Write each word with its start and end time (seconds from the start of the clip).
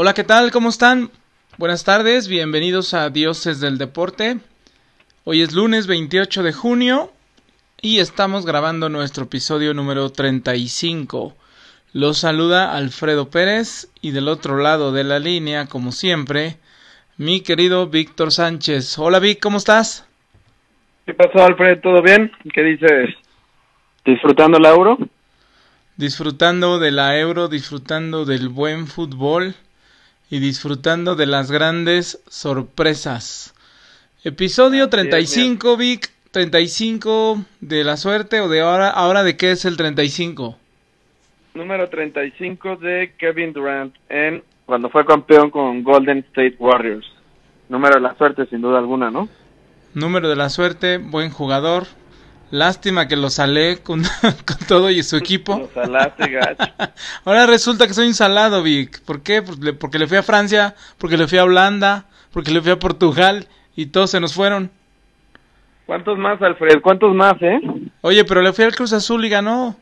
Hola, 0.00 0.14
¿qué 0.14 0.22
tal? 0.22 0.52
¿Cómo 0.52 0.68
están? 0.68 1.10
Buenas 1.56 1.82
tardes, 1.82 2.28
bienvenidos 2.28 2.94
a 2.94 3.10
Dioses 3.10 3.58
del 3.58 3.78
Deporte. 3.78 4.38
Hoy 5.24 5.42
es 5.42 5.52
lunes 5.52 5.88
28 5.88 6.44
de 6.44 6.52
junio 6.52 7.10
y 7.82 7.98
estamos 7.98 8.46
grabando 8.46 8.88
nuestro 8.90 9.24
episodio 9.24 9.74
número 9.74 10.10
35. 10.10 11.34
Los 11.92 12.18
saluda 12.18 12.76
Alfredo 12.76 13.28
Pérez 13.28 13.90
y 14.00 14.12
del 14.12 14.28
otro 14.28 14.58
lado 14.58 14.92
de 14.92 15.02
la 15.02 15.18
línea, 15.18 15.66
como 15.66 15.90
siempre, 15.90 16.58
mi 17.16 17.40
querido 17.40 17.88
Víctor 17.88 18.30
Sánchez. 18.30 19.00
Hola 19.00 19.18
Vic, 19.18 19.40
¿cómo 19.40 19.58
estás? 19.58 20.06
¿Qué 21.06 21.14
pasó 21.14 21.42
Alfredo? 21.44 21.80
¿Todo 21.80 22.02
bien? 22.02 22.30
¿Qué 22.54 22.62
dices? 22.62 23.16
¿Disfrutando 24.04 24.58
el 24.58 24.64
euro? 24.64 24.96
Disfrutando 25.96 26.78
de 26.78 26.92
la 26.92 27.18
euro, 27.18 27.48
disfrutando 27.48 28.24
del 28.24 28.48
buen 28.48 28.86
fútbol 28.86 29.56
y 30.30 30.40
disfrutando 30.40 31.14
de 31.14 31.26
las 31.26 31.50
grandes 31.50 32.22
sorpresas. 32.28 33.54
Episodio 34.24 34.88
35, 34.88 35.76
Vic. 35.76 36.10
35 36.30 37.44
de 37.60 37.84
la 37.84 37.96
suerte 37.96 38.40
o 38.40 38.48
de 38.48 38.60
ahora, 38.60 38.90
ahora 38.90 39.22
de 39.22 39.36
qué 39.36 39.52
es 39.52 39.64
el 39.64 39.76
35? 39.76 40.56
Número 41.54 41.88
35 41.88 42.76
de 42.76 43.14
Kevin 43.18 43.52
Durant 43.52 43.94
en 44.08 44.42
cuando 44.66 44.90
fue 44.90 45.06
campeón 45.06 45.50
con 45.50 45.82
Golden 45.82 46.18
State 46.18 46.56
Warriors. 46.58 47.06
Número 47.68 47.94
de 47.94 48.02
la 48.02 48.14
suerte 48.16 48.46
sin 48.46 48.60
duda 48.60 48.78
alguna, 48.78 49.10
¿no? 49.10 49.28
Número 49.94 50.28
de 50.28 50.36
la 50.36 50.50
suerte, 50.50 50.98
buen 50.98 51.30
jugador. 51.30 51.86
Lástima 52.50 53.08
que 53.08 53.16
lo 53.16 53.28
salé 53.28 53.78
con, 53.82 54.02
con 54.22 54.66
todo 54.66 54.90
y 54.90 55.02
su 55.02 55.16
equipo. 55.16 55.58
Lo 55.58 55.68
salaste, 55.68 56.30
gacho. 56.30 56.72
Ahora 57.24 57.46
resulta 57.46 57.86
que 57.86 57.94
soy 57.94 58.06
un 58.06 58.14
salado, 58.14 58.62
Vic. 58.62 59.02
¿Por 59.04 59.22
qué? 59.22 59.42
Porque 59.42 59.98
le 59.98 60.06
fui 60.06 60.16
a 60.16 60.22
Francia, 60.22 60.74
porque 60.98 61.16
le 61.16 61.28
fui 61.28 61.38
a 61.38 61.44
Holanda, 61.44 62.06
porque 62.32 62.50
le 62.50 62.62
fui 62.62 62.70
a 62.70 62.78
Portugal 62.78 63.46
y 63.76 63.86
todos 63.86 64.10
se 64.10 64.20
nos 64.20 64.34
fueron. 64.34 64.70
¿Cuántos 65.86 66.18
más, 66.18 66.40
Alfred? 66.42 66.80
¿Cuántos 66.82 67.14
más, 67.14 67.34
eh? 67.40 67.60
Oye, 68.02 68.24
pero 68.24 68.42
le 68.42 68.52
fui 68.52 68.64
al 68.64 68.74
Cruz 68.74 68.92
Azul 68.92 69.24
y 69.24 69.28
ganó. 69.28 69.76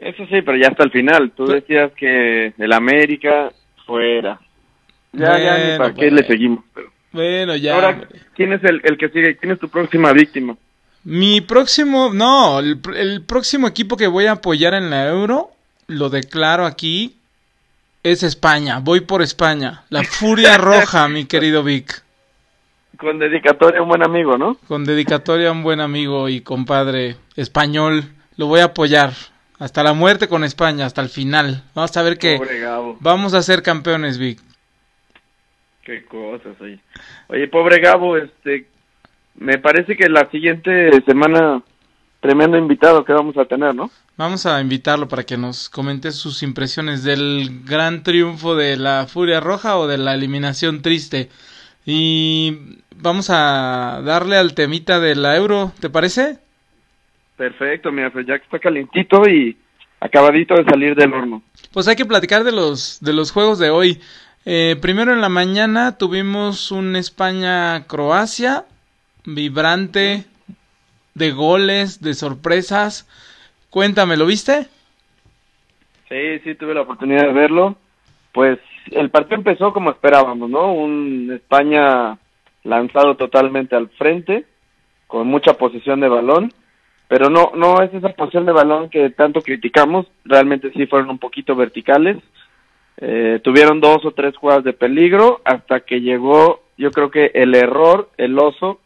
Eso 0.00 0.24
sí, 0.26 0.42
pero 0.42 0.56
ya 0.56 0.68
hasta 0.68 0.84
el 0.84 0.90
final. 0.90 1.32
Tú 1.36 1.46
decías 1.46 1.92
que 1.96 2.52
el 2.58 2.72
América 2.72 3.52
fuera. 3.86 4.40
Ya, 5.12 5.38
ya, 5.38 5.56
ni 5.56 5.62
Bueno, 5.62 5.78
para 5.78 5.94
qué 5.94 6.00
bueno. 6.02 6.16
le 6.16 6.26
seguimos. 6.26 6.64
Pero... 6.74 6.92
Bueno, 7.12 7.56
ya. 7.56 7.74
Ahora. 7.74 8.08
¿quién 8.34 8.52
es 8.52 8.62
el, 8.64 8.80
el 8.84 8.98
que 8.98 9.08
sigue? 9.08 9.36
¿Quién 9.36 9.52
es 9.52 9.60
tu 9.60 9.68
próxima 9.68 10.12
víctima? 10.12 10.56
Mi 11.04 11.40
próximo, 11.40 12.10
no, 12.12 12.60
el, 12.60 12.80
el 12.96 13.22
próximo 13.22 13.68
equipo 13.68 13.96
que 13.96 14.06
voy 14.06 14.26
a 14.26 14.32
apoyar 14.32 14.74
en 14.74 14.90
la 14.90 15.08
Euro, 15.08 15.50
lo 15.86 16.08
declaro 16.08 16.64
aquí, 16.64 17.16
es 18.02 18.22
España. 18.22 18.78
Voy 18.80 19.00
por 19.00 19.22
España. 19.22 19.82
La 19.90 20.04
Furia 20.04 20.56
Roja, 20.58 21.08
mi 21.08 21.24
querido 21.24 21.62
Vic. 21.62 22.02
Con 22.98 23.18
dedicatoria 23.18 23.80
a 23.80 23.82
un 23.82 23.88
buen 23.88 24.04
amigo, 24.04 24.38
¿no? 24.38 24.56
Con 24.68 24.84
dedicatoria 24.84 25.48
a 25.48 25.52
un 25.52 25.62
buen 25.62 25.80
amigo 25.80 26.28
y 26.28 26.42
compadre 26.42 27.16
español. 27.34 28.04
Lo 28.36 28.46
voy 28.46 28.60
a 28.60 28.66
apoyar. 28.66 29.12
Hasta 29.58 29.82
la 29.82 29.94
muerte 29.94 30.28
con 30.28 30.44
España, 30.44 30.86
hasta 30.86 31.00
el 31.00 31.08
final. 31.08 31.64
Vamos 31.74 31.96
a 31.96 32.02
ver 32.02 32.18
Gabo. 32.18 32.96
vamos 33.00 33.34
a 33.34 33.42
ser 33.42 33.62
campeones, 33.62 34.18
Vic. 34.18 34.40
Qué 35.82 36.04
cosas, 36.04 36.60
oye. 36.60 36.78
Oye, 37.28 37.48
pobre 37.48 37.80
Gabo, 37.80 38.16
este, 38.16 38.66
me 39.36 39.58
parece 39.58 39.96
que 39.96 40.08
la 40.08 40.30
siguiente 40.30 40.90
semana, 41.06 41.62
tremendo 42.20 42.56
invitado 42.56 43.04
que 43.04 43.12
vamos 43.12 43.36
a 43.36 43.44
tener, 43.44 43.74
¿no? 43.74 43.90
Vamos 44.16 44.46
a 44.46 44.60
invitarlo 44.60 45.08
para 45.08 45.24
que 45.24 45.36
nos 45.36 45.68
comente 45.68 46.12
sus 46.12 46.42
impresiones 46.42 47.02
del 47.02 47.62
gran 47.64 48.02
triunfo 48.02 48.54
de 48.54 48.76
la 48.76 49.06
Furia 49.08 49.40
Roja 49.40 49.76
o 49.76 49.88
de 49.88 49.98
la 49.98 50.14
eliminación 50.14 50.82
triste. 50.82 51.30
Y 51.84 52.78
vamos 52.96 53.28
a 53.30 54.00
darle 54.04 54.36
al 54.36 54.54
temita 54.54 55.00
de 55.00 55.16
la 55.16 55.36
Euro, 55.36 55.72
¿te 55.80 55.90
parece? 55.90 56.38
Perfecto, 57.36 57.90
mira, 57.90 58.10
pues 58.10 58.26
ya 58.26 58.38
que 58.38 58.44
está 58.44 58.58
calentito 58.60 59.28
y 59.28 59.56
acabadito 60.00 60.54
de 60.54 60.64
salir 60.64 60.94
del 60.94 61.12
horno. 61.12 61.42
Pues 61.72 61.88
hay 61.88 61.96
que 61.96 62.04
platicar 62.04 62.44
de 62.44 62.52
los, 62.52 63.00
de 63.00 63.12
los 63.12 63.32
juegos 63.32 63.58
de 63.58 63.70
hoy. 63.70 64.00
Eh, 64.44 64.76
primero 64.80 65.12
en 65.12 65.20
la 65.20 65.28
mañana 65.28 65.98
tuvimos 65.98 66.70
un 66.70 66.94
España-Croacia, 66.94 68.66
vibrante, 69.24 70.24
de 71.14 71.30
goles, 71.30 72.00
de 72.00 72.14
sorpresas. 72.14 73.08
Cuéntame, 73.70 74.16
¿lo 74.16 74.26
viste? 74.26 74.68
Sí, 76.08 76.38
sí, 76.44 76.54
tuve 76.54 76.74
la 76.74 76.82
oportunidad 76.82 77.22
de 77.22 77.32
verlo. 77.32 77.76
Pues 78.32 78.58
el 78.90 79.10
partido 79.10 79.36
empezó 79.36 79.72
como 79.72 79.90
esperábamos, 79.90 80.50
¿no? 80.50 80.72
Un 80.72 81.32
España 81.32 82.18
lanzado 82.64 83.16
totalmente 83.16 83.76
al 83.76 83.88
frente, 83.90 84.44
con 85.06 85.26
mucha 85.26 85.54
posesión 85.54 86.00
de 86.00 86.08
balón, 86.08 86.52
pero 87.08 87.28
no, 87.28 87.52
no 87.54 87.82
es 87.82 87.92
esa 87.92 88.08
posesión 88.10 88.46
de 88.46 88.52
balón 88.52 88.88
que 88.88 89.10
tanto 89.10 89.42
criticamos, 89.42 90.06
realmente 90.24 90.72
sí 90.72 90.86
fueron 90.86 91.10
un 91.10 91.18
poquito 91.18 91.54
verticales, 91.54 92.16
eh, 92.96 93.40
tuvieron 93.42 93.80
dos 93.80 94.04
o 94.04 94.12
tres 94.12 94.36
jugadas 94.36 94.64
de 94.64 94.72
peligro 94.72 95.42
hasta 95.44 95.80
que 95.80 96.00
llegó, 96.00 96.62
yo 96.78 96.90
creo 96.90 97.10
que 97.10 97.30
el 97.34 97.54
error, 97.54 98.10
el 98.16 98.38
oso 98.38 98.80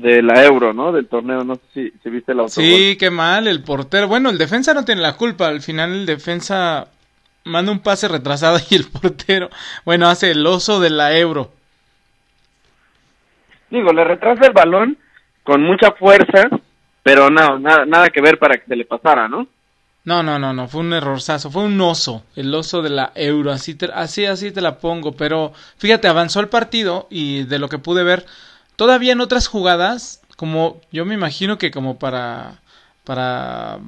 de 0.00 0.22
la 0.22 0.44
Euro, 0.44 0.72
¿no? 0.72 0.92
Del 0.92 1.06
torneo, 1.08 1.44
no 1.44 1.56
sé 1.56 1.60
si, 1.74 1.92
si 2.02 2.10
viste 2.10 2.32
autogol. 2.32 2.48
Sí, 2.50 2.96
qué 2.98 3.10
mal, 3.10 3.46
el 3.48 3.62
portero. 3.62 4.08
Bueno, 4.08 4.30
el 4.30 4.38
defensa 4.38 4.72
no 4.74 4.84
tiene 4.84 5.02
la 5.02 5.16
culpa. 5.16 5.48
Al 5.48 5.60
final 5.60 5.92
el 5.92 6.06
defensa 6.06 6.88
manda 7.44 7.72
un 7.72 7.80
pase 7.80 8.08
retrasado 8.08 8.58
y 8.70 8.74
el 8.74 8.84
portero, 8.86 9.50
bueno, 9.84 10.08
hace 10.08 10.30
el 10.30 10.46
oso 10.46 10.80
de 10.80 10.90
la 10.90 11.16
euro. 11.16 11.50
Digo, 13.70 13.92
le 13.92 14.04
retrasa 14.04 14.46
el 14.46 14.52
balón 14.52 14.98
con 15.44 15.62
mucha 15.62 15.92
fuerza, 15.92 16.48
pero 17.02 17.30
no, 17.30 17.58
nada, 17.58 17.84
nada 17.86 18.08
que 18.08 18.20
ver 18.20 18.38
para 18.38 18.56
que 18.56 18.66
se 18.66 18.76
le 18.76 18.84
pasara, 18.84 19.28
¿no? 19.28 19.46
No, 20.04 20.22
no, 20.22 20.38
no, 20.38 20.52
no, 20.54 20.66
fue 20.66 20.80
un 20.80 20.92
errorzazo, 20.94 21.50
fue 21.50 21.62
un 21.64 21.78
oso, 21.80 22.24
el 22.34 22.52
oso 22.54 22.80
de 22.80 22.88
la 22.88 23.12
euro, 23.14 23.52
así, 23.52 23.74
te- 23.74 23.90
así, 23.92 24.24
así 24.24 24.50
te 24.50 24.62
la 24.62 24.78
pongo, 24.78 25.12
pero 25.12 25.52
fíjate, 25.76 26.08
avanzó 26.08 26.40
el 26.40 26.48
partido 26.48 27.06
y 27.10 27.42
de 27.44 27.58
lo 27.58 27.68
que 27.68 27.78
pude 27.78 28.02
ver, 28.02 28.24
todavía 28.80 29.12
en 29.12 29.20
otras 29.20 29.46
jugadas, 29.46 30.22
como 30.38 30.80
yo 30.90 31.04
me 31.04 31.12
imagino 31.12 31.58
que 31.58 31.70
como 31.70 31.98
para, 31.98 32.62
para 33.04 33.78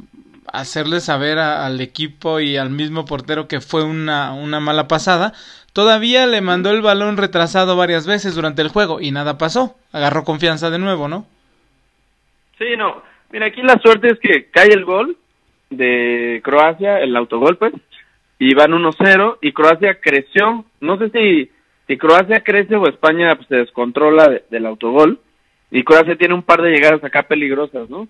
hacerle 0.53 1.01
saber 1.01 1.39
al 1.39 1.81
equipo 1.81 2.41
y 2.41 2.59
al 2.59 2.69
mismo 2.69 3.07
portero 3.07 3.49
que 3.49 3.63
fue 3.63 3.85
una, 3.85 4.35
una 4.35 4.61
mala 4.61 4.89
pasada, 4.89 5.33
todavía 5.73 6.27
le 6.27 6.43
mandó 6.43 6.73
el 6.73 6.83
balón 6.83 7.17
retrasado 7.17 7.75
varias 7.75 8.07
veces 8.07 8.35
durante 8.35 8.61
el 8.61 8.69
juego 8.69 9.01
y 9.01 9.13
nada 9.13 9.39
pasó, 9.39 9.77
agarró 9.93 10.25
confianza 10.25 10.69
de 10.69 10.79
nuevo, 10.79 11.09
¿no? 11.09 11.25
Sí, 12.59 12.77
no. 12.77 13.03
Mira, 13.31 13.47
aquí 13.47 13.63
la 13.63 13.79
suerte 13.79 14.09
es 14.09 14.19
que 14.19 14.51
cae 14.51 14.75
el 14.75 14.85
gol 14.85 15.17
de 15.71 16.43
Croacia, 16.45 17.01
el 17.01 17.17
autogol, 17.17 17.57
pues, 17.57 17.73
y 18.39 18.53
van 18.53 18.73
1-0, 18.73 19.39
y 19.41 19.53
Croacia 19.53 19.99
creció. 20.03 20.67
No 20.83 20.99
sé 20.99 21.09
si, 21.09 21.51
si 21.93 21.99
Croacia 21.99 22.41
crece 22.43 22.75
o 22.75 22.89
España 22.89 23.37
pues, 23.37 23.49
se 23.49 23.57
descontrola 23.57 24.27
de- 24.27 24.45
del 24.51 24.65
autogol, 24.65 25.21
y 25.71 25.85
Croacia 25.85 26.17
tiene 26.17 26.33
un 26.33 26.43
par 26.43 26.63
de 26.63 26.71
llegadas 26.71 27.05
acá 27.05 27.25
peligrosas, 27.25 27.91
¿no? 27.91 28.09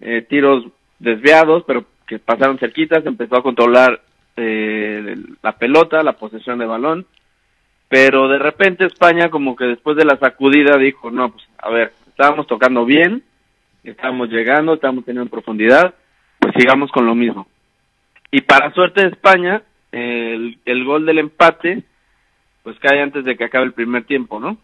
Eh, 0.00 0.20
tiros 0.28 0.66
desviados, 0.98 1.64
pero 1.66 1.86
que 2.06 2.18
pasaron 2.18 2.58
cerquitas, 2.58 3.06
empezó 3.06 3.36
a 3.36 3.42
controlar 3.42 4.02
eh, 4.36 5.16
la 5.42 5.52
pelota, 5.56 6.02
la 6.02 6.12
posesión 6.12 6.58
de 6.58 6.66
balón, 6.66 7.06
pero 7.88 8.28
de 8.28 8.38
repente 8.38 8.84
España 8.84 9.30
como 9.30 9.56
que 9.56 9.64
después 9.64 9.96
de 9.96 10.04
la 10.04 10.18
sacudida 10.18 10.76
dijo, 10.76 11.10
no, 11.10 11.30
pues 11.32 11.44
a 11.58 11.70
ver, 11.70 11.92
estábamos 12.08 12.46
tocando 12.46 12.84
bien, 12.84 13.22
estábamos 13.82 14.28
llegando, 14.28 14.74
estábamos 14.74 15.06
teniendo 15.06 15.30
profundidad, 15.30 15.94
pues 16.38 16.52
sigamos 16.58 16.90
con 16.92 17.06
lo 17.06 17.14
mismo. 17.14 17.46
Y 18.30 18.42
para 18.42 18.72
suerte 18.74 19.02
de 19.02 19.08
España, 19.08 19.62
el, 19.90 20.58
el 20.66 20.84
gol 20.84 21.06
del 21.06 21.18
empate, 21.18 21.82
pues 22.62 22.78
cae 22.78 23.00
antes 23.02 23.24
de 23.24 23.36
que 23.36 23.44
acabe 23.44 23.64
el 23.66 23.72
primer 23.72 24.04
tiempo, 24.04 24.38
¿no? 24.40 24.56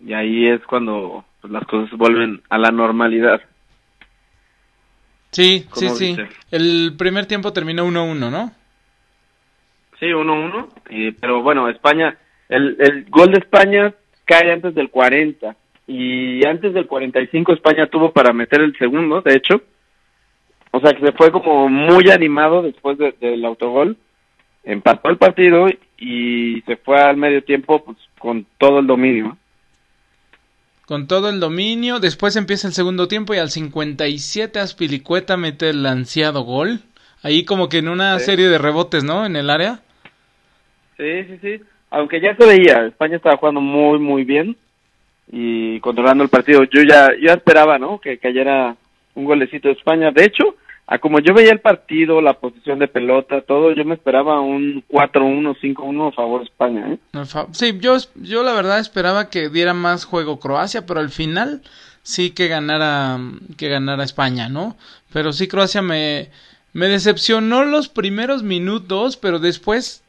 Y 0.00 0.12
ahí 0.12 0.46
es 0.48 0.60
cuando 0.66 1.24
pues, 1.40 1.52
las 1.52 1.64
cosas 1.66 1.90
vuelven 1.98 2.42
a 2.48 2.58
la 2.58 2.70
normalidad. 2.70 3.40
Sí, 5.30 5.66
sí, 5.74 5.86
¿Cómo 5.86 5.96
sí. 5.96 6.16
El 6.50 6.94
primer 6.96 7.26
tiempo 7.26 7.52
terminó 7.52 7.84
1-1, 7.86 8.30
¿no? 8.30 8.52
Sí, 9.98 10.06
1-1, 10.06 10.68
eh, 10.90 11.14
pero 11.20 11.42
bueno, 11.42 11.68
España, 11.68 12.16
el, 12.48 12.76
el 12.78 13.04
gol 13.10 13.32
de 13.32 13.38
España 13.38 13.92
cae 14.24 14.52
antes 14.52 14.74
del 14.74 14.90
40 14.90 15.56
y 15.86 16.44
antes 16.46 16.72
del 16.72 16.86
45 16.86 17.52
España 17.52 17.86
tuvo 17.88 18.12
para 18.12 18.32
meter 18.32 18.60
el 18.60 18.76
segundo, 18.78 19.20
de 19.22 19.34
hecho. 19.34 19.60
O 20.70 20.80
sea 20.80 20.92
que 20.92 21.04
se 21.06 21.12
fue 21.12 21.30
como 21.30 21.68
muy 21.68 22.10
animado 22.10 22.62
después 22.62 22.98
de- 22.98 23.14
del 23.20 23.44
autogol, 23.44 23.96
empató 24.64 25.10
el 25.10 25.16
partido 25.18 25.68
y 25.98 26.62
se 26.62 26.76
fue 26.76 27.00
al 27.00 27.16
medio 27.16 27.42
tiempo 27.44 27.84
pues, 27.84 27.98
con 28.18 28.46
todo 28.58 28.80
el 28.80 28.86
dominio. 28.86 29.36
Con 30.86 31.06
todo 31.06 31.30
el 31.30 31.40
dominio, 31.40 31.98
después 31.98 32.36
empieza 32.36 32.68
el 32.68 32.74
segundo 32.74 33.08
tiempo 33.08 33.32
y 33.34 33.38
al 33.38 33.50
57 33.50 34.58
Aspilicueta 34.58 35.36
mete 35.36 35.70
el 35.70 35.84
ansiado 35.86 36.42
gol. 36.42 36.80
Ahí 37.22 37.44
como 37.44 37.70
que 37.70 37.78
en 37.78 37.88
una 37.88 38.18
Sí. 38.18 38.26
serie 38.26 38.48
de 38.48 38.58
rebotes, 38.58 39.02
¿no? 39.02 39.24
En 39.24 39.34
el 39.36 39.48
área. 39.48 39.80
Sí, 40.98 41.24
sí, 41.24 41.38
sí. 41.40 41.60
Aunque 41.90 42.20
ya 42.20 42.36
se 42.36 42.44
veía, 42.46 42.86
España 42.86 43.16
estaba 43.16 43.36
jugando 43.38 43.60
muy, 43.62 43.98
muy 43.98 44.24
bien 44.24 44.56
y 45.32 45.80
controlando 45.80 46.22
el 46.22 46.28
partido. 46.28 46.64
Yo 46.64 46.82
ya, 46.82 47.08
ya 47.20 47.32
esperaba, 47.32 47.78
¿no? 47.78 47.98
Que 47.98 48.18
cayera 48.18 48.76
un 49.14 49.24
golecito 49.24 49.68
de 49.68 49.74
España. 49.74 50.10
De 50.10 50.24
hecho, 50.24 50.56
a 50.86 50.98
como 50.98 51.18
yo 51.18 51.32
veía 51.32 51.52
el 51.52 51.60
partido, 51.60 52.20
la 52.20 52.34
posición 52.34 52.78
de 52.78 52.88
pelota, 52.88 53.40
todo, 53.40 53.72
yo 53.72 53.84
me 53.84 53.94
esperaba 53.94 54.40
un 54.40 54.84
4-1, 54.88 55.56
5-1 55.58 56.08
a 56.08 56.12
favor 56.12 56.40
de 56.40 56.46
España. 56.46 56.92
¿eh? 56.92 56.98
Sí, 57.52 57.78
yo, 57.80 57.96
yo 58.16 58.42
la 58.42 58.52
verdad 58.52 58.78
esperaba 58.78 59.30
que 59.30 59.48
diera 59.48 59.72
más 59.72 60.04
juego 60.04 60.38
Croacia, 60.38 60.84
pero 60.84 61.00
al 61.00 61.10
final 61.10 61.62
sí 62.02 62.32
que 62.32 62.48
ganara, 62.48 63.18
que 63.56 63.68
ganara 63.68 64.04
España, 64.04 64.50
¿no? 64.50 64.76
Pero 65.12 65.32
sí 65.32 65.48
Croacia 65.48 65.80
me, 65.80 66.28
me 66.74 66.88
decepcionó 66.88 67.64
los 67.64 67.88
primeros 67.88 68.42
minutos, 68.42 69.16
pero 69.16 69.38
después 69.38 70.04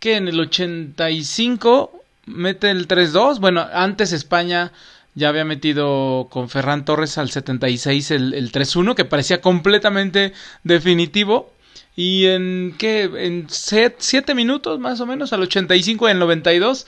que 0.00 0.16
en 0.16 0.28
el 0.28 0.38
85 0.38 1.92
mete 2.26 2.70
el 2.70 2.86
3-2. 2.86 3.40
Bueno, 3.40 3.66
antes 3.72 4.12
España 4.12 4.72
ya 5.18 5.28
había 5.28 5.44
metido 5.44 6.28
con 6.30 6.48
Ferran 6.48 6.84
Torres 6.84 7.18
al 7.18 7.30
76 7.30 8.12
el, 8.12 8.34
el 8.34 8.52
3-1, 8.52 8.94
que 8.94 9.04
parecía 9.04 9.40
completamente 9.40 10.32
definitivo. 10.62 11.52
Y 11.96 12.26
en 12.26 12.76
qué, 12.78 13.02
en 13.02 13.46
7 13.48 14.34
minutos 14.36 14.78
más 14.78 15.00
o 15.00 15.06
menos, 15.06 15.32
al 15.32 15.42
85 15.42 16.06
y 16.06 16.12
el 16.12 16.20
92, 16.20 16.86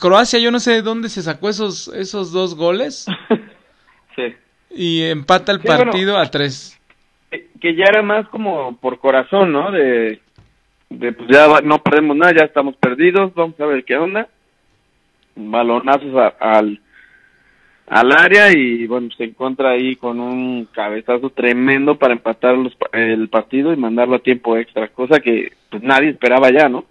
Croacia, 0.00 0.38
yo 0.38 0.50
no 0.50 0.60
sé 0.60 0.72
de 0.72 0.82
dónde 0.82 1.10
se 1.10 1.22
sacó 1.22 1.50
esos, 1.50 1.88
esos 1.88 2.32
dos 2.32 2.54
goles. 2.54 3.06
sí. 4.16 4.34
Y 4.70 5.02
empata 5.02 5.52
el 5.52 5.60
partido 5.60 6.16
a 6.16 6.30
3. 6.30 6.80
Que 7.60 7.76
ya 7.76 7.84
era 7.84 8.02
más 8.02 8.26
como 8.28 8.78
por 8.78 8.98
corazón, 8.98 9.52
¿no? 9.52 9.70
De, 9.70 10.22
de 10.88 11.12
pues 11.12 11.28
ya 11.30 11.60
no 11.62 11.82
perdemos 11.82 12.16
nada, 12.16 12.32
ya 12.34 12.44
estamos 12.44 12.74
perdidos, 12.76 13.34
vamos 13.34 13.60
a 13.60 13.66
ver 13.66 13.84
qué 13.84 13.96
onda. 13.96 14.28
Balonazos 15.36 16.32
al 16.40 16.80
al 17.90 18.12
área 18.12 18.52
y 18.52 18.86
bueno, 18.86 19.08
se 19.16 19.24
encuentra 19.24 19.70
ahí 19.70 19.96
con 19.96 20.20
un 20.20 20.66
cabezazo 20.66 21.30
tremendo 21.30 21.96
para 21.98 22.12
empatar 22.12 22.56
los, 22.56 22.74
el 22.92 23.28
partido 23.28 23.72
y 23.72 23.76
mandarlo 23.76 24.16
a 24.16 24.22
tiempo 24.22 24.56
extra, 24.56 24.88
cosa 24.88 25.20
que 25.20 25.52
pues 25.70 25.82
nadie 25.82 26.10
esperaba 26.10 26.50
ya, 26.50 26.68
¿no? 26.68 26.84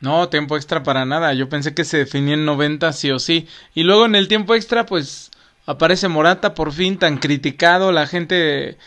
No, 0.00 0.28
tiempo 0.28 0.56
extra 0.56 0.82
para 0.82 1.04
nada, 1.04 1.34
yo 1.34 1.48
pensé 1.48 1.74
que 1.74 1.84
se 1.84 1.98
definía 1.98 2.34
en 2.34 2.44
90 2.44 2.92
sí 2.92 3.10
o 3.10 3.18
sí. 3.18 3.48
Y 3.74 3.82
luego 3.82 4.06
en 4.06 4.14
el 4.14 4.28
tiempo 4.28 4.54
extra 4.54 4.86
pues 4.86 5.30
aparece 5.66 6.08
Morata 6.08 6.54
por 6.54 6.72
fin 6.72 6.98
tan 6.98 7.18
criticado, 7.18 7.92
la 7.92 8.06
gente 8.06 8.78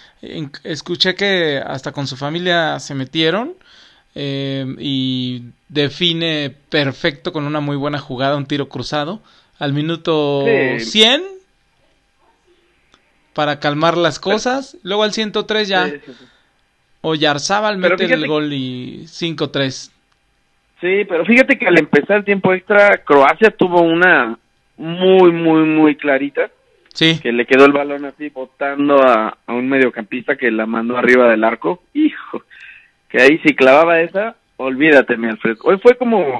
escuché 0.63 1.15
que 1.15 1.61
hasta 1.63 1.91
con 1.91 2.07
su 2.07 2.17
familia 2.17 2.79
se 2.79 2.95
metieron 2.95 3.53
eh, 4.15 4.65
y 4.79 5.43
define 5.69 6.55
perfecto 6.69 7.31
con 7.31 7.45
una 7.45 7.59
muy 7.59 7.75
buena 7.75 7.99
jugada, 7.99 8.37
un 8.37 8.45
tiro 8.45 8.69
cruzado 8.69 9.21
al 9.59 9.73
minuto 9.73 10.45
100 10.77 11.23
para 13.33 13.59
calmar 13.59 13.97
las 13.97 14.19
cosas. 14.19 14.77
Luego 14.83 15.03
al 15.03 15.13
103 15.13 15.67
ya 15.67 15.87
sí, 15.87 15.95
Oyarzábal 17.01 17.77
mete 17.77 18.05
el 18.05 18.27
gol 18.27 18.53
y 18.53 19.05
5-3. 19.05 19.91
Sí, 20.79 21.05
pero 21.07 21.25
fíjate 21.25 21.57
que 21.57 21.67
al 21.67 21.79
empezar 21.79 22.17
el 22.17 22.25
tiempo 22.25 22.53
extra, 22.53 22.97
Croacia 23.03 23.51
tuvo 23.51 23.81
una 23.81 24.37
muy, 24.77 25.31
muy, 25.31 25.63
muy 25.63 25.95
clarita. 25.95 26.49
Sí. 26.93 27.19
Que 27.21 27.31
le 27.31 27.45
quedó 27.45 27.65
el 27.65 27.71
balón 27.71 28.05
así 28.05 28.29
botando 28.29 29.01
a, 29.01 29.37
a 29.45 29.53
un 29.53 29.69
mediocampista 29.69 30.35
que 30.35 30.51
la 30.51 30.65
mandó 30.65 30.97
arriba 30.97 31.29
del 31.29 31.43
arco. 31.43 31.83
Hijo, 31.93 32.43
que 33.09 33.21
ahí 33.21 33.37
si 33.39 33.55
clavaba 33.55 34.01
esa, 34.01 34.35
olvídate, 34.57 35.17
mi 35.17 35.27
Alfred. 35.27 35.57
Hoy 35.63 35.77
fue 35.79 35.95
como 35.95 36.39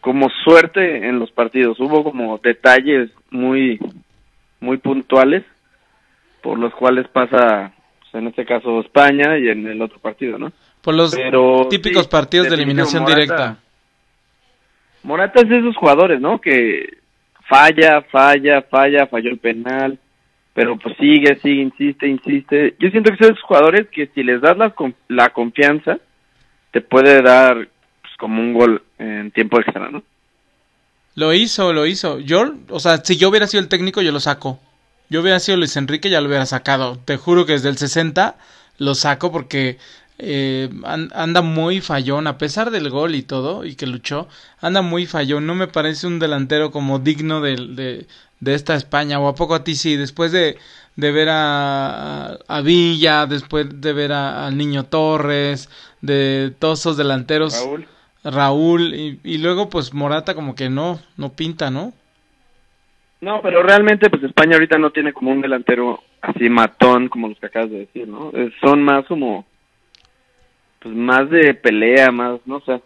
como 0.00 0.28
suerte 0.44 1.08
en 1.08 1.18
los 1.18 1.30
partidos. 1.30 1.78
Hubo 1.80 2.04
como 2.04 2.38
detalles 2.38 3.10
muy, 3.30 3.78
muy 4.60 4.78
puntuales 4.78 5.44
por 6.42 6.58
los 6.58 6.74
cuales 6.74 7.08
pasa, 7.08 7.72
pues, 8.00 8.14
en 8.14 8.28
este 8.28 8.44
caso, 8.44 8.80
España 8.80 9.38
y 9.38 9.48
en 9.48 9.66
el 9.66 9.82
otro 9.82 9.98
partido, 9.98 10.38
¿no? 10.38 10.52
Por 10.82 10.94
los 10.94 11.16
típicos 11.68 12.06
partidos 12.08 12.48
de 12.48 12.54
eliminación 12.54 13.04
directa. 13.04 13.58
Morata 15.02 15.40
es 15.40 15.48
de 15.48 15.58
esos 15.58 15.76
jugadores, 15.76 16.20
¿no? 16.20 16.40
Que 16.40 16.98
falla, 17.48 18.02
falla, 18.10 18.62
falla, 18.62 19.06
falló 19.06 19.30
el 19.30 19.38
penal, 19.38 19.98
pero 20.54 20.76
pues 20.78 20.96
sigue, 20.98 21.36
sigue, 21.36 21.62
insiste, 21.62 22.06
insiste. 22.06 22.74
Yo 22.78 22.90
siento 22.90 23.10
que 23.10 23.16
son 23.18 23.32
esos 23.32 23.44
jugadores 23.44 23.88
que 23.88 24.06
si 24.08 24.22
les 24.22 24.40
das 24.40 24.56
la, 24.56 24.74
la 25.08 25.30
confianza, 25.30 25.98
te 26.70 26.80
puede 26.80 27.22
dar 27.22 27.68
como 28.18 28.40
un 28.40 28.52
gol 28.52 28.82
en 28.98 29.30
tiempo 29.30 29.58
extra, 29.60 29.90
¿no? 29.90 30.02
Lo 31.14 31.34
hizo, 31.34 31.72
lo 31.72 31.86
hizo. 31.86 32.20
Yo, 32.20 32.54
o 32.68 32.78
sea, 32.78 32.98
si 32.98 33.16
yo 33.16 33.28
hubiera 33.28 33.46
sido 33.46 33.60
el 33.60 33.68
técnico, 33.68 34.02
yo 34.02 34.12
lo 34.12 34.20
saco. 34.20 34.60
Yo 35.10 35.20
hubiera 35.20 35.40
sido 35.40 35.56
Luis 35.56 35.76
Enrique, 35.76 36.10
ya 36.10 36.20
lo 36.20 36.28
hubiera 36.28 36.46
sacado. 36.46 36.98
Te 37.04 37.16
juro 37.16 37.46
que 37.46 37.54
desde 37.54 37.70
el 37.70 37.78
60 37.78 38.36
lo 38.78 38.94
saco 38.94 39.32
porque 39.32 39.78
eh, 40.18 40.68
anda 41.12 41.42
muy 41.42 41.80
fallón, 41.80 42.26
a 42.26 42.38
pesar 42.38 42.70
del 42.70 42.90
gol 42.90 43.14
y 43.14 43.22
todo, 43.22 43.64
y 43.64 43.74
que 43.74 43.86
luchó, 43.86 44.28
anda 44.60 44.82
muy 44.82 45.06
fallón. 45.06 45.46
No 45.46 45.54
me 45.54 45.66
parece 45.66 46.06
un 46.06 46.18
delantero 46.18 46.70
como 46.70 46.98
digno 46.98 47.40
de, 47.40 47.56
de, 47.56 48.06
de 48.40 48.54
esta 48.54 48.76
España. 48.76 49.18
¿O 49.18 49.28
a 49.28 49.34
poco 49.34 49.54
a 49.54 49.64
ti 49.64 49.74
sí? 49.74 49.96
Después 49.96 50.30
de, 50.30 50.58
de 50.94 51.12
ver 51.12 51.30
a, 51.30 52.38
a, 52.46 52.60
Villa, 52.60 53.26
después 53.26 53.66
de 53.80 53.92
ver 53.92 54.12
al 54.12 54.56
Niño 54.56 54.84
Torres, 54.84 55.68
de 56.00 56.54
todos 56.58 56.80
esos 56.80 56.96
delanteros. 56.96 57.54
Raúl. 57.54 57.88
Raúl 58.30 58.94
y, 58.94 59.20
y, 59.24 59.38
luego 59.38 59.68
pues 59.68 59.94
Morata 59.94 60.34
como 60.34 60.54
que 60.54 60.68
no, 60.68 61.00
no 61.16 61.32
pinta, 61.32 61.70
¿no? 61.70 61.92
No, 63.20 63.40
pero 63.42 63.62
realmente 63.62 64.10
pues 64.10 64.22
España 64.22 64.54
ahorita 64.54 64.78
no 64.78 64.90
tiene 64.90 65.12
como 65.12 65.30
un 65.32 65.40
delantero 65.40 66.02
así 66.20 66.48
matón 66.48 67.08
como 67.08 67.28
los 67.28 67.38
que 67.38 67.46
acabas 67.46 67.70
de 67.70 67.78
decir, 67.80 68.06
¿no? 68.06 68.30
Son 68.60 68.82
más 68.82 69.06
como 69.06 69.44
pues 70.80 70.94
más 70.94 71.28
de 71.28 71.54
pelea, 71.54 72.12
más, 72.12 72.40
no 72.46 72.60
sé. 72.60 72.80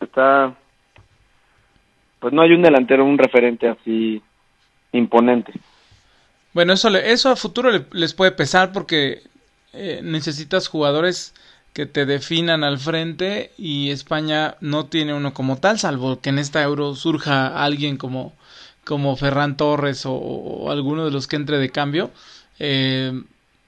Está 0.00 0.54
pues 2.18 2.32
no 2.32 2.42
hay 2.42 2.52
un 2.52 2.62
delantero, 2.62 3.04
un 3.04 3.18
referente 3.18 3.68
así 3.68 4.22
imponente. 4.92 5.52
Bueno, 6.54 6.72
eso 6.72 6.88
eso 6.96 7.30
a 7.30 7.36
futuro 7.36 7.70
les 7.92 8.14
puede 8.14 8.32
pesar 8.32 8.72
porque 8.72 9.22
eh, 9.74 10.00
necesitas 10.02 10.68
jugadores 10.68 11.34
que 11.76 11.84
te 11.84 12.06
definan 12.06 12.64
al 12.64 12.78
frente 12.78 13.50
y 13.58 13.90
España 13.90 14.54
no 14.62 14.86
tiene 14.86 15.12
uno 15.12 15.34
como 15.34 15.58
tal, 15.58 15.78
salvo 15.78 16.22
que 16.22 16.30
en 16.30 16.38
esta 16.38 16.62
euro 16.62 16.94
surja 16.94 17.62
alguien 17.62 17.98
como, 17.98 18.32
como 18.82 19.14
Ferran 19.14 19.58
Torres 19.58 20.04
o, 20.06 20.70
alguno 20.70 21.04
de 21.04 21.10
los 21.10 21.26
que 21.26 21.36
entre 21.36 21.58
de 21.58 21.68
cambio. 21.68 22.10
Eh, 22.58 23.12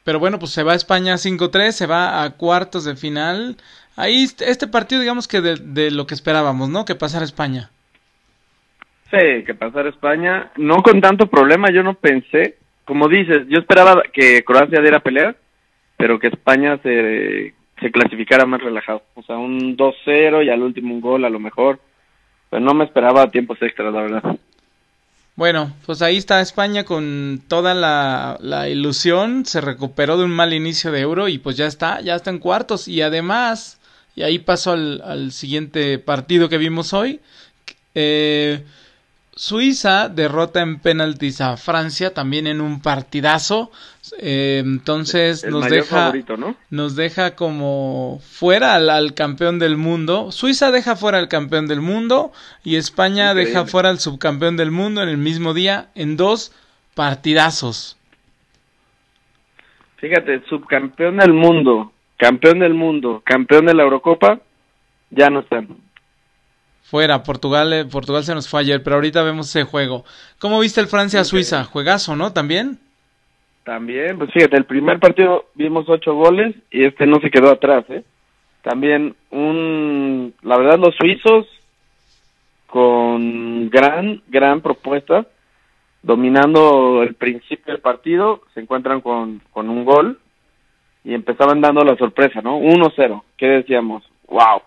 pero 0.05 0.19
bueno, 0.21 0.39
pues 0.39 0.53
se 0.53 0.63
va 0.63 0.73
a 0.73 0.77
España 0.77 1.17
5-3, 1.17 1.73
se 1.73 1.87
va 1.87 2.23
a 2.23 2.31
cuartos 2.31 2.87
de 2.87 2.97
final. 2.97 3.59
Ahí 3.95 4.25
este 4.39 4.67
partido, 4.69 5.03
digamos 5.03 5.29
que 5.29 5.43
de, 5.43 5.57
de 5.57 5.91
lo 5.91 6.07
que 6.07 6.15
esperábamos, 6.15 6.71
¿no? 6.71 6.87
Que 6.87 6.95
pasara 6.95 7.27
España. 7.27 7.69
Sí, 9.11 9.45
que 9.45 9.53
pasara 9.53 9.91
España. 9.91 10.51
No 10.57 10.83
con 10.83 11.03
tanto 11.03 11.27
problema, 11.27 11.71
yo 11.71 11.83
no 11.83 11.93
pensé. 11.93 12.57
Como 12.87 13.07
dices, 13.07 13.47
yo 13.51 13.59
esperaba 13.59 14.03
que 14.11 14.43
Croacia 14.45 14.81
diera 14.81 15.01
pelea, 15.01 15.37
pero 15.99 16.19
que 16.19 16.29
España 16.29 16.79
se 16.83 17.58
se 17.81 17.91
clasificara 17.91 18.47
más 18.47 18.61
relajado. 18.61 19.03
O 19.15 19.23
sea, 19.23 19.37
un 19.37 19.77
2-0 19.77 20.45
y 20.45 20.51
al 20.51 20.63
último 20.63 20.95
un 20.95 21.01
gol 21.01 21.25
a 21.25 21.31
lo 21.31 21.39
mejor. 21.39 21.81
Pero 22.51 22.63
no 22.63 22.75
me 22.75 22.85
esperaba 22.85 23.31
tiempos 23.31 23.61
extras, 23.61 23.93
la 23.93 24.03
verdad. 24.03 24.37
Bueno, 25.37 25.73
pues 25.87 26.03
ahí 26.03 26.17
está 26.17 26.41
España 26.41 26.85
con 26.85 27.41
toda 27.47 27.75
la, 27.75 28.39
la, 28.41 28.69
ilusión. 28.69 29.45
Se 29.45 29.61
recuperó 29.61 30.17
de 30.17 30.25
un 30.25 30.33
mal 30.33 30.53
inicio 30.53 30.91
de 30.91 31.01
Euro 31.01 31.29
y 31.29 31.39
pues 31.39 31.57
ya 31.57 31.67
está, 31.67 32.01
ya 32.01 32.17
está 32.17 32.31
en 32.31 32.39
cuartos. 32.39 32.89
Y 32.89 33.03
además, 33.03 33.81
y 34.17 34.23
ahí 34.23 34.41
pasó 34.41 34.73
al, 34.73 35.01
al 35.05 35.33
siguiente 35.33 35.99
partido 35.99 36.49
que 36.49 36.59
vimos 36.59 36.93
hoy. 36.93 37.21
Eh, 37.95 38.65
Suiza 39.39 40.09
derrota 40.09 40.63
en 40.63 40.81
penaltis 40.81 41.41
a 41.41 41.57
Francia 41.57 42.13
también 42.13 42.49
en 42.49 42.61
un 42.61 42.81
partidazo. 42.81 43.71
Eh, 44.19 44.63
entonces 44.65 45.45
El 45.45 45.51
nos 45.53 45.69
deja 45.69 45.97
favorito, 45.97 46.37
¿no? 46.37 46.57
nos 46.71 46.97
deja 46.97 47.37
como 47.37 48.21
fuera 48.23 48.75
al, 48.75 48.91
al, 48.91 49.15
campeón 49.15 49.59
del 49.59 49.77
mundo. 49.77 50.33
Suiza 50.33 50.71
deja 50.71 50.97
fuera 50.97 51.19
al 51.19 51.29
campeón 51.29 51.67
del 51.67 51.81
mundo 51.81 52.33
y 52.65 52.77
España 52.77 53.31
Increíble. 53.31 53.53
deja 53.53 53.67
fuera 53.67 53.91
al 53.91 53.99
subcampeón 53.99 54.57
del 54.57 54.71
mundo 54.71 55.03
en 55.03 55.09
el 55.09 55.19
mismo 55.19 55.55
día 55.55 55.89
en 55.95 56.17
dos 56.17 56.53
partidazos. 56.95 57.97
Fíjate, 59.99 60.43
subcampeón 60.49 61.17
del 61.17 61.33
mundo, 61.33 61.93
campeón 62.17 62.61
del 62.61 62.75
mundo, 62.75 63.21
campeón 63.25 63.67
de 63.67 63.75
la 63.75 63.83
Eurocopa, 63.83 64.41
ya 65.11 65.29
no 65.29 65.41
están. 65.41 65.69
Fuera, 66.83 67.23
Portugal, 67.23 67.73
eh, 67.73 67.85
Portugal 67.85 68.25
se 68.25 68.35
nos 68.35 68.49
fue 68.49 68.61
ayer, 68.61 68.83
pero 68.83 68.97
ahorita 68.97 69.23
vemos 69.23 69.49
ese 69.49 69.65
juego. 69.65 70.05
¿Cómo 70.39 70.61
viste 70.61 70.81
el 70.81 70.87
Francia-Suiza? 70.87 71.65
Juegazo, 71.65 72.17
¿no? 72.17 72.33
¿También? 72.33 72.79
También, 73.69 74.17
pues 74.17 74.33
fíjate, 74.33 74.57
el 74.57 74.65
primer 74.65 74.99
partido 74.99 75.45
vimos 75.55 75.87
ocho 75.91 76.15
goles 76.15 76.57
y 76.71 76.87
este 76.87 77.07
no 77.07 77.21
se 77.21 77.31
quedó 77.31 77.51
atrás, 77.51 77.85
¿eh? 77.91 78.03
También 78.63 79.15
un, 79.31 80.33
la 80.41 80.57
verdad 80.57 80.79
los 80.79 80.95
suizos 80.97 81.47
con 82.67 83.69
gran, 83.69 84.23
gran 84.29 84.63
propuesta, 84.63 85.27
dominando 86.03 87.03
el 87.03 87.15
principio 87.15 87.75
del 87.75 87.83
partido, 87.83 88.41
se 88.55 88.61
encuentran 88.61 89.03
con, 89.03 89.43
con 89.53 89.69
un 89.69 89.85
gol 89.85 90.19
y 91.05 91.13
empezaban 91.13 91.61
dando 91.61 91.85
la 91.85 91.97
sorpresa, 91.97 92.41
¿no? 92.41 92.59
1-0, 92.61 93.23
¿qué 93.37 93.49
decíamos? 93.49 94.03
¡Wow! 94.29 94.63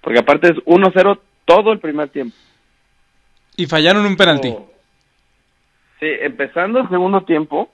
Porque 0.00 0.20
aparte 0.20 0.52
es 0.52 0.56
1-0 0.64 1.18
todo 1.44 1.72
el 1.72 1.78
primer 1.78 2.08
tiempo. 2.08 2.34
Y 3.58 3.66
fallaron 3.66 4.06
un 4.06 4.16
penalti. 4.16 4.48
Oh. 4.48 4.70
Sí, 6.00 6.06
empezando 6.22 6.80
el 6.80 6.88
segundo 6.88 7.20
tiempo, 7.20 7.70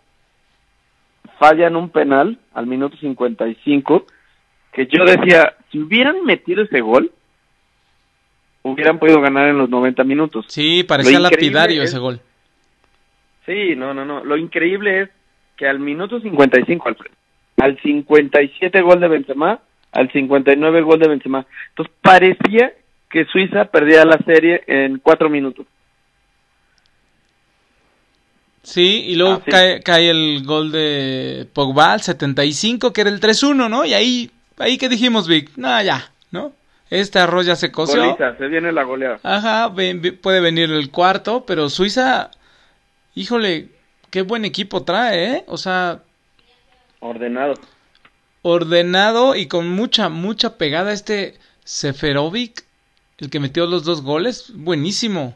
fallan 1.42 1.74
un 1.74 1.88
penal 1.90 2.38
al 2.54 2.66
minuto 2.68 2.96
55, 2.98 4.06
que 4.72 4.86
yo 4.86 5.04
decía, 5.04 5.54
si 5.72 5.80
hubieran 5.80 6.24
metido 6.24 6.62
ese 6.62 6.80
gol, 6.80 7.10
hubieran 8.62 9.00
podido 9.00 9.20
ganar 9.20 9.48
en 9.48 9.58
los 9.58 9.68
90 9.68 10.04
minutos. 10.04 10.46
Sí, 10.48 10.84
parecía 10.84 11.18
lapidario 11.18 11.82
es- 11.82 11.90
ese 11.90 11.98
gol. 11.98 12.20
Sí, 13.44 13.74
no, 13.76 13.92
no, 13.92 14.04
no. 14.04 14.24
Lo 14.24 14.36
increíble 14.36 15.00
es 15.02 15.08
que 15.56 15.66
al 15.66 15.80
minuto 15.80 16.20
55, 16.20 16.88
Alfred, 16.88 17.10
al 17.58 17.76
57 17.82 18.80
gol 18.82 19.00
de 19.00 19.08
Benzema, 19.08 19.58
al 19.90 20.12
59 20.12 20.82
gol 20.82 21.00
de 21.00 21.08
Benzema. 21.08 21.44
Entonces 21.70 21.92
parecía 22.00 22.72
que 23.10 23.24
Suiza 23.24 23.64
perdía 23.64 24.04
la 24.04 24.18
serie 24.18 24.62
en 24.68 24.98
cuatro 24.98 25.28
minutos. 25.28 25.66
Sí, 28.62 29.04
y 29.08 29.16
luego 29.16 29.34
Ah, 29.34 29.42
sí. 29.44 29.50
cae, 29.50 29.82
cae 29.82 30.10
el 30.10 30.44
gol 30.44 30.70
de 30.70 31.48
Pogba 31.52 31.94
al 31.94 32.00
75, 32.02 32.92
que 32.92 33.00
era 33.00 33.10
el 33.10 33.20
3-1, 33.20 33.68
¿no? 33.68 33.84
Y 33.84 33.92
ahí, 33.94 34.30
ahí 34.58 34.78
que 34.78 34.88
dijimos, 34.88 35.26
Vic, 35.26 35.50
no, 35.56 35.82
ya, 35.82 36.12
¿no? 36.30 36.52
Este 36.88 37.18
arroz 37.18 37.46
ya 37.46 37.56
se 37.56 37.72
coció. 37.72 38.16
Se 38.38 38.46
viene 38.48 38.70
la 38.70 38.84
goleada. 38.84 39.18
Ajá, 39.22 39.68
ven- 39.68 40.18
puede 40.20 40.40
venir 40.40 40.70
el 40.70 40.90
cuarto, 40.90 41.44
pero 41.46 41.68
Suiza, 41.70 42.30
híjole, 43.14 43.70
qué 44.10 44.22
buen 44.22 44.44
equipo 44.44 44.82
trae, 44.84 45.32
¿eh? 45.36 45.44
O 45.48 45.56
sea, 45.56 46.02
Ordenado. 47.00 47.54
ordenado 48.42 49.34
y 49.36 49.46
con 49.46 49.68
mucha, 49.70 50.08
mucha 50.08 50.56
pegada 50.56 50.92
este 50.92 51.38
Seferovic, 51.64 52.64
el 53.18 53.30
que 53.30 53.40
metió 53.40 53.66
los 53.66 53.84
dos 53.84 54.02
goles, 54.02 54.52
buenísimo. 54.54 55.34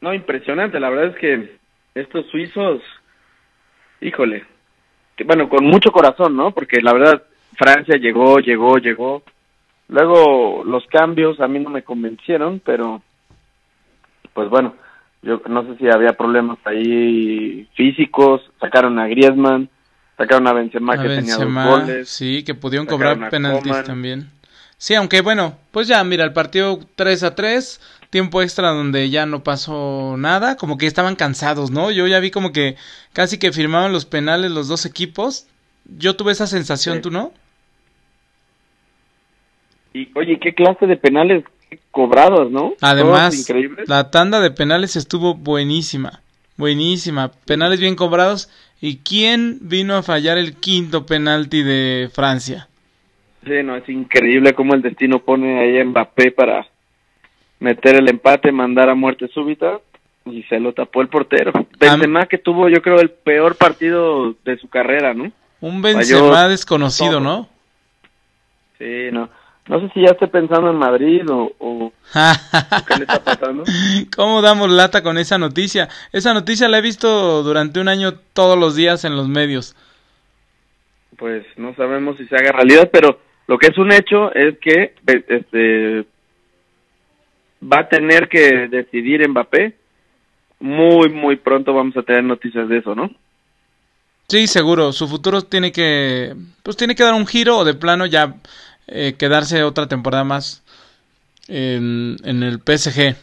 No, 0.00 0.14
impresionante. 0.14 0.80
La 0.80 0.90
verdad 0.90 1.14
es 1.14 1.16
que 1.16 1.58
estos 1.94 2.26
suizos, 2.26 2.82
híjole, 4.00 4.44
que, 5.16 5.24
bueno, 5.24 5.48
con 5.48 5.64
mucho 5.64 5.90
corazón, 5.90 6.36
¿no? 6.36 6.52
Porque 6.52 6.80
la 6.80 6.92
verdad, 6.92 7.22
Francia 7.56 7.96
llegó, 7.98 8.38
llegó, 8.38 8.78
llegó. 8.78 9.22
Luego 9.88 10.62
los 10.64 10.86
cambios 10.86 11.40
a 11.40 11.48
mí 11.48 11.58
no 11.58 11.70
me 11.70 11.82
convencieron, 11.82 12.60
pero 12.64 13.02
pues 14.32 14.48
bueno, 14.48 14.74
yo 15.22 15.42
no 15.48 15.64
sé 15.64 15.76
si 15.76 15.88
había 15.88 16.12
problemas 16.12 16.58
ahí 16.64 17.68
físicos. 17.74 18.40
Sacaron 18.60 18.98
a 18.98 19.08
Griezmann, 19.08 19.68
sacaron 20.16 20.46
a 20.46 20.52
Benzema 20.52 20.94
A 20.94 21.02
que 21.02 21.08
tenía 21.08 21.36
dos 21.36 21.52
goles. 21.52 22.08
sí, 22.08 22.42
que 22.44 22.54
pudieron 22.54 22.86
cobrar 22.86 23.28
penaltis 23.30 23.72
Coman. 23.72 23.84
también. 23.84 24.30
Sí, 24.78 24.94
aunque 24.94 25.20
bueno, 25.20 25.58
pues 25.72 25.88
ya, 25.88 26.02
mira, 26.04 26.24
el 26.24 26.32
partido 26.32 26.78
3 26.94 27.22
a 27.24 27.34
3, 27.34 27.99
tiempo 28.10 28.42
extra 28.42 28.70
donde 28.70 29.08
ya 29.08 29.24
no 29.24 29.42
pasó 29.42 30.16
nada, 30.18 30.56
como 30.56 30.76
que 30.76 30.86
estaban 30.86 31.16
cansados, 31.16 31.70
¿no? 31.70 31.90
Yo 31.90 32.06
ya 32.06 32.20
vi 32.20 32.30
como 32.30 32.52
que 32.52 32.76
casi 33.12 33.38
que 33.38 33.52
firmaban 33.52 33.92
los 33.92 34.04
penales 34.04 34.50
los 34.50 34.68
dos 34.68 34.84
equipos. 34.84 35.46
Yo 35.84 36.16
tuve 36.16 36.32
esa 36.32 36.46
sensación, 36.46 36.96
Sí. 36.96 37.02
¿tú 37.02 37.10
no? 37.10 37.32
Y 39.94 40.08
oye, 40.14 40.38
qué 40.38 40.54
clase 40.54 40.86
de 40.86 40.96
penales 40.96 41.44
cobrados, 41.90 42.50
¿no? 42.50 42.74
Además, 42.80 43.48
la 43.86 44.10
tanda 44.10 44.40
de 44.40 44.50
penales 44.50 44.96
estuvo 44.96 45.34
buenísima, 45.34 46.20
buenísima. 46.56 47.30
Penales 47.46 47.80
bien 47.80 47.96
cobrados. 47.96 48.48
¿Y 48.80 48.98
quién 48.98 49.58
vino 49.60 49.94
a 49.96 50.02
fallar 50.02 50.38
el 50.38 50.54
quinto 50.56 51.04
penalti 51.06 51.62
de 51.62 52.08
Francia? 52.12 52.68
Sí, 53.44 53.62
no, 53.64 53.76
es 53.76 53.88
increíble 53.88 54.54
cómo 54.54 54.74
el 54.74 54.82
destino 54.82 55.18
pone 55.20 55.60
ahí 55.60 55.80
a 55.80 55.84
Mbappé 55.84 56.30
para 56.32 56.66
meter 57.60 57.96
el 57.96 58.08
empate, 58.08 58.50
mandar 58.50 58.88
a 58.88 58.94
muerte 58.94 59.28
súbita 59.28 59.78
y 60.24 60.42
se 60.44 60.58
lo 60.58 60.72
tapó 60.72 61.02
el 61.02 61.08
portero. 61.08 61.52
Benzema 61.78 62.26
que 62.26 62.38
tuvo 62.38 62.68
yo 62.68 62.82
creo 62.82 63.00
el 63.00 63.10
peor 63.10 63.56
partido 63.56 64.34
de 64.44 64.58
su 64.58 64.68
carrera, 64.68 65.14
¿no? 65.14 65.30
Un 65.60 65.82
Benzema 65.82 66.32
Falló 66.32 66.48
desconocido, 66.48 67.12
todo. 67.12 67.20
¿no? 67.20 67.48
Sí, 68.78 69.10
no. 69.12 69.28
No 69.68 69.78
sé 69.80 69.90
si 69.94 70.00
ya 70.00 70.12
esté 70.12 70.26
pensando 70.26 70.70
en 70.70 70.76
Madrid 70.78 71.22
o, 71.30 71.52
o 71.58 71.92
qué 72.88 72.96
le 72.96 73.02
está 73.02 73.22
pasando. 73.22 73.62
¿Cómo 74.16 74.42
damos 74.42 74.68
lata 74.68 75.02
con 75.02 75.16
esa 75.16 75.38
noticia? 75.38 75.88
Esa 76.12 76.34
noticia 76.34 76.68
la 76.68 76.78
he 76.78 76.82
visto 76.82 77.42
durante 77.44 77.78
un 77.78 77.88
año 77.88 78.14
todos 78.32 78.58
los 78.58 78.74
días 78.74 79.04
en 79.04 79.16
los 79.16 79.28
medios. 79.28 79.76
Pues 81.16 81.44
no 81.56 81.74
sabemos 81.76 82.16
si 82.16 82.26
se 82.26 82.34
haga 82.34 82.50
realidad, 82.52 82.90
pero 82.92 83.20
lo 83.46 83.58
que 83.58 83.68
es 83.68 83.78
un 83.78 83.92
hecho 83.92 84.34
es 84.34 84.58
que 84.58 84.94
este 85.06 86.04
va 87.62 87.80
a 87.80 87.88
tener 87.88 88.28
que 88.28 88.68
decidir 88.68 89.26
Mbappé. 89.28 89.76
Muy, 90.60 91.08
muy 91.08 91.36
pronto 91.36 91.72
vamos 91.72 91.96
a 91.96 92.02
tener 92.02 92.22
noticias 92.22 92.68
de 92.68 92.78
eso, 92.78 92.94
¿no? 92.94 93.10
Sí, 94.28 94.46
seguro. 94.46 94.92
Su 94.92 95.08
futuro 95.08 95.42
tiene 95.42 95.72
que, 95.72 96.34
pues 96.62 96.76
tiene 96.76 96.94
que 96.94 97.02
dar 97.02 97.14
un 97.14 97.26
giro 97.26 97.58
o 97.58 97.64
de 97.64 97.74
plano 97.74 98.06
ya 98.06 98.34
eh, 98.86 99.14
quedarse 99.18 99.62
otra 99.64 99.88
temporada 99.88 100.22
más 100.24 100.62
en, 101.48 102.16
en 102.24 102.42
el 102.42 102.58
PSG. 102.60 102.94
Pero, 102.94 103.16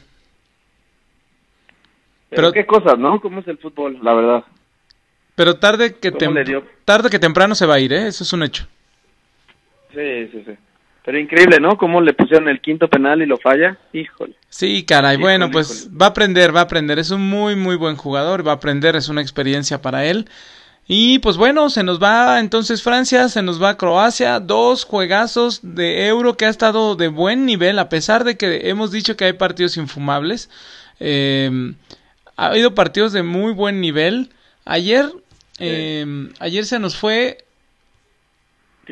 Pero- 2.29 2.51
qué 2.51 2.65
cosas, 2.65 2.97
¿no? 2.97 3.21
¿Cómo 3.21 3.39
es 3.39 3.47
el 3.47 3.57
fútbol, 3.57 3.99
la 4.01 4.13
verdad? 4.13 4.43
Pero 5.35 5.57
tarde 5.59 5.93
que, 5.95 6.11
tarde 6.83 7.09
que 7.11 7.19
temprano 7.19 7.53
se 7.53 7.67
va 7.67 7.75
a 7.75 7.79
ir, 7.79 7.93
¿eh? 7.93 8.07
Eso 8.07 8.23
es 8.23 8.33
un 8.33 8.41
hecho. 8.43 8.67
Sí, 9.93 10.27
sí, 10.31 10.43
sí. 10.45 10.51
Pero 11.07 11.21
increíble, 11.21 11.61
¿no? 11.61 11.77
Cómo 11.77 12.01
le 12.01 12.11
pusieron 12.11 12.49
el 12.49 12.59
quinto 12.59 12.89
penal 12.89 13.21
y 13.21 13.25
lo 13.25 13.37
falla. 13.37 13.77
Híjole. 13.93 14.33
Sí, 14.49 14.83
caray. 14.83 15.13
Híjole, 15.13 15.23
bueno, 15.23 15.51
pues 15.51 15.83
híjole. 15.83 15.97
va 15.97 16.05
a 16.07 16.09
aprender, 16.09 16.53
va 16.53 16.59
a 16.59 16.63
aprender. 16.63 16.99
Es 16.99 17.11
un 17.11 17.21
muy, 17.21 17.55
muy 17.55 17.77
buen 17.77 17.95
jugador. 17.95 18.45
Va 18.45 18.51
a 18.51 18.55
aprender, 18.55 18.97
es 18.97 19.07
una 19.07 19.21
experiencia 19.21 19.81
para 19.81 20.03
él. 20.03 20.27
Y 20.85 21.19
pues 21.19 21.37
bueno, 21.37 21.69
se 21.69 21.83
nos 21.83 22.03
va 22.03 22.41
entonces 22.41 22.83
Francia, 22.83 23.29
se 23.29 23.41
nos 23.41 23.63
va 23.63 23.77
Croacia. 23.77 24.41
Dos 24.41 24.83
juegazos 24.83 25.61
de 25.63 26.07
euro 26.07 26.35
que 26.35 26.43
ha 26.43 26.49
estado 26.49 26.97
de 26.97 27.07
buen 27.07 27.45
nivel, 27.45 27.79
a 27.79 27.87
pesar 27.87 28.25
de 28.25 28.35
que 28.35 28.69
hemos 28.69 28.91
dicho 28.91 29.15
que 29.15 29.23
hay 29.23 29.33
partidos 29.33 29.77
infumables. 29.77 30.49
Eh, 30.99 31.73
ha 32.35 32.47
habido 32.47 32.75
partidos 32.75 33.13
de 33.13 33.23
muy 33.23 33.53
buen 33.53 33.79
nivel. 33.79 34.31
Ayer, 34.65 35.09
eh, 35.59 36.05
ayer 36.39 36.65
se 36.65 36.79
nos 36.79 36.97
fue. 36.97 37.46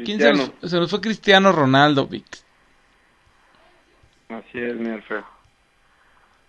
¿Quién 0.03 0.19
se 0.19 0.33
nos, 0.33 0.51
se 0.61 0.77
nos 0.77 0.89
fue 0.89 1.01
Cristiano 1.01 1.51
Ronaldo, 1.51 2.07
Vic? 2.07 2.25
Así 4.29 4.59
es, 4.59 4.75
mi 4.75 4.89
Alfredo. 4.89 5.25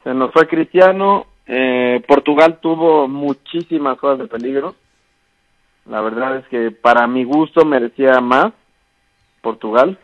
Se 0.03 0.15
nos 0.15 0.33
fue 0.33 0.47
Cristiano. 0.49 1.27
Eh, 1.47 2.03
Portugal 2.07 2.59
tuvo 2.61 3.07
muchísimas 3.07 3.99
cosas 3.99 4.19
de 4.19 4.27
peligro. 4.27 4.75
La 5.87 6.01
verdad 6.01 6.39
es 6.39 6.49
que 6.49 6.71
para 6.73 7.07
mi 7.07 7.25
gusto 7.25 7.65
merecía 7.65 8.21
más 8.21 8.53
Portugal. 9.41 9.99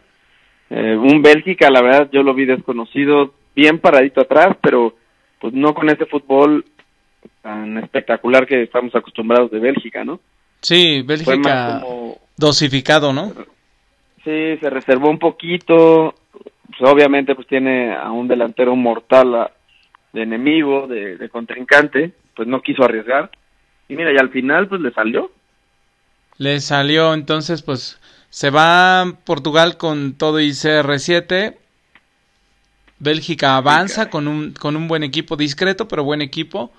Eh, 0.70 0.96
un 0.96 1.20
Bélgica, 1.22 1.68
la 1.70 1.82
verdad, 1.82 2.08
yo 2.12 2.22
lo 2.22 2.34
vi 2.34 2.46
desconocido, 2.46 3.34
bien 3.54 3.78
paradito 3.78 4.20
atrás, 4.20 4.56
pero 4.62 4.94
pues 5.40 5.52
no 5.52 5.74
con 5.74 5.90
ese 5.90 6.06
fútbol 6.06 6.64
tan 7.42 7.78
espectacular 7.78 8.46
que 8.46 8.62
estamos 8.62 8.94
acostumbrados 8.94 9.50
de 9.50 9.58
Bélgica, 9.58 10.04
¿no? 10.04 10.20
Sí, 10.60 11.04
Fue 11.04 11.36
más 11.36 11.36
Bélgica 11.36 11.80
como 11.82 12.18
dosificado, 12.36 13.12
¿no? 13.12 13.32
Sí, 14.24 14.56
se 14.60 14.70
reservó 14.70 15.10
un 15.10 15.18
poquito. 15.18 16.14
Pues, 16.78 16.90
obviamente, 16.90 17.34
pues 17.34 17.46
tiene 17.48 17.94
a 17.94 18.10
un 18.12 18.28
delantero 18.28 18.74
mortal 18.76 19.34
a- 19.34 19.50
de 20.12 20.22
enemigo, 20.22 20.86
de, 20.86 21.16
de 21.16 21.28
contrincante. 21.28 22.12
Pues 22.34 22.48
no 22.48 22.62
quiso 22.62 22.82
arriesgar. 22.84 23.30
Y 23.88 23.96
mira, 23.96 24.12
y 24.12 24.16
al 24.18 24.30
final, 24.30 24.68
pues 24.68 24.80
le 24.80 24.92
salió. 24.92 25.30
Le 26.38 26.60
salió, 26.60 27.12
entonces, 27.14 27.62
pues 27.62 27.98
se 28.30 28.50
va 28.50 29.04
Portugal 29.24 29.76
con 29.76 30.14
todo 30.14 30.40
y 30.40 30.50
CR7. 30.50 31.56
Bélgica 32.98 33.56
avanza 33.56 34.10
con 34.10 34.28
un, 34.28 34.52
con 34.52 34.76
un 34.76 34.86
buen 34.88 35.02
equipo, 35.02 35.36
discreto, 35.36 35.88
pero 35.88 36.04
buen 36.04 36.22
equipo. 36.22 36.72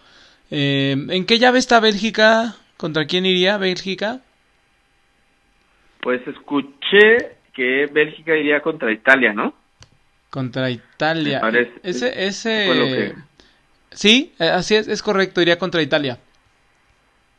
Eh, 0.51 0.95
¿En 1.09 1.25
qué 1.25 1.37
llave 1.37 1.59
está 1.59 1.79
Bélgica? 1.79 2.55
¿Contra 2.77 3.05
quién 3.05 3.25
iría 3.25 3.57
Bélgica? 3.57 4.21
Pues 6.03 6.21
escuché 6.27 7.37
que 7.53 7.87
Bélgica 7.91 8.35
iría 8.35 8.59
contra 8.59 8.91
Italia, 8.91 9.33
¿no? 9.33 9.53
Contra 10.29 10.69
Italia. 10.69 11.37
Me 11.37 11.41
parece. 11.41 11.71
Ese, 11.83 12.25
ese... 12.27 12.65
Fue 12.67 12.75
lo 12.75 12.85
que- 12.85 13.13
Sí, 13.91 14.33
eh, 14.39 14.49
así 14.49 14.75
es, 14.75 14.87
es 14.87 15.01
correcto, 15.03 15.41
iría 15.41 15.57
contra 15.59 15.81
Italia. 15.81 16.17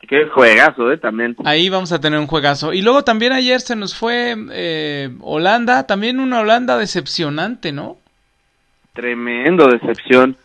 Qué 0.09 0.26
juegazo, 0.26 0.92
¿eh? 0.92 0.99
También. 0.99 1.35
Ahí 1.44 1.68
vamos 1.68 1.90
a 1.92 2.00
tener 2.00 2.18
un 2.21 2.26
juegazo. 2.26 2.73
Y 2.73 2.83
luego 2.83 3.02
también 3.04 3.33
ayer 3.33 3.61
se 3.61 3.75
nos 3.75 3.97
fue 3.97 4.37
eh, 4.52 5.11
Holanda, 5.21 5.87
también 5.87 6.21
una 6.21 6.40
Holanda 6.40 6.78
decepcionante, 6.78 7.73
¿no? 7.73 7.99
Tremendo 8.92 9.66
decepción. 9.66 10.37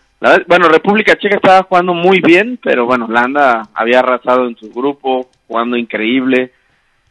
bueno, 0.48 0.68
República 0.70 1.16
Checa 1.16 1.36
estaba 1.36 1.64
jugando 1.64 1.94
muy 1.94 2.20
bien, 2.22 2.60
pero 2.64 2.86
bueno, 2.86 3.06
Holanda 3.06 3.70
había 3.74 4.00
arrasado 4.00 4.48
en 4.48 4.58
su 4.58 4.72
grupo, 4.72 5.30
jugando 5.48 5.78
increíble, 5.78 6.52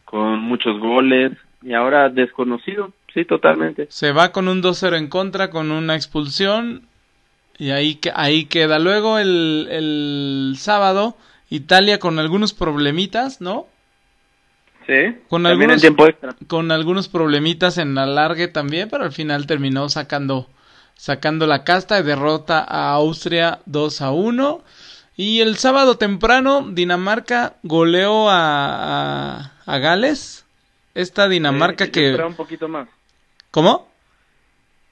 con 0.09 0.39
muchos 0.39 0.79
goles, 0.79 1.33
y 1.61 1.73
ahora 1.73 2.09
desconocido, 2.09 2.91
sí, 3.13 3.25
totalmente. 3.25 3.85
Se 3.91 4.11
va 4.11 4.31
con 4.31 4.47
un 4.47 4.63
2-0 4.63 4.97
en 4.97 5.07
contra, 5.07 5.51
con 5.51 5.69
una 5.69 5.95
expulsión, 5.95 6.87
y 7.59 7.69
ahí, 7.69 7.99
ahí 8.15 8.45
queda. 8.45 8.79
Luego 8.79 9.19
el, 9.19 9.67
el 9.69 10.53
sábado, 10.57 11.15
Italia 11.51 11.99
con 11.99 12.17
algunos 12.17 12.55
problemitas, 12.55 13.39
¿no? 13.39 13.67
Sí, 14.87 15.15
con 15.27 15.45
algunos, 15.45 15.81
tiempo 15.81 16.07
con 16.47 16.71
algunos 16.71 17.07
problemitas 17.07 17.77
en 17.77 17.93
la 17.93 18.07
largue 18.07 18.47
también, 18.47 18.89
pero 18.89 19.03
al 19.03 19.11
final 19.11 19.45
terminó 19.45 19.87
sacando 19.89 20.47
sacando 20.95 21.45
la 21.45 21.63
casta 21.63 21.99
y 21.99 22.03
derrota 22.03 22.65
a 22.67 22.93
Austria 22.93 23.59
2 23.67 24.01
a 24.01 24.11
1. 24.11 24.63
Y 25.15 25.41
el 25.41 25.57
sábado 25.57 25.97
temprano 25.97 26.65
Dinamarca 26.71 27.57
goleó 27.61 28.29
a, 28.29 29.37
a, 29.37 29.51
Gales. 29.77 30.45
Esta 30.95 31.29
Dinamarca 31.29 31.91
que... 31.91 32.07
Esperaba 32.07 32.29
un 32.29 32.35
poquito 32.35 32.67
más. 32.67 32.89
¿Cómo? 33.51 33.87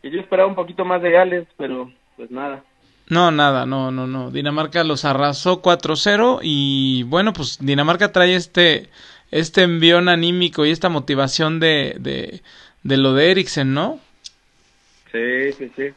Y 0.04 0.12
yo 0.12 0.20
esperaba 0.20 0.48
un 0.48 0.56
poquito 0.56 0.86
más 0.86 1.02
de 1.02 1.12
Gales, 1.12 1.48
pero 1.58 1.92
pues 2.16 2.30
nada. 2.32 2.64
No, 3.10 3.32
nada, 3.32 3.66
no, 3.66 3.92
no, 3.92 4.06
no. 4.06 4.32
Dinamarca 4.32 4.84
los 4.84 5.06
arrasó 5.06 5.62
4-0 5.62 6.40
y 6.44 7.04
bueno, 7.04 7.34
pues 7.34 7.58
Dinamarca 7.60 8.12
trae 8.12 8.36
este 8.36 8.90
este 9.32 9.64
envión 9.64 10.08
anímico 10.10 10.66
y 10.66 10.72
esta 10.72 10.90
motivación 10.90 11.60
de, 11.60 11.96
de, 12.00 12.42
de 12.84 12.98
lo 12.98 13.14
de 13.14 13.32
Eriksen, 13.32 13.74
¿no? 13.74 14.00
Sí, 15.12 15.52
sí, 15.58 15.72
sí. 15.76 15.94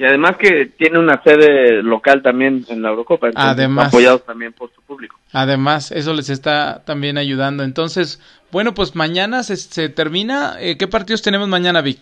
Y 0.00 0.04
además 0.06 0.38
que 0.38 0.64
tiene 0.78 0.98
una 0.98 1.22
sede 1.22 1.82
local 1.82 2.22
también 2.22 2.64
en 2.70 2.80
la 2.80 2.88
Eurocopa, 2.88 3.28
además, 3.34 3.88
apoyados 3.88 4.24
también 4.24 4.54
por 4.54 4.72
su 4.72 4.80
público. 4.80 5.18
Además, 5.30 5.92
eso 5.92 6.14
les 6.14 6.30
está 6.30 6.82
también 6.86 7.18
ayudando. 7.18 7.64
Entonces, 7.64 8.18
bueno, 8.50 8.72
pues 8.72 8.96
mañana 8.96 9.42
se, 9.42 9.58
se 9.58 9.90
termina. 9.90 10.54
Eh, 10.58 10.78
¿Qué 10.78 10.88
partidos 10.88 11.20
tenemos 11.20 11.48
mañana, 11.48 11.82
Vic? 11.82 11.98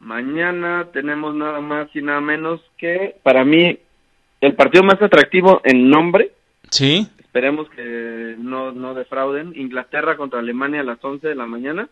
Mañana 0.00 0.86
tenemos 0.94 1.34
nada 1.34 1.60
más 1.60 1.94
y 1.94 2.00
nada 2.00 2.22
menos 2.22 2.62
que, 2.78 3.16
para 3.22 3.44
mí, 3.44 3.78
el 4.40 4.54
partido 4.54 4.82
más 4.82 5.02
atractivo 5.02 5.60
en 5.64 5.90
nombre. 5.90 6.32
Sí. 6.70 7.06
Esperemos 7.18 7.68
que 7.68 8.34
no, 8.38 8.72
no 8.72 8.94
defrauden. 8.94 9.52
Inglaterra 9.56 10.16
contra 10.16 10.38
Alemania 10.38 10.80
a 10.80 10.84
las 10.84 11.04
11 11.04 11.28
de 11.28 11.34
la 11.34 11.44
mañana. 11.44 11.90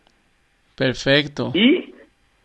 Perfecto. 0.75 1.51
Y 1.53 1.93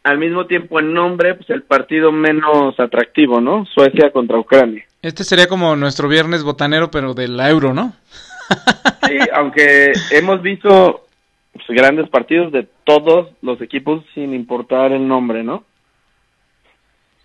al 0.06 0.18
mismo 0.18 0.46
tiempo 0.46 0.78
en 0.78 0.94
nombre, 0.94 1.34
pues 1.34 1.50
el 1.50 1.64
partido 1.64 2.12
menos 2.12 2.78
atractivo, 2.78 3.40
¿no? 3.40 3.66
Suecia 3.66 4.12
contra 4.12 4.38
Ucrania. 4.38 4.84
Este 5.02 5.24
sería 5.24 5.48
como 5.48 5.74
nuestro 5.74 6.08
viernes 6.08 6.44
botanero, 6.44 6.92
pero 6.92 7.12
del 7.12 7.38
euro, 7.40 7.74
¿no? 7.74 7.92
sí, 9.08 9.18
aunque 9.34 9.92
hemos 10.12 10.42
visto 10.42 11.06
pues, 11.52 11.64
grandes 11.68 12.08
partidos 12.08 12.52
de 12.52 12.68
todos 12.84 13.30
los 13.42 13.60
equipos 13.60 14.04
sin 14.14 14.32
importar 14.32 14.92
el 14.92 15.08
nombre, 15.08 15.42
¿no? 15.42 15.64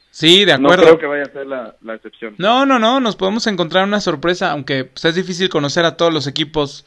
Sí, 0.09 0.43
de 0.43 0.53
acuerdo. 0.53 0.77
No 0.77 0.97
creo 0.97 0.99
que 0.99 1.05
vaya 1.05 1.23
a 1.23 1.31
ser 1.31 1.45
la, 1.45 1.93
excepción. 1.93 2.33
No, 2.39 2.65
no, 2.65 2.79
no, 2.79 2.99
nos 2.99 3.15
podemos 3.15 3.45
encontrar 3.45 3.83
una 3.83 4.01
sorpresa, 4.01 4.51
aunque 4.51 4.85
pues, 4.85 5.05
es 5.05 5.13
difícil 5.13 5.49
conocer 5.49 5.85
a 5.85 5.97
todos 5.97 6.11
los 6.11 6.25
equipos 6.25 6.83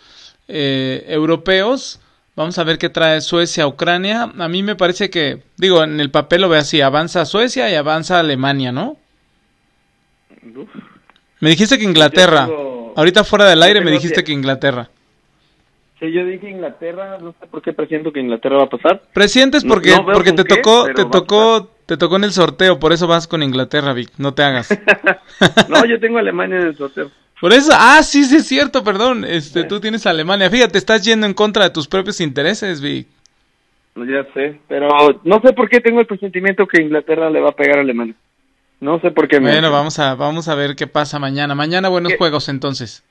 eh, 0.48 1.04
europeos. 1.07 2.00
Vamos 2.37 2.59
a 2.59 2.64
ver 2.64 2.79
qué 2.79 2.88
trae 2.88 3.20
Suecia, 3.20 3.66
Ucrania. 3.66 4.33
A 4.38 4.49
mí 4.49 4.62
me 4.62 4.75
parece 4.75 5.09
que, 5.09 5.42
digo, 5.57 5.85
en 5.85 6.01
el 6.01 6.11
papel 6.11 6.42
lo 6.42 6.49
ve 6.49 6.59
así, 6.59 6.81
avanza 6.81 7.25
Suecia 7.25 7.70
y 7.70 7.75
avanza 7.75 8.18
Alemania, 8.18 8.73
¿no? 8.73 8.97
Me 11.40 11.51
dijiste 11.51 11.79
que 11.79 11.85
Inglaterra. 11.85 12.49
Ahorita 12.97 13.25
fuera 13.25 13.47
del 13.47 13.62
aire 13.62 13.81
me 13.81 13.90
dijiste 13.90 14.25
que 14.25 14.33
Inglaterra. 14.33 14.90
Sí, 16.01 16.12
yo 16.12 16.25
dije 16.27 16.51
Inglaterra, 16.51 17.18
no 17.20 17.35
sé 17.40 17.47
por 17.47 17.62
qué 17.62 17.73
presiento 17.73 18.12
que 18.12 18.20
Inglaterra 18.20 18.57
va 18.57 18.64
a 18.64 18.68
pasar. 18.68 19.03
Presientes 19.12 19.64
porque 19.64 19.97
porque 20.12 20.33
te 20.33 20.44
tocó 20.44 20.87
te 20.92 21.05
tocó 21.05 21.70
te 21.87 21.97
tocó 21.97 22.16
en 22.16 22.25
el 22.25 22.33
sorteo, 22.33 22.81
por 22.81 22.92
eso 22.92 23.07
vas 23.07 23.29
con 23.29 23.42
Inglaterra, 23.42 23.92
Vic, 23.92 24.11
no 24.18 24.35
te 24.35 24.42
hagas. 24.42 24.70
no, 25.68 25.85
yo 25.85 26.01
tengo 26.01 26.18
Alemania 26.18 26.59
en 26.59 26.66
el 26.68 26.77
sorteo. 26.77 27.11
Por 27.44 27.52
eso, 27.52 27.72
ah, 27.74 28.02
sí, 28.02 28.24
sí 28.24 28.37
es 28.37 28.46
cierto, 28.46 28.83
perdón. 28.83 29.26
Este, 29.26 29.64
tú 29.64 29.78
tienes 29.78 30.07
Alemania. 30.07 30.48
Fíjate, 30.48 30.78
estás 30.78 31.04
yendo 31.04 31.26
en 31.26 31.35
contra 31.35 31.64
de 31.64 31.68
tus 31.68 31.87
propios 31.87 32.22
intereses, 32.22 32.80
Vic. 32.80 33.07
Ya 33.96 34.24
sé, 34.33 34.61
pero 34.66 34.88
no 35.24 35.42
sé 35.42 35.52
por 35.52 35.68
qué 35.68 35.83
tengo 35.83 36.00
el 36.00 36.07
presentimiento 36.07 36.66
que 36.66 36.80
Inglaterra 36.80 37.28
le 37.28 37.40
va 37.40 37.50
a 37.50 37.54
pegar 37.54 37.76
a 37.76 37.80
Alemania. 37.83 38.14
No 38.80 38.98
sé 39.00 39.11
por 39.11 39.28
qué. 39.28 39.40
Bueno, 39.40 39.70
vamos 39.70 39.98
a 39.98 40.14
vamos 40.14 40.48
a 40.48 40.54
ver 40.54 40.74
qué 40.74 40.87
pasa 40.87 41.18
mañana. 41.18 41.54
Mañana 41.54 41.90
buenos 41.90 42.14
juegos 42.16 42.48
entonces. 42.48 43.04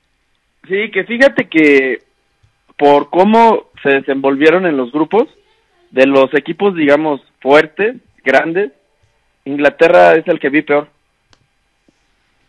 Sí, 0.66 0.90
que 0.90 1.04
fíjate 1.04 1.48
que 1.48 2.02
por 2.76 3.10
cómo 3.10 3.70
se 3.84 3.90
desenvolvieron 3.90 4.66
en 4.66 4.76
los 4.76 4.90
grupos 4.90 5.28
de 5.92 6.08
los 6.08 6.34
equipos, 6.34 6.74
digamos, 6.74 7.20
fuertes, 7.40 7.98
grandes, 8.24 8.72
Inglaterra 9.44 10.16
es 10.16 10.26
el 10.26 10.40
que 10.40 10.48
vi 10.48 10.62
peor. 10.62 10.88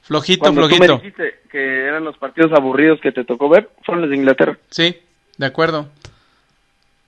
Flojito, 0.06 0.42
Cuando 0.42 0.62
flojito. 0.62 0.86
Tú 0.86 0.94
me 0.94 0.98
dijiste 0.98 1.40
que 1.52 1.86
eran 1.88 2.04
los 2.04 2.16
partidos 2.18 2.52
aburridos 2.54 3.02
que 3.02 3.12
te 3.12 3.24
tocó 3.24 3.50
ver, 3.50 3.70
fueron 3.84 4.02
los 4.02 4.12
de 4.12 4.16
Inglaterra. 4.16 4.58
Sí, 4.70 4.98
de 5.38 5.46
acuerdo. 5.48 5.90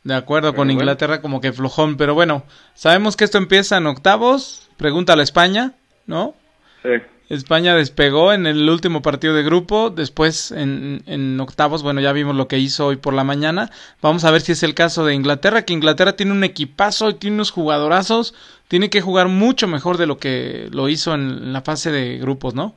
De 0.03 0.15
acuerdo 0.15 0.55
con 0.55 0.71
Inglaterra 0.71 1.21
como 1.21 1.39
que 1.39 1.53
flojón, 1.53 1.97
pero 1.97 2.15
bueno, 2.15 2.43
sabemos 2.73 3.15
que 3.15 3.23
esto 3.23 3.37
empieza 3.37 3.77
en 3.77 3.85
octavos, 3.85 4.67
pregúntale 4.77 5.21
a 5.21 5.23
España, 5.23 5.73
¿no? 6.07 6.33
Sí. 6.81 6.89
España 7.29 7.75
despegó 7.75 8.31
en 8.33 8.47
el 8.47 8.67
último 8.69 9.01
partido 9.01 9.33
de 9.33 9.43
grupo, 9.43 9.89
después 9.89 10.51
en, 10.51 11.03
en, 11.05 11.39
octavos, 11.39 11.83
bueno, 11.83 11.99
ya 11.99 12.13
vimos 12.13 12.35
lo 12.35 12.47
que 12.47 12.57
hizo 12.57 12.87
hoy 12.87 12.95
por 12.95 13.13
la 13.13 13.25
mañana. 13.25 13.69
Vamos 14.01 14.23
a 14.23 14.31
ver 14.31 14.41
si 14.41 14.53
es 14.53 14.63
el 14.63 14.73
caso 14.73 15.05
de 15.05 15.13
Inglaterra, 15.13 15.65
que 15.65 15.73
Inglaterra 15.73 16.15
tiene 16.15 16.31
un 16.31 16.45
equipazo 16.45 17.09
y 17.09 17.15
tiene 17.15 17.35
unos 17.35 17.51
jugadorazos, 17.51 18.33
tiene 18.69 18.89
que 18.89 19.01
jugar 19.01 19.27
mucho 19.27 19.67
mejor 19.67 19.97
de 19.97 20.07
lo 20.07 20.17
que 20.17 20.69
lo 20.71 20.87
hizo 20.87 21.13
en 21.13 21.51
la 21.51 21.61
fase 21.61 21.91
de 21.91 22.17
grupos, 22.17 22.55
¿no? 22.55 22.73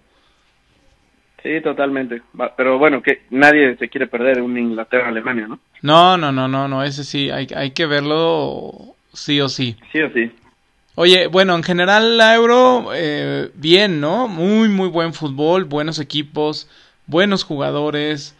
Sí, 1.42 1.60
totalmente. 1.62 2.22
Pero 2.56 2.78
bueno, 2.78 3.02
que 3.02 3.22
nadie 3.30 3.76
se 3.76 3.88
quiere 3.88 4.06
perder 4.06 4.42
un 4.42 4.58
Inglaterra-Alemania, 4.58 5.48
¿no? 5.48 5.58
No, 5.82 6.16
no, 6.16 6.32
no, 6.32 6.48
no, 6.48 6.68
no, 6.68 6.82
ese 6.82 7.04
sí, 7.04 7.30
hay, 7.30 7.46
hay 7.56 7.70
que 7.70 7.86
verlo 7.86 8.94
sí 9.12 9.40
o 9.40 9.48
sí. 9.48 9.76
Sí 9.92 10.02
o 10.02 10.10
sí. 10.12 10.30
Oye, 10.96 11.28
bueno, 11.28 11.54
en 11.54 11.62
general 11.62 12.18
la 12.18 12.34
Euro, 12.34 12.90
eh, 12.94 13.50
bien, 13.54 14.00
¿no? 14.00 14.28
Muy, 14.28 14.68
muy 14.68 14.88
buen 14.88 15.14
fútbol, 15.14 15.64
buenos 15.64 15.98
equipos, 15.98 16.68
buenos 17.06 17.44
jugadores. 17.44 18.36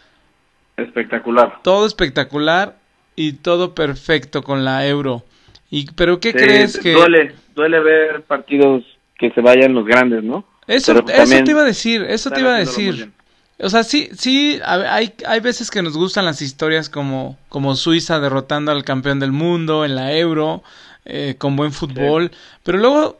Espectacular. 0.76 1.60
Todo 1.62 1.86
espectacular 1.86 2.76
y 3.16 3.34
todo 3.34 3.74
perfecto 3.74 4.42
con 4.42 4.64
la 4.64 4.86
Euro. 4.86 5.22
Y, 5.70 5.90
pero 5.92 6.20
¿qué 6.20 6.32
crees 6.32 6.78
que...? 6.78 6.92
Duele, 6.92 7.34
duele 7.54 7.80
ver 7.80 8.22
partidos 8.22 8.84
que 9.16 9.30
se 9.30 9.40
vayan 9.40 9.72
los 9.72 9.86
grandes, 9.86 10.22
¿no? 10.22 10.44
Eso, 10.70 10.92
eso 10.92 11.44
te 11.44 11.50
iba 11.50 11.62
a 11.62 11.64
decir, 11.64 12.02
eso 12.02 12.30
te 12.30 12.38
iba 12.38 12.54
a 12.54 12.58
decir. 12.58 13.10
O 13.58 13.68
sea, 13.68 13.82
sí, 13.82 14.08
sí, 14.16 14.60
hay, 14.64 15.12
hay 15.26 15.40
veces 15.40 15.68
que 15.68 15.82
nos 15.82 15.96
gustan 15.96 16.24
las 16.24 16.40
historias 16.42 16.88
como, 16.88 17.36
como 17.48 17.74
Suiza 17.74 18.20
derrotando 18.20 18.70
al 18.70 18.84
campeón 18.84 19.18
del 19.18 19.32
mundo 19.32 19.84
en 19.84 19.96
la 19.96 20.16
Euro, 20.16 20.62
eh, 21.04 21.34
con 21.38 21.56
buen 21.56 21.72
fútbol, 21.72 22.30
pero 22.62 22.78
luego, 22.78 23.18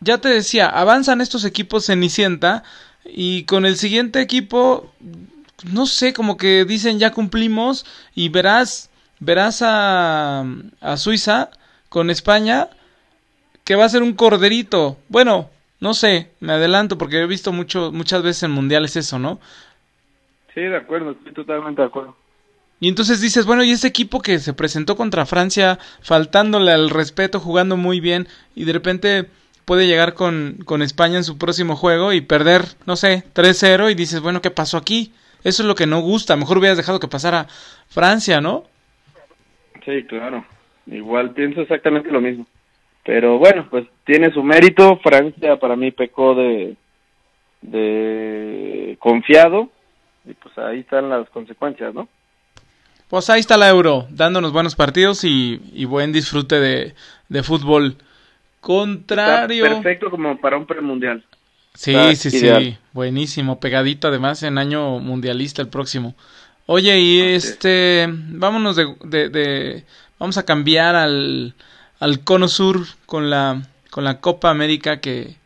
ya 0.00 0.18
te 0.18 0.28
decía, 0.28 0.66
avanzan 0.66 1.20
estos 1.20 1.44
equipos 1.44 1.86
Cenicienta 1.86 2.64
y 3.04 3.44
con 3.44 3.64
el 3.64 3.76
siguiente 3.76 4.20
equipo, 4.20 4.92
no 5.70 5.86
sé, 5.86 6.12
como 6.12 6.36
que 6.36 6.64
dicen 6.64 6.98
ya 6.98 7.12
cumplimos 7.12 7.86
y 8.16 8.28
verás, 8.28 8.90
verás 9.20 9.62
a, 9.62 10.44
a 10.80 10.96
Suiza 10.96 11.50
con 11.88 12.10
España 12.10 12.70
que 13.62 13.76
va 13.76 13.84
a 13.84 13.88
ser 13.88 14.02
un 14.02 14.14
corderito. 14.14 14.98
Bueno, 15.08 15.50
no 15.80 15.94
sé, 15.94 16.30
me 16.40 16.52
adelanto 16.52 16.98
porque 16.98 17.20
he 17.20 17.26
visto 17.26 17.52
mucho, 17.52 17.92
muchas 17.92 18.22
veces 18.22 18.44
en 18.44 18.50
mundiales 18.50 18.96
eso, 18.96 19.18
¿no? 19.18 19.40
Sí, 20.54 20.60
de 20.60 20.76
acuerdo, 20.76 21.12
estoy 21.12 21.32
totalmente 21.32 21.82
de 21.82 21.88
acuerdo. 21.88 22.16
Y 22.80 22.88
entonces 22.88 23.20
dices, 23.20 23.44
bueno, 23.44 23.64
y 23.64 23.72
ese 23.72 23.88
equipo 23.88 24.20
que 24.20 24.38
se 24.38 24.52
presentó 24.52 24.96
contra 24.96 25.26
Francia, 25.26 25.78
faltándole 26.00 26.72
al 26.72 26.90
respeto, 26.90 27.40
jugando 27.40 27.76
muy 27.76 28.00
bien, 28.00 28.28
y 28.54 28.64
de 28.64 28.72
repente 28.72 29.26
puede 29.64 29.86
llegar 29.86 30.14
con, 30.14 30.58
con 30.64 30.82
España 30.82 31.18
en 31.18 31.24
su 31.24 31.38
próximo 31.38 31.76
juego 31.76 32.12
y 32.12 32.20
perder, 32.20 32.62
no 32.86 32.96
sé, 32.96 33.24
3-0 33.34 33.90
y 33.90 33.94
dices, 33.94 34.20
bueno, 34.20 34.40
¿qué 34.40 34.50
pasó 34.50 34.76
aquí? 34.76 35.12
Eso 35.44 35.62
es 35.62 35.66
lo 35.68 35.74
que 35.74 35.86
no 35.86 36.00
gusta, 36.00 36.36
mejor 36.36 36.58
hubieras 36.58 36.76
dejado 36.76 37.00
que 37.00 37.08
pasara 37.08 37.46
Francia, 37.88 38.40
¿no? 38.40 38.64
Sí, 39.84 40.04
claro, 40.04 40.44
igual 40.86 41.32
pienso 41.32 41.60
exactamente 41.60 42.10
lo 42.10 42.20
mismo. 42.20 42.46
Pero 43.08 43.38
bueno, 43.38 43.66
pues 43.70 43.86
tiene 44.04 44.30
su 44.34 44.42
mérito. 44.42 44.98
Francia 44.98 45.56
para 45.56 45.76
mí 45.76 45.90
pecó 45.92 46.34
de, 46.34 46.76
de 47.62 48.98
confiado 49.00 49.70
y 50.26 50.34
pues 50.34 50.58
ahí 50.58 50.80
están 50.80 51.08
las 51.08 51.26
consecuencias, 51.30 51.94
¿no? 51.94 52.06
Pues 53.08 53.30
ahí 53.30 53.40
está 53.40 53.56
la 53.56 53.70
Euro, 53.70 54.06
dándonos 54.10 54.52
buenos 54.52 54.74
partidos 54.74 55.24
y, 55.24 55.58
y 55.72 55.86
buen 55.86 56.12
disfrute 56.12 56.60
de, 56.60 56.94
de 57.30 57.42
fútbol. 57.42 57.96
Contrario. 58.60 59.64
Está 59.64 59.76
perfecto 59.76 60.10
como 60.10 60.38
para 60.38 60.58
un 60.58 60.66
premundial. 60.66 61.24
Sí, 61.72 61.96
sí, 62.14 62.28
sí, 62.30 62.76
buenísimo, 62.92 63.58
pegadito 63.58 64.08
además 64.08 64.42
en 64.42 64.58
año 64.58 64.98
mundialista 64.98 65.62
el 65.62 65.68
próximo. 65.68 66.14
Oye, 66.66 66.98
y 66.98 67.20
este, 67.20 68.06
vámonos 68.06 68.76
de, 68.76 68.94
de, 69.04 69.30
de, 69.30 69.84
vamos 70.18 70.36
a 70.36 70.44
cambiar 70.44 70.94
al, 70.94 71.54
al 72.00 72.24
cono 72.24 72.48
sur 72.48 72.80
con 73.06 73.30
la, 73.30 73.62
con 73.90 74.04
la 74.04 74.20
Copa 74.20 74.50
América 74.50 75.00
que, 75.00 75.36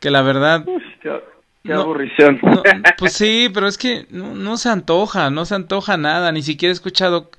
que 0.00 0.10
la 0.10 0.22
verdad... 0.22 0.64
qué, 1.02 1.72
aburrición. 1.72 2.40
pues 2.98 3.12
sí, 3.12 3.50
pero 3.52 3.66
es 3.66 3.78
que 3.78 4.06
no, 4.10 4.34
no 4.34 4.56
se 4.56 4.68
antoja, 4.68 5.30
no 5.30 5.44
se 5.44 5.54
antoja 5.54 5.96
nada, 5.96 6.32
ni 6.32 6.42
siquiera 6.42 6.70
he 6.70 6.74
escuchado 6.74 7.30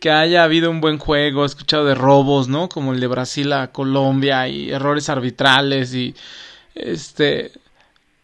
que 0.00 0.10
haya 0.10 0.44
habido 0.44 0.70
un 0.70 0.80
buen 0.80 0.98
juego, 0.98 1.42
he 1.42 1.46
escuchado 1.46 1.84
de 1.84 1.94
robos, 1.94 2.48
¿no? 2.48 2.68
Como 2.68 2.92
el 2.92 3.00
de 3.00 3.06
Brasil 3.08 3.52
a 3.52 3.72
Colombia 3.72 4.48
y 4.48 4.70
errores 4.70 5.08
arbitrales 5.08 5.94
y 5.94 6.14
este 6.74 7.52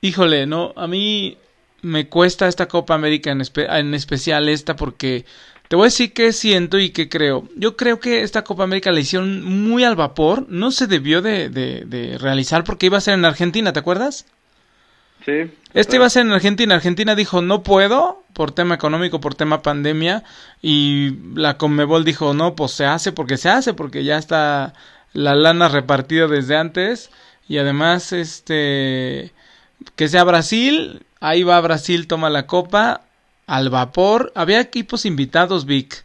híjole, 0.04 0.46
no, 0.46 0.72
a 0.76 0.86
mí 0.86 1.38
me 1.82 2.08
cuesta 2.08 2.46
esta 2.46 2.68
Copa 2.68 2.94
América 2.94 3.30
en, 3.30 3.42
en 3.56 3.94
especial 3.94 4.48
esta 4.48 4.76
porque 4.76 5.24
te 5.68 5.76
voy 5.76 5.84
a 5.84 5.86
decir 5.86 6.12
qué 6.12 6.32
siento 6.32 6.78
y 6.78 6.90
qué 6.90 7.08
creo. 7.08 7.48
Yo 7.56 7.76
creo 7.76 8.00
que 8.00 8.22
esta 8.22 8.44
Copa 8.44 8.64
América 8.64 8.92
la 8.92 9.00
hicieron 9.00 9.44
muy 9.44 9.84
al 9.84 9.96
vapor, 9.96 10.46
no 10.48 10.70
se 10.70 10.86
debió 10.86 11.22
de, 11.22 11.48
de, 11.48 11.84
de 11.86 12.18
realizar 12.18 12.64
porque 12.64 12.86
iba 12.86 12.98
a 12.98 13.00
ser 13.00 13.14
en 13.14 13.24
Argentina, 13.24 13.72
¿te 13.72 13.80
acuerdas? 13.80 14.26
Sí. 15.24 15.50
Este 15.72 15.96
iba 15.96 16.06
a 16.06 16.10
ser 16.10 16.26
en 16.26 16.32
Argentina. 16.32 16.74
Argentina 16.74 17.14
dijo 17.14 17.40
no 17.40 17.62
puedo 17.62 18.22
por 18.34 18.52
tema 18.52 18.74
económico, 18.74 19.20
por 19.20 19.34
tema 19.34 19.62
pandemia. 19.62 20.22
Y 20.60 21.16
la 21.34 21.56
Conmebol 21.56 22.04
dijo 22.04 22.34
no, 22.34 22.54
pues 22.54 22.72
se 22.72 22.84
hace 22.84 23.12
porque 23.12 23.38
se 23.38 23.48
hace, 23.48 23.72
porque 23.74 24.04
ya 24.04 24.18
está 24.18 24.74
la 25.14 25.34
lana 25.34 25.68
repartida 25.68 26.26
desde 26.26 26.56
antes. 26.56 27.10
Y 27.48 27.58
además, 27.58 28.12
este, 28.12 29.32
que 29.96 30.08
sea 30.08 30.24
Brasil, 30.24 31.04
ahí 31.20 31.42
va 31.42 31.60
Brasil, 31.60 32.06
toma 32.06 32.30
la 32.30 32.46
copa 32.46 33.02
al 33.46 33.70
vapor. 33.70 34.32
Había 34.34 34.60
equipos 34.60 35.06
invitados, 35.06 35.66
Vic. 35.66 36.04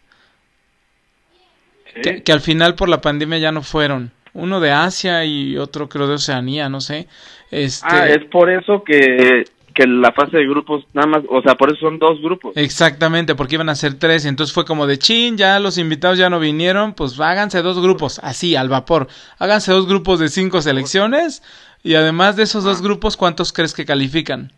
Que, 2.02 2.24
que, 2.24 2.32
al 2.32 2.42
final 2.42 2.76
por 2.76 2.88
la 2.88 3.02
pandemia 3.02 3.40
ya 3.40 3.52
no 3.52 3.62
fueron. 3.62 4.12
Uno 4.34 4.60
de 4.60 4.72
Asia 4.72 5.26
y 5.26 5.58
otro 5.58 5.90
creo 5.90 6.08
de 6.08 6.14
Oceanía, 6.16 6.70
no 6.70 6.82
sé. 6.82 7.08
Este... 7.52 7.88
Ah, 7.90 8.08
es 8.08 8.24
por 8.26 8.50
eso 8.50 8.84
que, 8.84 9.44
que 9.74 9.88
la 9.88 10.12
fase 10.12 10.38
de 10.38 10.48
grupos, 10.48 10.86
nada 10.94 11.08
más, 11.08 11.24
o 11.28 11.42
sea, 11.42 11.56
por 11.56 11.72
eso 11.72 11.80
son 11.80 12.00
dos 12.00 12.22
grupos. 12.22 12.56
Exactamente, 12.56 13.34
porque 13.36 13.56
iban 13.56 13.70
a 13.70 13.76
ser 13.76 13.96
tres. 13.96 14.26
Entonces 14.26 14.54
fue 14.54 14.66
como 14.66 14.86
de 14.88 15.00
chin, 15.00 15.36
ya 15.36 15.60
los 15.60 15.78
invitados 15.78 16.18
ya 16.18 16.30
no 16.30 16.40
vinieron, 16.40 16.94
pues 16.94 17.20
háganse 17.20 17.62
dos 17.62 17.82
grupos, 17.82 18.20
así, 18.24 18.56
al 18.56 18.70
vapor. 18.70 19.08
Háganse 19.40 19.72
dos 19.72 19.88
grupos 19.88 20.20
de 20.20 20.30
cinco 20.30 20.62
selecciones. 20.62 21.42
Y 21.82 21.96
además 21.96 22.36
de 22.36 22.44
esos 22.44 22.64
dos 22.64 22.82
grupos, 22.82 23.18
¿cuántos 23.18 23.52
crees 23.52 23.74
que 23.74 23.86
califican? 23.86 24.52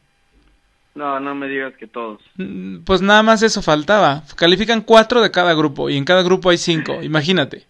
No, 0.93 1.19
no 1.19 1.35
me 1.35 1.47
digas 1.47 1.73
que 1.75 1.87
todos. 1.87 2.21
Pues 2.85 3.01
nada 3.01 3.23
más 3.23 3.41
eso 3.43 3.61
faltaba. 3.61 4.23
Califican 4.35 4.81
cuatro 4.81 5.21
de 5.21 5.31
cada 5.31 5.53
grupo 5.53 5.89
y 5.89 5.97
en 5.97 6.05
cada 6.05 6.21
grupo 6.21 6.49
hay 6.49 6.57
cinco, 6.57 6.93
imagínate. 7.01 7.65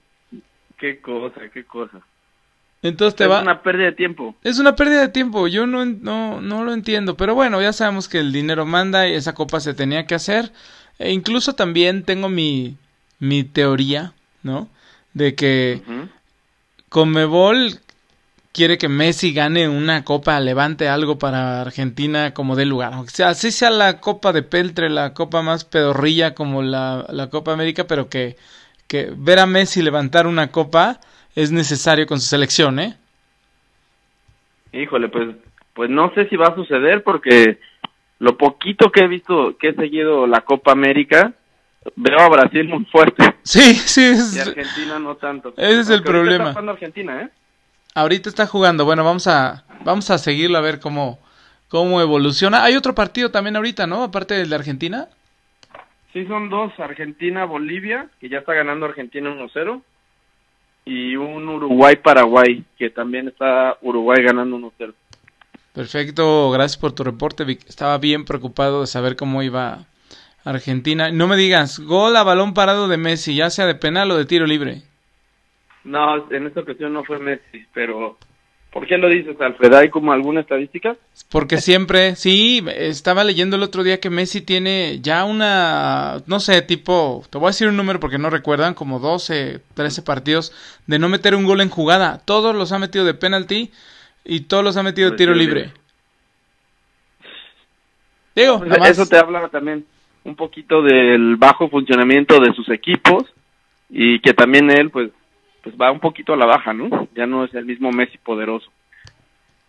Qué 0.77 0.99
cosa, 0.99 1.41
qué 1.53 1.63
cosa. 1.63 1.99
Entonces 2.81 3.15
te 3.15 3.25
es 3.25 3.29
va... 3.29 3.37
Es 3.37 3.43
una 3.43 3.61
pérdida 3.61 3.85
de 3.85 3.91
tiempo. 3.91 4.35
Es 4.43 4.57
una 4.57 4.75
pérdida 4.75 5.01
de 5.01 5.09
tiempo, 5.09 5.47
yo 5.47 5.67
no, 5.67 5.85
no, 5.85 6.41
no 6.41 6.63
lo 6.63 6.73
entiendo. 6.73 7.15
Pero 7.15 7.35
bueno, 7.35 7.61
ya 7.61 7.73
sabemos 7.73 8.09
que 8.09 8.17
el 8.17 8.31
dinero 8.31 8.65
manda 8.65 9.07
y 9.07 9.13
esa 9.13 9.35
copa 9.35 9.59
se 9.59 9.75
tenía 9.75 10.07
que 10.07 10.15
hacer. 10.15 10.51
E 10.97 11.11
incluso 11.11 11.53
también 11.53 12.03
tengo 12.03 12.27
mi, 12.27 12.77
mi 13.19 13.43
teoría, 13.43 14.13
¿no? 14.41 14.67
De 15.13 15.35
que 15.35 15.83
uh 15.85 15.91
-huh. 15.91 16.09
Conmebol 16.89 17.79
quiere 18.53 18.77
que 18.77 18.89
Messi 18.89 19.33
gane 19.33 19.69
una 19.69 20.03
copa, 20.03 20.39
levante 20.39 20.89
algo 20.89 21.17
para 21.17 21.61
Argentina 21.61 22.33
como 22.33 22.55
de 22.55 22.65
lugar. 22.65 22.93
O 22.95 23.07
sea, 23.07 23.29
así 23.29 23.51
sea 23.51 23.69
la 23.69 23.99
copa 23.99 24.33
de 24.33 24.43
Peltre, 24.43 24.89
la 24.89 25.13
copa 25.13 25.41
más 25.41 25.63
pedorrilla 25.65 26.33
como 26.33 26.61
la, 26.61 27.05
la 27.09 27.29
Copa 27.29 27.53
América, 27.53 27.85
pero 27.87 28.09
que, 28.09 28.37
que 28.87 29.11
ver 29.15 29.39
a 29.39 29.45
Messi 29.45 29.81
levantar 29.81 30.27
una 30.27 30.51
copa 30.51 30.99
es 31.35 31.51
necesario 31.51 32.05
con 32.07 32.19
su 32.19 32.27
selección, 32.27 32.79
¿eh? 32.79 32.97
Híjole, 34.73 35.09
pues, 35.09 35.35
pues 35.73 35.89
no 35.89 36.13
sé 36.13 36.27
si 36.29 36.35
va 36.35 36.47
a 36.47 36.55
suceder 36.55 37.03
porque 37.03 37.59
lo 38.19 38.37
poquito 38.37 38.91
que 38.91 39.01
he 39.01 39.07
visto, 39.07 39.57
que 39.57 39.69
he 39.69 39.75
seguido 39.75 40.27
la 40.27 40.41
Copa 40.41 40.71
América, 40.71 41.33
veo 41.95 42.19
a 42.19 42.29
Brasil 42.29 42.67
muy 42.67 42.85
fuerte. 42.85 43.35
Sí, 43.43 43.73
sí. 43.73 44.03
Es... 44.05 44.35
Y 44.35 44.39
Argentina 44.39 44.99
no 44.99 45.15
tanto. 45.15 45.53
Ese 45.57 45.79
es 45.79 45.89
el 45.89 46.03
problema. 46.03 46.49
Está 46.49 46.59
Argentina, 46.61 47.21
¿eh? 47.23 47.29
Ahorita 47.93 48.29
está 48.29 48.47
jugando. 48.47 48.85
Bueno, 48.85 49.03
vamos 49.03 49.27
a 49.27 49.65
vamos 49.83 50.09
a 50.09 50.17
seguirlo 50.17 50.57
a 50.57 50.61
ver 50.61 50.79
cómo 50.79 51.19
cómo 51.71 52.01
evoluciona. 52.01 52.63
Hay 52.63 52.75
otro 52.75 52.93
partido 52.93 53.31
también 53.31 53.55
ahorita, 53.55 53.87
¿no? 53.87 54.03
Aparte 54.03 54.33
del 54.35 54.49
de 54.49 54.55
Argentina. 54.55 55.07
Sí, 56.11 56.25
son 56.27 56.49
dos, 56.49 56.77
Argentina-Bolivia, 56.77 58.09
que 58.19 58.27
ya 58.27 58.39
está 58.39 58.53
ganando 58.53 58.85
Argentina 58.85 59.29
1-0, 59.29 59.81
y 60.83 61.15
un 61.15 61.47
Uruguay-Paraguay, 61.47 62.65
que 62.77 62.89
también 62.89 63.29
está 63.29 63.77
Uruguay 63.81 64.21
ganando 64.21 64.57
1-0. 64.57 64.93
Perfecto, 65.73 66.51
gracias 66.51 66.77
por 66.77 66.91
tu 66.91 67.05
reporte, 67.05 67.45
Vic. 67.45 67.65
Estaba 67.69 67.97
bien 67.97 68.25
preocupado 68.25 68.81
de 68.81 68.87
saber 68.87 69.15
cómo 69.15 69.41
iba 69.41 69.85
Argentina. 70.43 71.09
No 71.11 71.27
me 71.27 71.37
digas, 71.37 71.79
gol 71.79 72.17
a 72.17 72.23
balón 72.23 72.53
parado 72.53 72.89
de 72.89 72.97
Messi, 72.97 73.35
ya 73.35 73.49
sea 73.49 73.65
de 73.65 73.75
penal 73.75 74.11
o 74.11 74.17
de 74.17 74.25
tiro 74.25 74.45
libre. 74.45 74.81
No, 75.83 76.31
en 76.31 76.47
esta 76.47 76.61
ocasión 76.61 76.93
no 76.93 77.03
fue 77.03 77.19
Messi, 77.19 77.65
pero 77.73 78.17
¿por 78.71 78.85
qué 78.87 78.97
lo 78.97 79.09
dices, 79.09 79.39
Alfred? 79.39 79.73
¿Hay 79.73 79.89
como 79.89 80.11
alguna 80.11 80.41
estadística? 80.41 80.95
Porque 81.29 81.57
siempre, 81.57 82.15
sí, 82.15 82.63
estaba 82.75 83.23
leyendo 83.23 83.55
el 83.55 83.63
otro 83.63 83.83
día 83.83 83.99
que 83.99 84.09
Messi 84.09 84.41
tiene 84.41 84.99
ya 85.01 85.23
una, 85.25 86.21
no 86.27 86.39
sé, 86.39 86.61
tipo, 86.61 87.23
te 87.29 87.37
voy 87.37 87.47
a 87.47 87.49
decir 87.49 87.67
un 87.67 87.77
número 87.77 87.99
porque 87.99 88.19
no 88.19 88.29
recuerdan, 88.29 88.73
como 88.73 88.99
12, 88.99 89.61
13 89.73 90.01
partidos 90.03 90.53
de 90.87 90.99
no 90.99 91.09
meter 91.09 91.35
un 91.35 91.45
gol 91.45 91.61
en 91.61 91.69
jugada. 91.69 92.21
Todos 92.25 92.55
los 92.55 92.71
ha 92.71 92.79
metido 92.79 93.05
de 93.05 93.13
penalti 93.13 93.71
y 94.23 94.41
todos 94.41 94.63
los 94.63 94.77
ha 94.77 94.83
metido 94.83 95.09
de 95.09 95.17
tiro 95.17 95.33
libre. 95.33 95.71
Digo, 98.35 98.59
pues 98.59 98.89
eso 98.89 99.05
te 99.07 99.17
habla 99.17 99.49
también 99.49 99.85
un 100.23 100.35
poquito 100.35 100.81
del 100.81 101.35
bajo 101.35 101.67
funcionamiento 101.69 102.39
de 102.39 102.53
sus 102.53 102.69
equipos 102.69 103.25
y 103.89 104.19
que 104.19 104.33
también 104.33 104.69
él, 104.69 104.89
pues, 104.89 105.09
pues 105.63 105.75
va 105.79 105.91
un 105.91 105.99
poquito 105.99 106.33
a 106.33 106.37
la 106.37 106.45
baja, 106.45 106.73
¿no? 106.73 107.07
Ya 107.15 107.25
no 107.25 107.45
es 107.45 107.53
el 107.53 107.65
mismo 107.65 107.91
Messi 107.91 108.17
poderoso. 108.17 108.69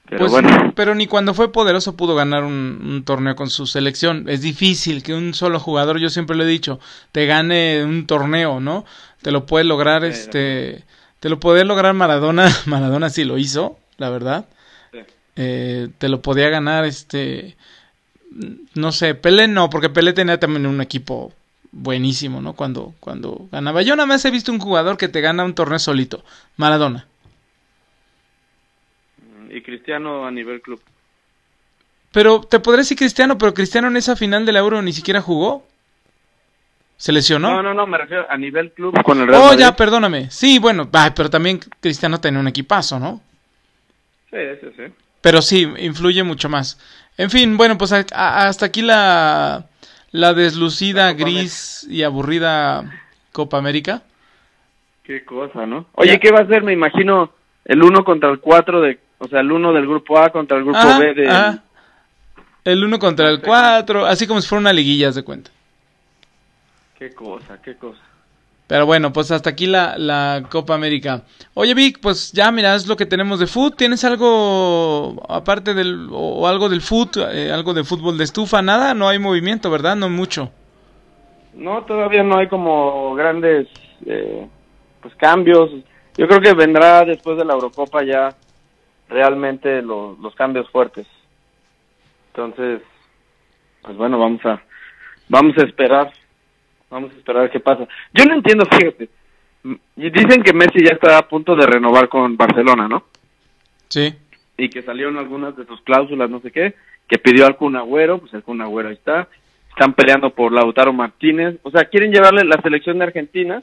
Pero 0.09 0.27
pues, 0.27 0.33
bueno. 0.33 0.73
Pero 0.75 0.95
ni 0.95 1.07
cuando 1.07 1.35
fue 1.35 1.53
poderoso 1.53 1.97
pudo 1.97 2.15
ganar 2.15 2.45
un, 2.45 2.81
un, 2.85 3.05
torneo 3.05 3.37
con 3.37 3.51
su 3.51 3.67
selección. 3.67 4.29
Es 4.29 4.43
difícil 4.43 5.03
que 5.03 5.15
un 5.15 5.35
solo 5.35 5.61
jugador, 5.61 5.99
yo 5.99 6.09
siempre 6.09 6.37
lo 6.37 6.45
he 6.45 6.47
dicho, 6.47 6.81
te 7.13 7.27
gane 7.27 7.85
un 7.85 8.07
torneo, 8.07 8.61
¿no? 8.61 8.85
Te 9.23 9.31
lo 9.31 9.47
puede 9.47 9.65
lograr, 9.65 10.05
este, 10.05 10.85
te 11.21 11.29
lo 11.29 11.39
puede 11.39 11.65
lograr 11.65 11.95
Maradona. 11.95 12.49
Maradona 12.67 13.11
sí 13.11 13.25
lo 13.25 13.39
hizo, 13.39 13.79
la 13.97 14.11
verdad. 14.11 14.47
Sí. 14.93 14.99
Eh, 15.37 15.89
te 15.99 16.09
lo 16.09 16.21
podía 16.21 16.49
ganar, 16.49 16.85
este, 16.85 17.57
no 18.75 18.93
sé, 18.93 19.15
Pelé 19.15 19.49
no, 19.49 19.71
porque 19.71 19.91
Pelé 19.91 20.13
tenía 20.13 20.41
también 20.41 20.67
un 20.67 20.81
equipo 20.81 21.33
buenísimo, 21.73 22.41
¿no? 22.41 22.53
Cuando, 22.53 22.95
cuando 23.01 23.49
ganaba. 23.51 23.83
Yo 23.83 23.97
nada 23.97 24.07
más 24.07 24.25
he 24.25 24.31
visto 24.31 24.53
un 24.53 24.59
jugador 24.61 24.97
que 24.97 25.09
te 25.09 25.21
gana 25.21 25.45
un 25.45 25.55
torneo 25.55 25.79
solito, 25.79 26.25
Maradona. 26.57 27.07
Y 29.51 29.61
Cristiano 29.63 30.27
a 30.27 30.31
nivel 30.31 30.61
club. 30.63 30.81
Pero 32.13 32.41
te 32.43 32.61
podré 32.61 32.79
decir 32.79 32.97
Cristiano, 32.97 33.39
pero 33.39 33.55
Cristiano 33.55 33.89
en 33.89 33.97
esa 33.97 34.17
final 34.17 34.45
del 34.47 34.57
Euro 34.57 34.83
ni 34.83 34.93
siquiera 34.93 35.21
jugó. 35.21 35.67
¿Se 36.97 37.11
lesionó? 37.13 37.51
No, 37.51 37.63
no, 37.63 37.75
no, 37.75 37.87
me 37.87 37.99
refiero 37.99 38.27
a 38.31 38.37
nivel 38.37 38.71
club 38.73 39.03
con 39.03 39.21
el 39.21 39.27
Real 39.27 39.41
Oh, 39.41 39.45
Madrid. 39.47 39.61
ya, 39.61 39.75
perdóname. 39.75 40.31
Sí, 40.31 40.59
bueno, 40.59 40.89
ay, 40.93 41.11
pero 41.17 41.29
también 41.31 41.59
Cristiano 41.81 42.21
tenía 42.21 42.39
un 42.39 42.49
equipazo, 42.49 42.99
¿no? 43.01 43.21
Sí, 44.31 44.37
sí, 44.61 44.67
sí. 44.77 44.83
Pero 45.21 45.43
sí, 45.43 45.69
influye 45.79 46.23
mucho 46.23 46.49
más. 46.49 46.79
En 47.17 47.31
fin, 47.31 47.57
bueno, 47.57 47.77
pues 47.77 47.93
a, 47.93 48.05
a, 48.13 48.47
hasta 48.47 48.67
aquí 48.67 48.83
la, 48.83 49.67
la 50.13 50.35
deslucida, 50.35 51.07
la 51.07 51.13
gris 51.15 51.83
América. 51.85 51.99
y 51.99 52.03
aburrida 52.05 53.03
Copa 53.33 53.59
América. 53.59 54.03
Qué 55.03 55.25
cosa, 55.25 55.67
¿no? 55.67 55.87
Oye, 55.95 56.21
¿qué 56.21 56.31
va 56.31 56.41
a 56.41 56.47
ser? 56.47 56.63
Me 56.63 56.73
imagino 56.73 57.33
el 57.65 57.83
1 57.83 58.05
contra 58.05 58.31
el 58.31 58.39
4 58.39 58.81
de... 58.81 58.99
O 59.19 59.29
sea, 59.29 59.41
el 59.41 59.51
1 59.51 59.73
del 59.73 59.87
grupo 59.87 60.19
A 60.19 60.31
contra 60.31 60.57
el 60.57 60.65
grupo 60.65 60.79
ajá, 60.79 60.99
B 60.99 61.15
de... 61.15 61.29
Ajá. 61.29 61.63
El 62.65 62.85
1 62.85 62.99
contra 63.01 63.29
el 63.29 63.41
4, 63.41 64.07
así 64.07 64.27
como 64.27 64.41
si 64.41 64.49
fuera 64.49 64.61
una 64.61 64.73
liguilla, 64.73 65.11
de 65.11 65.25
cuenta. 65.25 65.51
Qué 66.97 67.13
cosa, 67.13 67.61
qué 67.61 67.75
cosa. 67.75 68.01
Pero 68.73 68.87
bueno, 68.87 69.13
pues 69.13 69.31
hasta 69.31 69.51
aquí 69.51 69.67
la, 69.67 69.99
la 69.99 70.45
Copa 70.49 70.75
América. 70.75 71.25
Oye 71.53 71.75
Vic, 71.75 71.99
pues 72.01 72.33
ya 72.33 72.51
mira, 72.51 72.75
es 72.75 72.87
lo 72.87 72.97
que 72.97 73.05
tenemos 73.05 73.39
de 73.39 73.47
fútbol. 73.47 73.77
¿Tienes 73.77 74.03
algo 74.03 75.23
aparte 75.29 75.75
del 75.75 76.09
o 76.11 76.49
algo 76.49 76.71
del 76.71 76.81
fútbol, 76.81 77.27
eh, 77.35 77.53
algo 77.53 77.75
de 77.75 77.85
fútbol 77.85 78.17
de 78.17 78.25
estufa? 78.25 78.63
Nada, 78.63 78.95
no 78.95 79.11
hay 79.11 79.19
movimiento, 79.19 79.71
¿verdad? 79.71 79.95
No 79.95 80.09
mucho. 80.09 80.51
No, 81.53 81.83
todavía 81.85 82.23
no 82.23 82.39
hay 82.39 82.49
como 82.49 83.15
grandes 83.15 83.69
eh, 84.07 84.49
pues 85.03 85.15
cambios. 85.17 85.69
Yo 86.17 86.27
creo 86.27 86.41
que 86.41 86.55
vendrá 86.55 87.05
después 87.05 87.37
de 87.37 87.45
la 87.45 87.53
Eurocopa 87.53 88.03
ya 88.03 88.31
realmente 89.11 89.83
lo- 89.83 90.17
los 90.19 90.35
cambios 90.35 90.67
fuertes. 90.71 91.07
Entonces, 92.29 92.81
pues 93.83 93.99
bueno, 93.99 94.19
vamos 94.19 94.41
a 94.47 94.63
vamos 95.29 95.59
a 95.59 95.63
esperar. 95.65 96.11
Vamos 96.93 97.11
a 97.13 97.17
esperar 97.17 97.51
qué 97.51 97.59
pasa. 97.59 97.89
Yo 98.13 98.27
no 98.27 98.35
entiendo, 98.35 98.67
fíjate. 98.67 99.09
Y 99.97 100.11
Dicen 100.11 100.43
que 100.43 100.53
Messi 100.53 100.85
ya 100.85 100.93
está 100.93 101.17
a 101.17 101.27
punto 101.27 101.57
de 101.57 101.67
renovar 101.67 102.11
con 102.11 102.37
Barcelona, 102.37 102.87
¿no? 102.87 103.05
Sí. 103.89 104.15
y 104.59 104.69
que 104.69 104.83
salieron 104.83 105.17
algunas 105.17 105.57
de 105.57 105.65
sus 105.67 105.81
cláusulas, 105.83 106.29
no 106.31 106.41
sé 106.41 106.51
qué, 106.51 106.75
que 107.09 107.19
pidió 107.19 107.47
al 107.47 107.57
Kun 107.57 107.77
Agüero, 107.77 108.19
pues 108.19 108.33
el 108.35 108.43
Kun 108.43 108.61
Agüero 108.61 108.89
ahí 108.91 108.95
está, 108.95 109.27
están 109.71 109.95
peleando 109.95 110.31
por 110.31 110.53
Lautaro 110.53 110.93
Martínez, 110.93 111.57
o 111.63 111.71
sea, 111.71 111.87
quieren 111.87 112.13
llevarle 112.13 112.45
la 112.45 112.61
selección 112.63 112.99
de 112.99 113.05
Argentina 113.05 113.63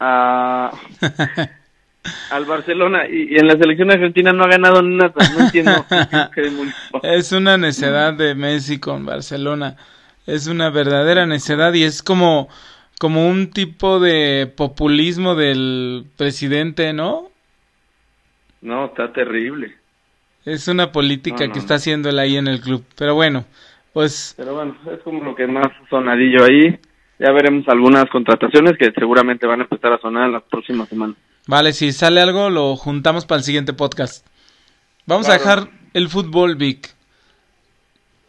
a, 0.00 0.70
al 2.30 2.44
Barcelona 2.44 3.06
y, 3.08 3.34
y 3.34 3.38
en 3.38 3.46
la 3.46 3.56
selección 3.56 3.88
de 3.88 3.94
Argentina 3.94 4.32
no 4.32 4.44
ha 4.44 4.48
ganado 4.48 4.82
nada, 4.82 5.14
no 5.36 5.44
entiendo. 5.44 5.84
Es 7.02 7.32
una 7.32 7.56
necedad 7.56 8.14
de 8.14 8.34
Messi 8.34 8.78
con 8.78 9.06
Barcelona. 9.06 9.76
Es 10.26 10.48
una 10.48 10.70
verdadera 10.70 11.26
necedad 11.26 11.72
y 11.74 11.84
es 11.84 12.02
como, 12.02 12.48
como 12.98 13.28
un 13.28 13.50
tipo 13.50 14.00
de 14.00 14.52
populismo 14.54 15.34
del 15.34 16.06
presidente, 16.16 16.92
¿no? 16.92 17.30
No, 18.60 18.86
está 18.86 19.12
terrible. 19.12 19.76
Es 20.44 20.68
una 20.68 20.92
política 20.92 21.40
No, 21.40 21.46
no, 21.46 21.52
que 21.52 21.58
está 21.58 21.74
haciendo 21.74 22.08
él 22.08 22.18
ahí 22.18 22.36
en 22.36 22.48
el 22.48 22.60
club. 22.60 22.84
Pero 22.96 23.14
bueno, 23.14 23.44
pues 23.92 24.34
Pero 24.36 24.54
bueno, 24.54 24.76
es 24.92 25.00
como 25.02 25.22
lo 25.22 25.34
que 25.34 25.46
más 25.46 25.68
sonadillo 25.88 26.44
ahí. 26.44 26.78
Ya 27.18 27.32
veremos 27.32 27.66
algunas 27.68 28.06
contrataciones 28.10 28.76
que 28.78 28.90
seguramente 28.92 29.46
van 29.46 29.60
a 29.60 29.62
empezar 29.62 29.92
a 29.92 29.98
sonar 29.98 30.28
la 30.28 30.40
próxima 30.40 30.86
semana. 30.86 31.14
vale, 31.46 31.72
si 31.72 31.92
sale 31.92 32.20
algo 32.20 32.50
lo 32.50 32.76
juntamos 32.76 33.24
para 33.24 33.38
el 33.38 33.44
siguiente 33.44 33.72
podcast. 33.72 34.26
Vamos 35.06 35.28
a 35.28 35.34
dejar 35.34 35.68
el 35.94 36.08
fútbol, 36.08 36.56
Vic. 36.56 36.95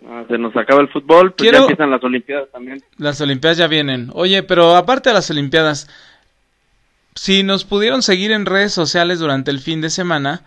Ah, 0.10 0.24
se 0.30 0.38
nos 0.38 0.56
acaba 0.56 0.82
el 0.82 0.88
fútbol, 0.90 1.34
pues 1.34 1.44
Quiero- 1.50 1.58
ya 1.58 1.64
empiezan 1.64 1.92
las 1.92 2.04
Olimpiadas 2.04 2.50
también. 2.52 2.82
Las 2.98 3.20
Olimpiadas 3.20 3.58
ya 3.58 3.68
vienen. 3.68 4.10
Oye, 4.14 4.42
pero 4.44 4.76
aparte 4.76 5.10
de 5.10 5.14
las 5.16 5.30
Olimpiadas, 5.30 5.90
si 7.16 7.44
nos 7.44 7.66
pudieron 7.66 8.02
seguir 8.02 8.32
en 8.32 8.46
redes 8.46 8.74
sociales 8.74 9.20
durante 9.20 9.52
el 9.52 9.60
fin 9.60 9.82
de 9.82 9.90
semana, 9.90 10.44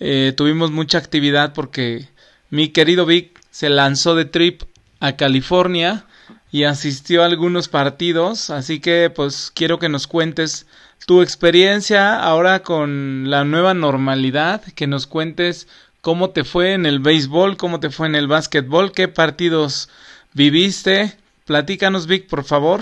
eh, 0.00 0.32
tuvimos 0.36 0.70
mucha 0.70 0.98
actividad 0.98 1.52
porque 1.52 2.08
mi 2.50 2.68
querido 2.68 3.04
Vic 3.06 3.38
se 3.50 3.68
lanzó 3.68 4.14
de 4.14 4.24
trip 4.24 4.62
a 5.00 5.12
California 5.16 6.04
y 6.50 6.64
asistió 6.64 7.22
a 7.22 7.26
algunos 7.26 7.68
partidos, 7.68 8.50
así 8.50 8.80
que 8.80 9.10
pues 9.14 9.50
quiero 9.54 9.78
que 9.78 9.88
nos 9.88 10.06
cuentes 10.06 10.66
tu 11.06 11.20
experiencia 11.22 12.18
ahora 12.18 12.62
con 12.62 13.28
la 13.30 13.44
nueva 13.44 13.74
normalidad, 13.74 14.62
que 14.74 14.86
nos 14.86 15.06
cuentes 15.06 15.66
cómo 16.02 16.30
te 16.30 16.44
fue 16.44 16.74
en 16.74 16.84
el 16.84 16.98
béisbol, 16.98 17.56
cómo 17.56 17.80
te 17.80 17.88
fue 17.88 18.08
en 18.08 18.16
el 18.16 18.26
básquetbol, 18.26 18.92
qué 18.92 19.08
partidos 19.08 19.88
viviste. 20.34 21.12
Platícanos, 21.46 22.06
Vic, 22.06 22.28
por 22.28 22.44
favor. 22.44 22.80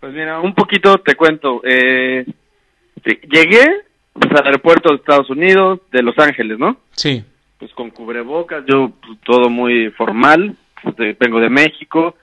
Pues 0.00 0.12
mira, 0.12 0.40
un 0.40 0.54
poquito 0.54 0.98
te 0.98 1.14
cuento. 1.14 1.62
Eh, 1.64 2.26
sí, 3.04 3.20
llegué 3.30 3.64
pues, 4.12 4.32
al 4.32 4.46
aeropuerto 4.46 4.90
de 4.90 4.96
Estados 4.96 5.30
Unidos, 5.30 5.80
de 5.92 6.02
Los 6.02 6.18
Ángeles, 6.18 6.58
¿no? 6.58 6.76
Sí, 6.92 7.24
Pues 7.58 7.72
con 7.72 7.90
cubrebocas, 7.90 8.64
yo 8.66 8.90
pues, 9.00 9.18
todo 9.24 9.48
muy 9.48 9.90
formal. 9.90 10.56
Pues, 10.82 11.18
vengo 11.18 11.40
de 11.40 11.50
México. 11.50 12.16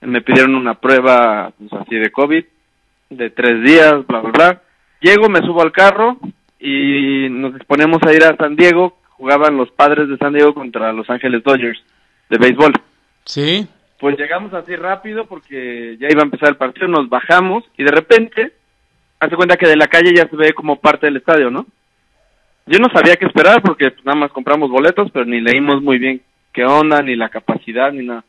Me 0.00 0.22
pidieron 0.22 0.56
una 0.56 0.74
prueba 0.74 1.52
pues, 1.56 1.72
así 1.72 1.94
de 1.94 2.10
COVID 2.10 2.44
de 3.10 3.30
tres 3.30 3.62
días, 3.62 4.04
bla, 4.08 4.20
bla, 4.20 4.30
bla. 4.30 4.62
Llego, 5.00 5.28
me 5.28 5.40
subo 5.40 5.62
al 5.62 5.70
carro 5.70 6.18
y 6.58 7.28
nos 7.30 7.54
disponemos 7.54 8.02
a 8.02 8.12
ir 8.12 8.24
a 8.24 8.36
San 8.36 8.56
Diego. 8.56 8.98
Jugaban 9.16 9.56
los 9.56 9.70
padres 9.70 10.08
de 10.08 10.18
San 10.18 10.34
Diego 10.34 10.54
contra 10.54 10.92
Los 10.92 11.08
Ángeles 11.08 11.42
Dodgers 11.42 11.82
de 12.28 12.38
béisbol. 12.38 12.72
sí, 13.24 13.66
Pues 13.98 14.18
llegamos 14.18 14.52
así 14.52 14.76
rápido 14.76 15.26
porque 15.26 15.96
ya 15.98 16.08
iba 16.10 16.20
a 16.20 16.24
empezar 16.24 16.50
el 16.50 16.56
partido, 16.56 16.88
nos 16.88 17.08
bajamos 17.08 17.64
y 17.78 17.84
de 17.84 17.92
repente, 17.92 18.52
hace 19.20 19.36
cuenta 19.36 19.56
que 19.56 19.68
de 19.68 19.76
la 19.76 19.86
calle 19.86 20.14
ya 20.14 20.28
se 20.28 20.36
ve 20.36 20.52
como 20.52 20.76
parte 20.76 21.06
del 21.06 21.16
estadio, 21.16 21.50
¿no? 21.50 21.66
Yo 22.66 22.78
no 22.78 22.88
sabía 22.92 23.16
qué 23.16 23.26
esperar 23.26 23.62
porque 23.62 23.90
pues, 23.90 24.04
nada 24.04 24.18
más 24.18 24.32
compramos 24.32 24.70
boletos, 24.70 25.10
pero 25.12 25.24
ni 25.24 25.40
leímos 25.40 25.82
muy 25.82 25.98
bien 25.98 26.20
qué 26.52 26.64
onda, 26.64 27.00
ni 27.00 27.16
la 27.16 27.28
capacidad, 27.28 27.92
ni 27.92 28.04
nada. 28.04 28.24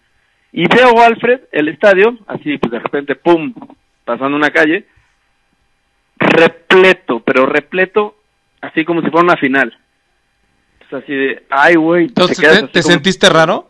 Y 0.54 0.68
veo 0.68 1.00
a 1.00 1.06
Alfred, 1.08 1.42
el 1.52 1.68
estadio, 1.68 2.18
así 2.28 2.58
pues 2.58 2.72
de 2.72 2.80
repente, 2.80 3.16
¡pum!, 3.16 3.54
pasando 4.06 4.38
una 4.38 4.52
calle, 4.52 4.86
repleto, 6.18 7.20
pero 7.22 7.46
repleto, 7.46 8.16
así 8.62 8.86
como 8.86 9.02
si 9.02 9.10
fuera 9.10 9.26
una 9.26 9.38
final. 9.38 9.78
Pues 10.90 11.04
así 11.04 11.14
de, 11.14 11.44
ay, 11.50 11.76
güey, 11.76 12.06
Entonces, 12.06 12.38
¿te, 12.38 12.48
así 12.48 12.68
te 12.68 12.82
como- 12.82 12.94
sentiste 12.94 13.30
raro? 13.30 13.70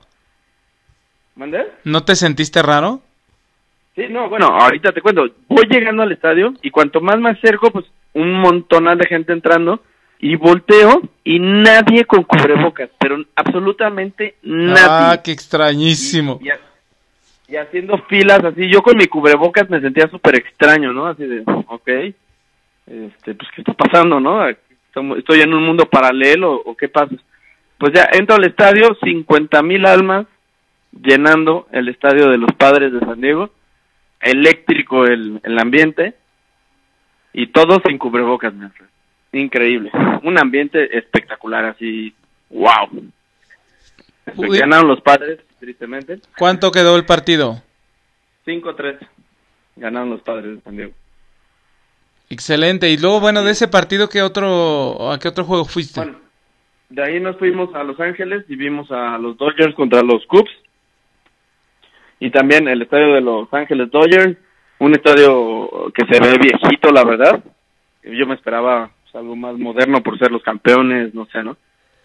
¿Mandé? 1.36 1.68
¿No 1.84 2.04
te 2.04 2.16
sentiste 2.16 2.62
raro? 2.62 3.02
Sí, 3.96 4.06
no, 4.10 4.30
bueno, 4.30 4.48
ahorita 4.48 4.92
te 4.92 5.02
cuento. 5.02 5.26
Voy 5.48 5.66
llegando 5.70 6.04
al 6.04 6.12
estadio 6.12 6.54
y 6.62 6.70
cuanto 6.72 7.02
más 7.02 7.20
me 7.20 7.32
acerco, 7.32 7.72
pues 7.72 7.86
un 8.14 8.34
montonal 8.34 8.98
de 8.98 9.08
gente 9.08 9.34
entrando 9.34 9.82
y 10.20 10.36
volteo 10.36 11.02
y 11.24 11.40
nadie 11.40 12.06
con 12.06 12.24
cubrebocas, 12.24 12.90
pero 13.00 13.18
absolutamente 13.36 14.36
nadie. 14.44 14.84
Ah, 14.88 15.22
qué 15.24 15.32
extrañísimo. 15.32 16.40
Y, 16.42 16.48
y 16.48 16.50
ha- 16.50 16.60
y 17.50 17.56
haciendo 17.56 17.98
filas 18.10 18.44
así, 18.44 18.70
yo 18.70 18.82
con 18.82 18.98
mi 18.98 19.08
cubrebocas 19.08 19.70
me 19.70 19.80
sentía 19.80 20.08
súper 20.10 20.36
extraño, 20.36 20.92
¿no? 20.92 21.08
Así 21.08 21.24
de, 21.26 21.42
ok, 21.46 21.88
este, 22.88 23.34
pues 23.36 23.50
¿qué 23.56 23.62
está 23.62 23.74
pasando, 23.74 24.20
no? 24.20 24.44
¿Estoy 25.18 25.42
en 25.42 25.54
un 25.54 25.64
mundo 25.64 25.86
paralelo 25.86 26.54
o 26.54 26.76
qué 26.76 26.88
pasa? 26.90 27.16
Pues 27.78 27.94
ya 27.94 28.10
entro 28.12 28.36
al 28.36 28.46
estadio, 28.46 28.98
50 29.04 29.62
mil 29.64 29.86
almas 29.86 30.26
llenando 30.92 31.68
el 31.72 31.90
estadio 31.90 32.30
de 32.30 32.38
los 32.38 32.52
padres 32.54 32.92
de 32.92 33.00
San 33.00 33.22
Diego, 33.22 33.52
eléctrico 34.20 35.06
el, 35.06 35.40
el 35.44 35.60
ambiente 35.60 36.16
y 37.34 37.48
todos 37.48 37.82
sin 37.86 37.98
cubrebocas, 37.98 38.54
increíble, 39.32 39.92
un 40.24 40.40
ambiente 40.40 40.98
espectacular 40.98 41.66
así, 41.66 42.14
wow. 42.50 42.90
Uy. 44.36 44.58
Ganaron 44.58 44.88
los 44.88 45.02
padres, 45.02 45.40
tristemente. 45.60 46.20
¿Cuánto 46.38 46.72
quedó 46.72 46.96
el 46.98 47.06
partido? 47.06 47.62
5-3. 48.46 48.98
Ganaron 49.76 50.10
los 50.10 50.22
padres 50.22 50.56
de 50.56 50.62
San 50.62 50.76
Diego. 50.76 50.94
Excelente. 52.30 52.90
Y 52.90 52.98
luego, 52.98 53.20
bueno, 53.20 53.44
de 53.44 53.52
ese 53.52 53.68
partido, 53.68 54.10
¿qué 54.10 54.22
otro, 54.22 55.12
¿a 55.12 55.20
qué 55.20 55.28
otro 55.28 55.46
juego 55.46 55.66
fuiste? 55.66 56.02
Bueno, 56.02 56.20
de 56.90 57.04
ahí 57.04 57.20
nos 57.20 57.38
fuimos 57.38 57.74
a 57.76 57.84
Los 57.84 58.00
Ángeles 58.00 58.46
y 58.50 58.56
vimos 58.56 58.92
a 58.92 59.18
los 59.18 59.38
Dodgers 59.38 59.76
contra 59.76 60.02
los 60.02 60.26
Cubs. 60.28 60.52
Y 62.20 62.32
también 62.32 62.68
el 62.68 62.82
estadio 62.82 63.14
de 63.14 63.22
Los 63.22 63.54
Ángeles 63.54 63.92
Dodgers, 63.92 64.38
un 64.80 64.94
estadio 64.94 65.92
que 65.94 66.06
se 66.06 66.20
ve 66.20 66.38
viejito, 66.38 66.92
la 66.92 67.04
verdad. 67.04 67.44
Yo 68.04 68.26
me 68.26 68.36
esperaba 68.36 68.90
pues, 69.04 69.16
algo 69.16 69.36
más 69.36 69.58
moderno 69.58 70.02
por 70.02 70.18
ser 70.18 70.32
los 70.32 70.44
campeones, 70.44 71.14
no 71.14 71.26
sé, 71.28 71.44
¿no? 71.44 71.58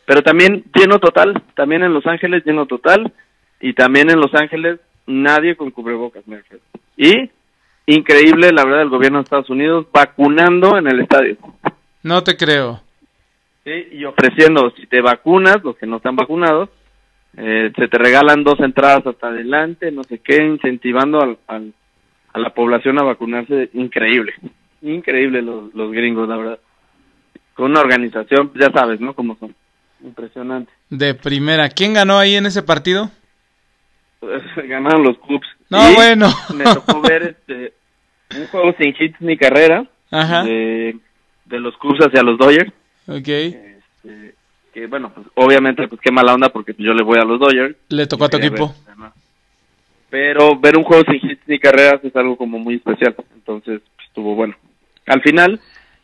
Pero 0.05 0.23
también 0.23 0.65
lleno 0.75 0.99
total, 0.99 1.43
también 1.55 1.83
en 1.83 1.95
Los 1.95 2.07
Ángeles 2.07 2.45
lleno 2.45 2.67
total 2.67 3.13
y 3.61 3.73
también 3.73 4.11
en 4.11 4.21
Los 4.21 4.35
Ángeles 4.35 4.81
nadie 5.07 5.57
con 5.57 5.71
cubrebocas, 5.71 6.27
me. 6.27 6.43
Y 6.97 7.31
increíble, 7.87 8.51
la 8.53 8.65
verdad, 8.65 8.83
el 8.83 8.89
gobierno 8.89 9.19
de 9.19 9.25
Estados 9.25 9.51
Unidos 9.51 9.87
vacunando 9.93 10.77
en 10.77 10.87
el 10.87 11.01
estadio. 11.01 11.37
No 12.03 12.23
te 12.23 12.37
creo. 12.37 12.81
Sí, 13.65 13.89
y 13.93 14.05
ofreciendo, 14.05 14.71
si 14.77 14.87
te 14.87 15.01
vacunas, 15.01 15.63
los 15.63 15.77
que 15.77 15.87
no 15.87 15.97
están 15.99 16.17
vacunados, 16.17 16.69
eh, 17.37 17.71
se 17.77 17.89
te 17.89 17.99
regalan 17.99 18.43
dos 18.45 18.59
entradas 18.61 19.07
hasta 19.07 19.29
adelante, 19.29 19.91
no 19.93 20.03
sé 20.05 20.19
qué, 20.19 20.37
incentivando 20.45 21.21
al, 21.23 21.39
al- 21.47 21.73
a 22.33 22.39
la 22.39 22.51
población 22.51 22.99
a 22.99 23.05
vacunarse. 23.05 23.71
Increíble, 23.75 24.35
increíble 24.81 25.43
los, 25.43 25.73
los 25.75 25.93
gringos, 25.93 26.29
la 26.29 26.37
verdad. 26.37 26.59
Con 27.55 27.71
una 27.73 27.81
organización, 27.81 28.51
ya 28.59 28.71
sabes, 28.73 29.01
¿no? 29.01 29.15
Cómo 29.15 29.37
son. 29.37 29.55
Impresionante. 30.03 30.73
De 30.91 31.15
primera. 31.15 31.69
¿Quién 31.69 31.95
ganó 31.95 32.19
ahí 32.19 32.35
en 32.35 32.47
ese 32.47 32.63
partido? 32.63 33.11
Ganaron 34.57 35.05
los 35.05 35.19
clubs. 35.19 35.47
No, 35.73 35.91
Y 35.91 35.95
bueno. 35.95 36.29
Me 36.55 36.65
tocó 36.65 37.01
ver 37.01 37.23
este, 37.23 37.73
un 38.39 38.47
juego 38.49 38.75
sin 38.79 38.95
hits 38.99 39.19
ni 39.21 39.39
carrera 39.39 39.87
Ajá. 40.11 40.45
de, 40.45 40.97
de 41.47 41.61
los 41.61 41.75
clubs 41.79 42.01
hacia 42.01 42.23
los 42.23 42.37
Dodgers. 42.37 42.71
Ok. 43.09 43.29
Este, 43.29 44.35
que 44.75 44.87
bueno, 44.87 45.11
pues 45.15 45.27
obviamente 45.35 45.89
pues 45.89 45.99
qué 46.03 46.13
mala 46.13 46.35
onda 46.35 46.51
porque 46.51 46.75
yo 46.77 46.93
le 46.93 47.03
voy 47.03 47.19
a 47.19 47.25
los 47.25 47.41
Dodgers. 47.41 47.75
Le 47.89 48.07
tocó 48.07 48.27
a 48.27 48.29
tu 48.29 48.37
equipo. 48.37 48.75
ver. 48.99 49.11
Pero 50.11 50.59
ver 50.61 50.77
un 50.77 50.85
juego 50.85 51.05
sin 51.05 51.31
hits 51.31 51.43
ni 51.47 51.59
carreras 51.59 52.05
es 52.05 52.15
algo 52.17 52.37
como 52.37 52.59
muy 52.59 52.75
especial. 52.75 53.17
entonces 53.35 53.81
pues, 53.97 54.09
estuvo 54.09 54.35
bueno. 54.35 54.55
Al 55.07 55.23
final, 55.23 55.59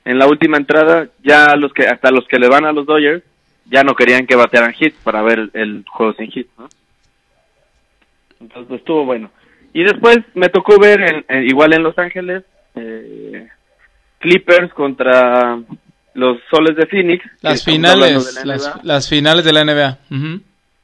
en 0.06 0.18
la 0.18 0.26
última 0.26 0.56
entrada, 0.56 1.08
ya 1.22 1.54
los 1.56 1.74
que 1.74 1.86
hasta 1.86 2.10
los 2.10 2.26
que 2.26 2.38
le 2.38 2.48
van 2.48 2.64
a 2.64 2.72
los 2.72 2.86
Dodgers 2.86 3.22
ya 3.66 3.84
no 3.84 3.94
querían 3.94 4.26
que 4.26 4.34
batearan 4.34 4.74
hits 4.78 4.96
para 5.04 5.20
ver 5.20 5.50
el, 5.52 5.84
juego 5.86 6.14
sin 6.14 6.30
hits, 6.34 6.50
¿no? 6.56 6.70
Entonces 8.40 8.68
pues, 8.68 8.80
estuvo 8.80 9.04
bueno. 9.04 9.30
Y 9.72 9.84
después 9.84 10.20
me 10.34 10.48
tocó 10.48 10.78
ver 10.78 11.24
igual 11.44 11.72
en 11.74 11.82
Los 11.82 11.98
Ángeles 11.98 12.44
eh, 12.74 13.48
Clippers 14.18 14.72
contra 14.72 15.58
los 16.14 16.38
Soles 16.50 16.76
de 16.76 16.86
Phoenix. 16.86 17.24
Las 17.42 17.64
finales, 17.64 18.44
las, 18.82 19.08
finales 19.08 19.44
de 19.44 19.52
la 19.52 19.64
NBA. 19.64 19.98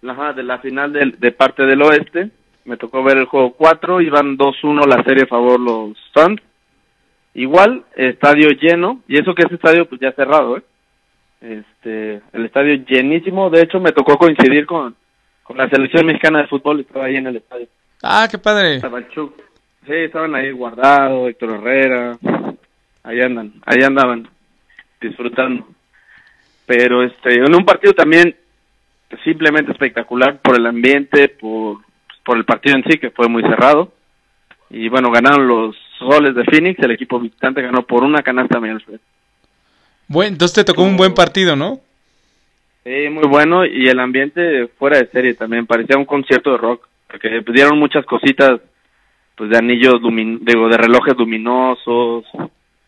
Ajá, 0.09 0.33
de 0.33 0.42
la 0.42 0.59
final 0.59 0.92
de, 0.92 1.14
de, 1.18 1.33
parte 1.33 1.64
del 1.64 1.83
oeste. 1.83 2.31
Me 2.64 2.77
tocó 2.77 3.03
ver 3.03 3.18
el 3.18 3.27
juego 3.27 3.53
4, 3.55 4.01
iban 4.01 4.38
2-1 4.38 4.87
la 4.87 5.03
serie 5.03 5.25
a 5.25 5.27
favor 5.27 5.59
los 5.59 5.97
Suns. 6.14 6.40
Igual, 7.35 7.85
estadio 7.97 8.51
lleno, 8.51 9.01
y 9.09 9.18
eso 9.18 9.35
que 9.35 9.42
ese 9.42 9.57
estadio 9.57 9.88
pues 9.88 10.01
ya 10.01 10.12
cerrado, 10.12 10.57
¿eh? 10.57 10.62
Este, 11.40 12.23
el 12.33 12.47
estadio 12.47 12.75
llenísimo, 12.87 13.51
de 13.51 13.62
hecho 13.62 13.81
me 13.81 13.92
tocó 13.92 14.16
coincidir 14.16 14.64
con, 14.64 14.94
con 15.42 15.59
la 15.59 15.68
selección 15.68 16.07
mexicana 16.07 16.40
de 16.40 16.47
fútbol, 16.47 16.81
estaba 16.81 17.07
ahí 17.07 17.16
en 17.16 17.27
el 17.27 17.37
estadio. 17.37 17.66
Ah, 18.07 18.29
qué 18.31 18.37
padre. 18.37 18.81
Sí, 18.81 19.93
estaban 19.93 20.35
ahí 20.35 20.51
guardados, 20.51 21.31
Héctor 21.31 21.57
Herrera, 21.57 22.19
ahí 23.03 23.21
andan, 23.21 23.53
ahí 23.64 23.83
andaban 23.83 24.29
disfrutando. 25.01 25.67
Pero 26.67 27.03
este, 27.03 27.35
en 27.35 27.55
un 27.55 27.64
partido 27.64 27.95
también 27.95 28.37
simplemente 29.23 29.73
espectacular 29.73 30.38
por 30.40 30.57
el 30.57 30.67
ambiente, 30.67 31.29
por, 31.29 31.79
por 32.25 32.37
el 32.37 32.45
partido 32.45 32.77
en 32.77 32.85
sí, 32.85 32.99
que 32.99 33.11
fue 33.11 33.29
muy 33.29 33.43
cerrado. 33.43 33.93
Y 34.69 34.88
bueno, 34.88 35.11
ganaron 35.11 35.47
los 35.47 35.77
goles 36.01 36.35
de 36.35 36.45
Phoenix, 36.45 36.79
el 36.81 36.90
equipo 36.90 37.21
visitante 37.21 37.62
ganó 37.62 37.83
por 37.87 38.05
una 38.05 38.23
canasta 38.23 38.59
Alfred. 38.59 39.01
Bueno, 40.09 40.33
entonces 40.33 40.55
te 40.55 40.64
tocó 40.64 40.83
un 40.83 40.97
buen 40.97 41.14
partido, 41.14 41.57
¿no? 41.57 41.81
Sí, 42.85 43.09
muy 43.11 43.27
bueno 43.27 43.64
y 43.64 43.88
el 43.88 43.99
ambiente 43.99 44.67
fuera 44.79 44.99
de 44.99 45.07
serie 45.07 45.35
también, 45.35 45.67
parecía 45.67 45.97
un 45.97 46.05
concierto 46.05 46.53
de 46.53 46.59
rock, 46.59 46.87
porque 47.14 47.53
dieron 47.53 47.79
muchas 47.79 48.05
cositas 48.07 48.61
pues 49.37 49.50
de 49.50 49.57
anillos 49.57 50.00
digo, 50.40 50.68
de 50.68 50.77
relojes 50.77 51.16
luminosos, 51.16 52.24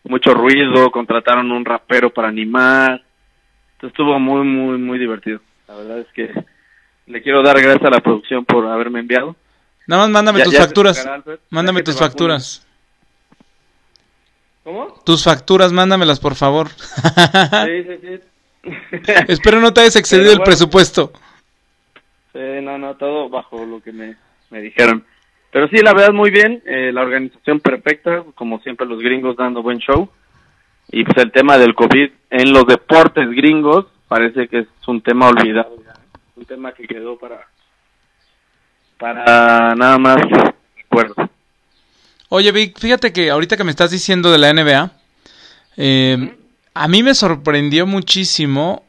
mucho 0.03 0.33
ruido, 0.33 0.91
contrataron 0.91 1.51
un 1.51 1.65
rapero 1.65 2.09
para 2.09 2.29
animar. 2.29 3.03
Entonces 3.73 3.93
estuvo 3.93 4.19
muy, 4.19 4.45
muy, 4.45 4.77
muy 4.77 4.99
divertido. 4.99 5.39
La 5.67 5.75
verdad 5.75 5.99
es 5.99 6.07
que 6.13 6.31
le 7.05 7.21
quiero 7.21 7.43
dar 7.43 7.61
gracias 7.61 7.85
a 7.85 7.95
la 7.95 8.01
producción 8.01 8.45
por 8.45 8.65
haberme 8.65 8.99
enviado. 8.99 9.35
Nada 9.87 10.03
más 10.03 10.11
mándame 10.11 10.43
tus 10.43 10.57
facturas. 10.57 11.09
mándame 11.49 11.83
tus 11.83 11.97
facturas. 11.97 12.67
¿Cómo? 14.63 14.93
Tus 15.05 15.23
facturas, 15.23 15.71
mándamelas, 15.71 16.19
por 16.19 16.35
favor. 16.35 16.69
sí, 16.69 17.83
sí, 17.83 17.99
sí. 18.01 18.19
Espero 19.27 19.61
no 19.61 19.73
te 19.73 19.81
hayas 19.81 19.95
excedido 19.95 20.33
el 20.33 20.41
presupuesto. 20.41 21.13
Sí, 22.37 22.61
no, 22.61 22.77
no, 22.77 22.95
todo 22.97 23.29
bajo 23.29 23.65
lo 23.65 23.81
que 23.81 23.91
me, 23.91 24.15
me 24.51 24.61
dijeron. 24.61 25.03
Pero 25.51 25.67
sí, 25.69 25.77
la 25.77 25.91
verdad, 25.95 26.13
muy 26.13 26.29
bien. 26.29 26.61
Eh, 26.67 26.91
la 26.93 27.01
organización 27.01 27.59
perfecta, 27.59 28.23
como 28.35 28.59
siempre, 28.59 28.85
los 28.85 28.99
gringos 28.99 29.35
dando 29.35 29.63
buen 29.63 29.79
show. 29.79 30.07
Y 30.91 31.03
pues 31.03 31.17
el 31.17 31.31
tema 31.31 31.57
del 31.57 31.73
COVID 31.73 32.11
en 32.29 32.53
los 32.53 32.67
deportes 32.67 33.27
gringos 33.31 33.87
parece 34.07 34.47
que 34.47 34.59
es 34.59 34.67
un 34.85 35.01
tema 35.01 35.29
olvidado. 35.29 35.77
Un 36.35 36.45
tema 36.45 36.73
que 36.73 36.87
quedó 36.87 37.17
para, 37.17 37.47
para 38.99 39.73
nada 39.73 39.97
más 39.97 40.17
recuerdo. 40.75 41.15
Oye, 42.29 42.51
Vic, 42.51 42.77
fíjate 42.77 43.11
que 43.11 43.31
ahorita 43.31 43.57
que 43.57 43.63
me 43.63 43.71
estás 43.71 43.89
diciendo 43.89 44.31
de 44.31 44.37
la 44.37 44.53
NBA, 44.53 44.91
eh, 45.77 46.37
a 46.75 46.87
mí 46.87 47.01
me 47.01 47.15
sorprendió 47.15 47.87
muchísimo 47.87 48.83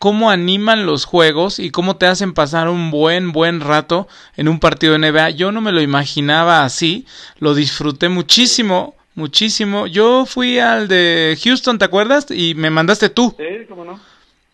cómo 0.00 0.30
animan 0.30 0.86
los 0.86 1.04
juegos 1.04 1.58
y 1.58 1.70
cómo 1.70 1.96
te 1.96 2.06
hacen 2.06 2.32
pasar 2.32 2.70
un 2.70 2.90
buen, 2.90 3.32
buen 3.32 3.60
rato 3.60 4.08
en 4.34 4.48
un 4.48 4.58
partido 4.58 4.94
de 4.94 4.98
NBA. 4.98 5.30
Yo 5.30 5.52
no 5.52 5.60
me 5.60 5.72
lo 5.72 5.82
imaginaba 5.82 6.64
así, 6.64 7.04
lo 7.38 7.54
disfruté 7.54 8.08
muchísimo, 8.08 8.96
muchísimo. 9.14 9.86
Yo 9.86 10.24
fui 10.24 10.58
al 10.58 10.88
de 10.88 11.38
Houston, 11.44 11.78
¿te 11.78 11.84
acuerdas? 11.84 12.28
Y 12.30 12.54
me 12.54 12.70
mandaste 12.70 13.10
tú. 13.10 13.36
Sí, 13.36 13.66
cómo 13.68 13.84
no. 13.84 14.00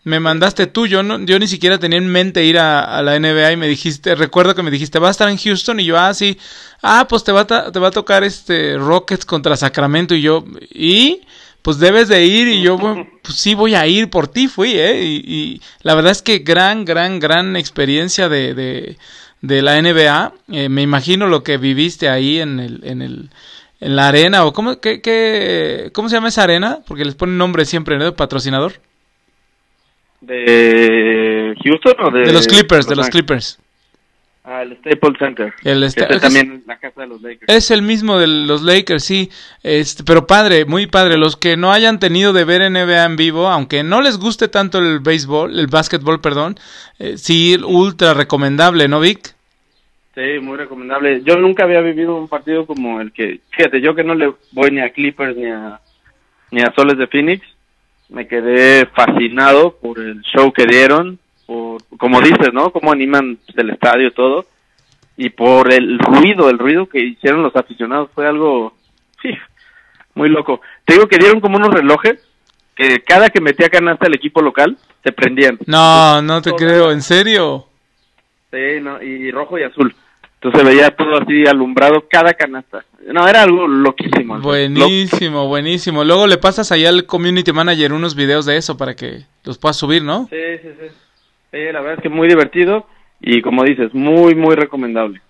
Me 0.03 0.19
mandaste 0.19 0.67
tú, 0.67 0.85
yo 0.85 1.01
no, 1.01 1.17
yo 1.19 1.39
ni 1.39 1.47
siquiera 1.47 1.77
tenía 1.77 1.97
en 1.97 2.07
mente 2.07 2.43
ir 2.43 2.59
a, 2.59 3.01
la 3.01 3.17
NBA 3.17 3.53
y 3.53 3.57
me 3.57 3.69
dijiste, 3.69 4.15
recuerdo 4.15 4.53
que 4.53 4.63
me 4.63 4.71
dijiste, 4.71 4.99
va 4.99 5.07
a 5.07 5.11
estar 5.11 5.29
en 5.29 5.37
Houston 5.37 5.79
y 5.79 5.85
yo, 5.85 5.97
ah, 5.97 6.13
sí, 6.13 6.37
ah, 6.81 7.07
pues 7.07 7.23
te 7.23 7.31
va 7.31 7.47
a, 7.49 7.71
te 7.71 7.79
va 7.79 7.87
a 7.87 7.91
tocar 7.91 8.25
este 8.25 8.77
Rockets 8.77 9.25
contra 9.25 9.55
Sacramento 9.55 10.13
y 10.13 10.21
yo, 10.21 10.43
y 10.69 11.21
pues 11.67 11.79
debes 11.79 12.07
de 12.07 12.23
ir 12.25 12.47
y 12.47 12.61
yo 12.61 12.77
pues 13.21 13.35
sí 13.35 13.53
voy 13.53 13.75
a 13.75 13.85
ir 13.87 14.09
por 14.09 14.29
ti 14.29 14.47
fui 14.47 14.71
eh 14.75 15.03
y, 15.03 15.61
la 15.81 15.95
verdad 15.95 16.13
es 16.13 16.21
que 16.21 16.39
gran 16.39 16.85
gran 16.85 17.19
gran 17.19 17.57
experiencia 17.57 18.29
de, 18.29 18.95
de, 19.41 19.61
la 19.61 19.81
NBA 19.81 20.31
eh, 20.53 20.69
me 20.69 20.81
imagino 20.81 21.27
lo 21.27 21.43
que 21.43 21.57
viviste 21.57 22.07
ahí 22.07 22.39
en 22.39 22.61
el 22.61 22.79
en 22.85 23.01
el 23.01 23.29
en 23.81 23.97
la 23.97 24.07
arena 24.07 24.45
o 24.45 24.53
cómo 24.53 24.79
qué, 24.79 25.01
qué 25.01 25.91
cómo 25.91 26.07
se 26.07 26.15
llama 26.15 26.29
esa 26.29 26.43
arena 26.43 26.79
porque 26.87 27.03
les 27.03 27.15
ponen 27.15 27.37
nombre 27.37 27.65
siempre 27.65 27.97
¿no? 27.97 28.15
patrocinador. 28.15 28.75
De 30.21 31.53
Houston 31.65 31.95
o 31.99 32.11
de 32.11 32.21
de 32.27 32.31
los 32.31 32.47
Clippers 32.47 32.87
de 32.87 32.95
los 32.95 33.09
Clippers 33.09 33.59
El 34.47 34.77
Staples 34.77 35.19
Center. 35.19 35.53
El 35.65 35.83
es 35.83 35.93
también 36.21 36.63
la 36.65 36.77
casa 36.77 37.01
de 37.01 37.07
los 37.07 37.21
Lakers. 37.21 37.53
Es 37.53 37.69
el 37.69 37.81
mismo 37.81 38.17
de 38.17 38.27
los 38.27 38.61
Lakers, 38.61 39.03
sí. 39.03 39.29
Este, 39.61 40.05
pero 40.05 40.25
padre, 40.25 40.63
muy 40.63 40.87
padre. 40.87 41.17
Los 41.17 41.35
que 41.35 41.57
no 41.57 41.73
hayan 41.73 41.99
tenido 41.99 42.31
de 42.31 42.45
ver 42.45 42.61
NBA 42.71 43.03
en 43.03 43.17
vivo, 43.17 43.47
aunque 43.47 43.83
no 43.83 44.01
les 44.01 44.17
guste 44.17 44.47
tanto 44.47 44.79
el 44.79 45.01
béisbol, 45.01 45.59
el 45.59 45.67
básquetbol, 45.67 46.21
perdón, 46.21 46.55
eh, 46.97 47.17
sí, 47.17 47.57
ultra 47.61 48.13
recomendable, 48.13 48.87
¿no, 48.87 49.01
Vic? 49.01 49.35
Sí, 50.15 50.39
muy 50.41 50.57
recomendable. 50.57 51.21
Yo 51.23 51.35
nunca 51.35 51.65
había 51.65 51.81
vivido 51.81 52.15
un 52.15 52.29
partido 52.29 52.65
como 52.65 53.01
el 53.01 53.11
que, 53.11 53.41
fíjate, 53.49 53.81
yo 53.81 53.95
que 53.95 54.03
no 54.05 54.15
le 54.15 54.33
voy 54.53 54.71
ni 54.71 54.79
a 54.79 54.91
Clippers 54.91 55.35
ni 55.35 55.47
a, 55.47 55.81
ni 56.51 56.61
a 56.61 56.73
Soles 56.73 56.97
de 56.97 57.07
Phoenix, 57.07 57.45
me 58.07 58.27
quedé 58.27 58.85
fascinado 58.85 59.75
por 59.75 59.99
el 59.99 60.21
show 60.21 60.53
que 60.53 60.65
dieron, 60.65 61.19
como 61.97 62.21
dices, 62.21 62.53
¿no? 62.53 62.71
Cómo 62.71 62.91
animan 62.91 63.37
el 63.55 63.69
estadio 63.69 64.11
todo 64.11 64.45
y 65.17 65.29
por 65.29 65.73
el 65.73 65.97
ruido, 65.97 66.49
el 66.49 66.59
ruido 66.59 66.87
que 66.87 66.99
hicieron 66.99 67.41
los 67.41 67.55
aficionados 67.55 68.09
fue 68.13 68.27
algo, 68.27 68.73
sí, 69.21 69.29
muy 70.13 70.29
loco. 70.29 70.61
Te 70.85 70.93
digo 70.93 71.07
que 71.07 71.17
dieron 71.17 71.41
como 71.41 71.57
unos 71.57 71.73
relojes 71.73 72.23
que 72.75 73.01
cada 73.01 73.29
que 73.29 73.41
metía 73.41 73.69
canasta 73.69 74.05
el 74.05 74.15
equipo 74.15 74.41
local 74.41 74.77
se 75.03 75.11
prendían. 75.11 75.57
No, 75.65 76.21
no 76.21 76.41
te 76.41 76.51
creo, 76.51 76.91
¿en 76.91 77.01
serio? 77.01 77.65
Sí, 78.51 78.79
no, 78.81 79.01
y 79.01 79.31
rojo 79.31 79.57
y 79.57 79.63
azul. 79.63 79.95
Entonces 80.39 80.63
veía 80.63 80.95
todo 80.95 81.17
así 81.17 81.47
alumbrado 81.47 82.05
cada 82.07 82.35
canasta. 82.35 82.85
No, 83.07 83.27
era 83.27 83.41
algo 83.41 83.67
loquísimo. 83.67 84.39
Buenísimo, 84.39 85.47
buenísimo. 85.47 86.03
Luego 86.03 86.27
le 86.27 86.37
pasas 86.37 86.71
allá 86.71 86.89
al 86.89 87.07
community 87.07 87.51
manager 87.51 87.93
unos 87.93 88.15
videos 88.15 88.45
de 88.45 88.57
eso 88.57 88.77
para 88.77 88.95
que 88.95 89.23
los 89.43 89.57
puedas 89.57 89.77
subir, 89.77 90.03
¿no? 90.03 90.27
Sí, 90.29 90.37
sí, 90.61 90.69
sí. 90.79 90.87
Sí, 91.51 91.59
la 91.71 91.81
verdad 91.81 91.95
es 91.95 92.01
que 92.01 92.09
muy 92.09 92.27
divertido 92.27 92.87
y 93.19 93.41
como 93.41 93.63
dices, 93.63 93.93
muy, 93.93 94.35
muy 94.35 94.55
recomendable. 94.55 95.21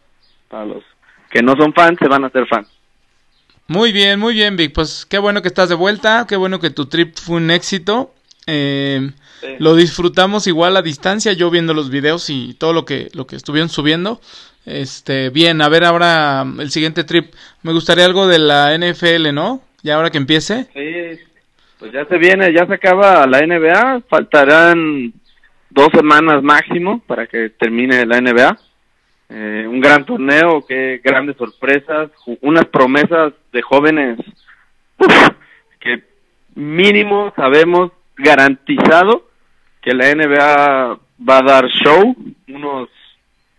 Para 0.49 0.65
los 0.65 0.83
que 1.29 1.41
no 1.41 1.53
son 1.57 1.73
fans, 1.73 1.97
se 1.99 2.07
van 2.07 2.23
a 2.23 2.27
hacer 2.27 2.47
fans. 2.47 2.67
Muy 3.67 3.91
bien, 3.91 4.19
muy 4.19 4.33
bien, 4.33 4.55
Vic. 4.55 4.73
Pues 4.73 5.05
qué 5.05 5.17
bueno 5.17 5.41
que 5.41 5.49
estás 5.49 5.69
de 5.69 5.75
vuelta, 5.75 6.25
qué 6.27 6.37
bueno 6.37 6.59
que 6.59 6.69
tu 6.69 6.85
trip 6.85 7.15
fue 7.17 7.37
un 7.37 7.51
éxito. 7.51 8.13
Eh, 8.45 9.11
Lo 9.59 9.75
disfrutamos 9.75 10.47
igual 10.47 10.77
a 10.77 10.81
distancia, 10.81 11.33
yo 11.33 11.49
viendo 11.51 11.73
los 11.73 11.89
videos 11.89 12.29
y 12.29 12.53
todo 12.53 12.71
lo 12.71 12.85
que, 12.85 13.09
lo 13.13 13.27
que 13.27 13.35
estuvieron 13.35 13.69
subiendo. 13.69 14.21
Este, 14.65 15.29
bien, 15.29 15.61
a 15.61 15.69
ver 15.69 15.83
ahora 15.83 16.45
el 16.59 16.71
siguiente 16.71 17.03
trip. 17.03 17.33
Me 17.61 17.73
gustaría 17.73 18.05
algo 18.05 18.27
de 18.27 18.39
la 18.39 18.73
NFL, 18.77 19.33
¿no? 19.33 19.61
Ya 19.83 19.95
ahora 19.95 20.09
que 20.11 20.17
empiece. 20.17 20.67
Sí, 20.73 21.21
pues 21.77 21.91
ya 21.91 22.05
se 22.05 22.17
viene, 22.17 22.53
ya 22.53 22.65
se 22.65 22.73
acaba 22.73 23.27
la 23.27 23.39
NBA, 23.45 24.01
faltarán 24.09 25.13
dos 25.77 25.89
semanas 25.93 26.41
máximo 26.41 27.01
para 27.05 27.27
que 27.27 27.51
termine 27.51 28.05
la 28.05 28.19
NBA. 28.19 28.57
Eh, 29.29 29.65
un 29.67 29.79
gran 29.79 30.05
torneo, 30.05 30.65
que 30.67 30.99
grandes 31.03 31.37
sorpresas, 31.37 32.09
unas 32.41 32.65
promesas 32.65 33.33
de 33.51 33.61
jóvenes 33.61 34.17
que 35.79 36.03
mínimo 36.55 37.31
sabemos 37.35 37.91
garantizado 38.17 39.27
que 39.81 39.93
la 39.93 40.11
NBA 40.15 40.99
va 41.29 41.37
a 41.37 41.43
dar 41.43 41.67
show 41.67 42.15
unos 42.47 42.89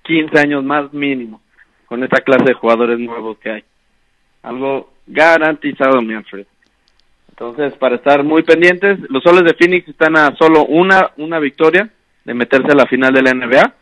15 0.02 0.38
años 0.40 0.64
más 0.64 0.92
mínimo 0.92 1.40
con 1.86 2.02
esta 2.02 2.20
clase 2.22 2.44
de 2.44 2.54
jugadores 2.54 2.98
nuevos 2.98 3.38
que 3.38 3.50
hay. 3.50 3.64
Algo 4.42 4.92
garantizado, 5.06 6.02
mi 6.02 6.14
Alfred. 6.14 6.46
Entonces, 7.30 7.74
para 7.74 7.96
estar 7.96 8.24
muy 8.24 8.42
pendientes, 8.42 8.98
los 9.08 9.22
soles 9.22 9.44
de 9.44 9.54
Phoenix 9.54 9.86
están 9.86 10.16
a 10.16 10.34
solo 10.36 10.64
una, 10.64 11.12
una 11.18 11.38
victoria 11.38 11.88
de 12.28 12.34
meterse 12.34 12.70
a 12.70 12.74
la 12.74 12.86
final 12.86 13.14
de 13.14 13.22
la 13.22 13.32
NBA, 13.32 13.74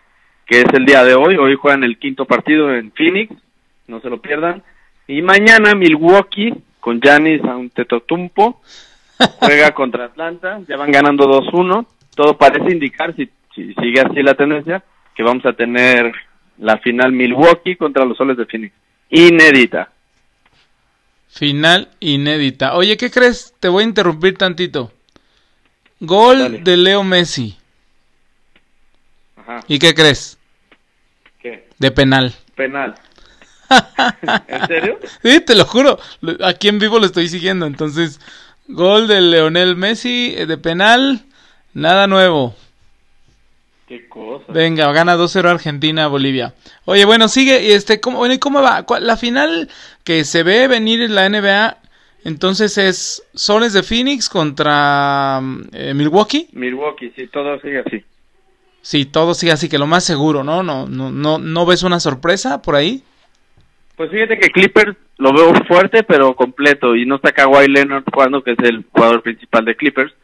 que 0.47 0.61
es 0.61 0.67
el 0.73 0.87
día 0.87 1.03
de 1.03 1.17
hoy. 1.17 1.37
Hoy 1.37 1.57
juegan 1.57 1.83
el 1.83 1.99
quinto 1.99 2.27
partido 2.27 2.73
en 2.73 2.93
Phoenix, 2.93 3.35
no 3.89 4.01
se 4.01 4.09
lo 4.09 4.23
pierdan. 4.23 4.63
Y 5.09 5.21
mañana 5.21 5.75
Milwaukee 5.75 6.55
con 6.79 7.01
Giannis 7.01 7.43
Antetokounmpo, 7.43 8.61
juega 9.41 9.73
contra 9.73 10.05
Atlanta, 10.05 10.61
ya 10.69 10.77
van 10.77 10.93
ganando 10.93 11.27
2-1, 11.27 11.87
todo 12.15 12.39
parece 12.39 12.71
indicar, 12.71 13.17
si, 13.17 13.29
si 13.53 13.75
sigue 13.75 14.01
así 14.01 14.23
la 14.23 14.35
tendencia, 14.35 14.85
que 15.17 15.25
vamos 15.25 15.45
a 15.45 15.53
tener 15.53 16.13
la 16.59 16.79
final 16.79 17.11
Milwaukee 17.11 17.75
contra 17.75 18.05
los 18.05 18.17
Soles 18.17 18.37
de 18.37 18.47
Phoenix. 18.47 18.73
Inédita. 19.11 19.91
Final 21.31 21.89
inédita. 21.99 22.77
Oye, 22.77 22.97
¿qué 22.97 23.11
crees? 23.11 23.55
Te 23.59 23.67
voy 23.67 23.83
a 23.83 23.89
interrumpir 23.89 24.39
tantito. 24.39 24.93
Gol 25.99 26.39
Dale. 26.39 26.59
de 26.61 26.77
Leo 26.77 27.03
Messi. 27.03 27.57
Ajá. 29.47 29.61
¿Y 29.69 29.79
qué 29.79 29.95
crees? 29.95 30.39
¿Qué? 31.41 31.69
De 31.79 31.91
penal. 31.91 32.35
Penal. 32.55 32.95
¿En 34.49 34.67
serio? 34.67 34.99
Sí, 35.23 35.41
te 35.41 35.55
lo 35.55 35.65
juro. 35.65 35.99
Aquí 36.45 36.69
en 36.69 36.79
vivo 36.79 36.99
lo 36.99 37.07
estoy 37.07 37.29
siguiendo. 37.29 37.67
Entonces, 37.67 38.21
gol 38.69 39.07
de 39.09 39.21
Leonel 39.21 39.77
Messi 39.77 40.35
eh, 40.37 40.47
de 40.47 40.59
penal. 40.59 41.25
Nada 41.75 42.07
nuevo. 42.07 42.55
Qué 43.89 44.09
cosa. 44.09 44.45
Venga, 44.49 44.91
gana 44.93 45.17
2-0 45.17 45.49
Argentina 45.49 46.09
Bolivia. 46.09 46.55
Oye, 46.87 47.05
bueno, 47.05 47.29
sigue. 47.29 47.63
y 47.69 47.73
Este, 47.73 48.01
¿cómo, 48.01 48.19
bueno, 48.19 48.35
¿y 48.35 48.39
cómo 48.39 48.61
va? 48.63 48.83
¿Cuál- 48.85 49.07
La 49.07 49.17
final 49.17 49.69
que 50.03 50.25
se 50.25 50.43
ve 50.43 50.67
venir 50.69 51.03
en 51.03 51.15
la 51.15 51.29
NBA. 51.29 51.79
Entonces 52.25 52.77
es 52.79 53.23
Soles 53.35 53.73
de 53.73 53.85
Phoenix 53.85 54.29
contra 54.29 55.39
mm, 55.41 55.69
eh, 55.73 55.95
Milwaukee. 55.95 56.49
Milwaukee, 56.53 57.13
sí, 57.15 57.29
todo 57.29 57.61
sigue 57.61 57.81
así. 57.87 58.05
Sí, 58.87 59.05
todo 59.05 59.35
sigue 59.35 59.51
así 59.51 59.69
que 59.69 59.79
lo 59.79 59.89
más 59.89 60.05
seguro, 60.05 60.45
¿no? 60.45 60.63
No, 60.63 60.87
no, 60.87 61.11
no, 61.11 61.39
no 61.39 61.67
ves 61.67 61.83
una 61.83 61.99
sorpresa 61.99 62.63
por 62.63 62.77
ahí. 62.77 63.03
Pues 63.97 64.13
fíjate 64.13 64.39
que 64.39 64.51
Clippers 64.51 64.97
lo 65.19 65.33
veo 65.33 65.53
fuerte, 65.67 66.05
pero 66.05 66.37
completo. 66.37 66.95
Y 66.95 67.05
no 67.05 67.17
está 67.17 67.33
Kawhi 67.33 67.67
Leonard 67.67 68.05
jugando, 68.15 68.45
que 68.45 68.53
es 68.53 68.59
el 68.61 68.85
jugador 68.93 69.23
principal 69.23 69.65
de 69.65 69.75
Clippers. 69.75 70.15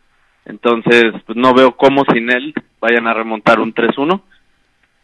Entonces, 0.44 1.06
pues 1.26 1.36
no 1.36 1.52
veo 1.54 1.76
cómo 1.76 2.04
sin 2.12 2.30
él 2.30 2.54
vayan 2.80 3.08
a 3.08 3.14
remontar 3.14 3.58
un 3.58 3.74
3-1. 3.74 4.20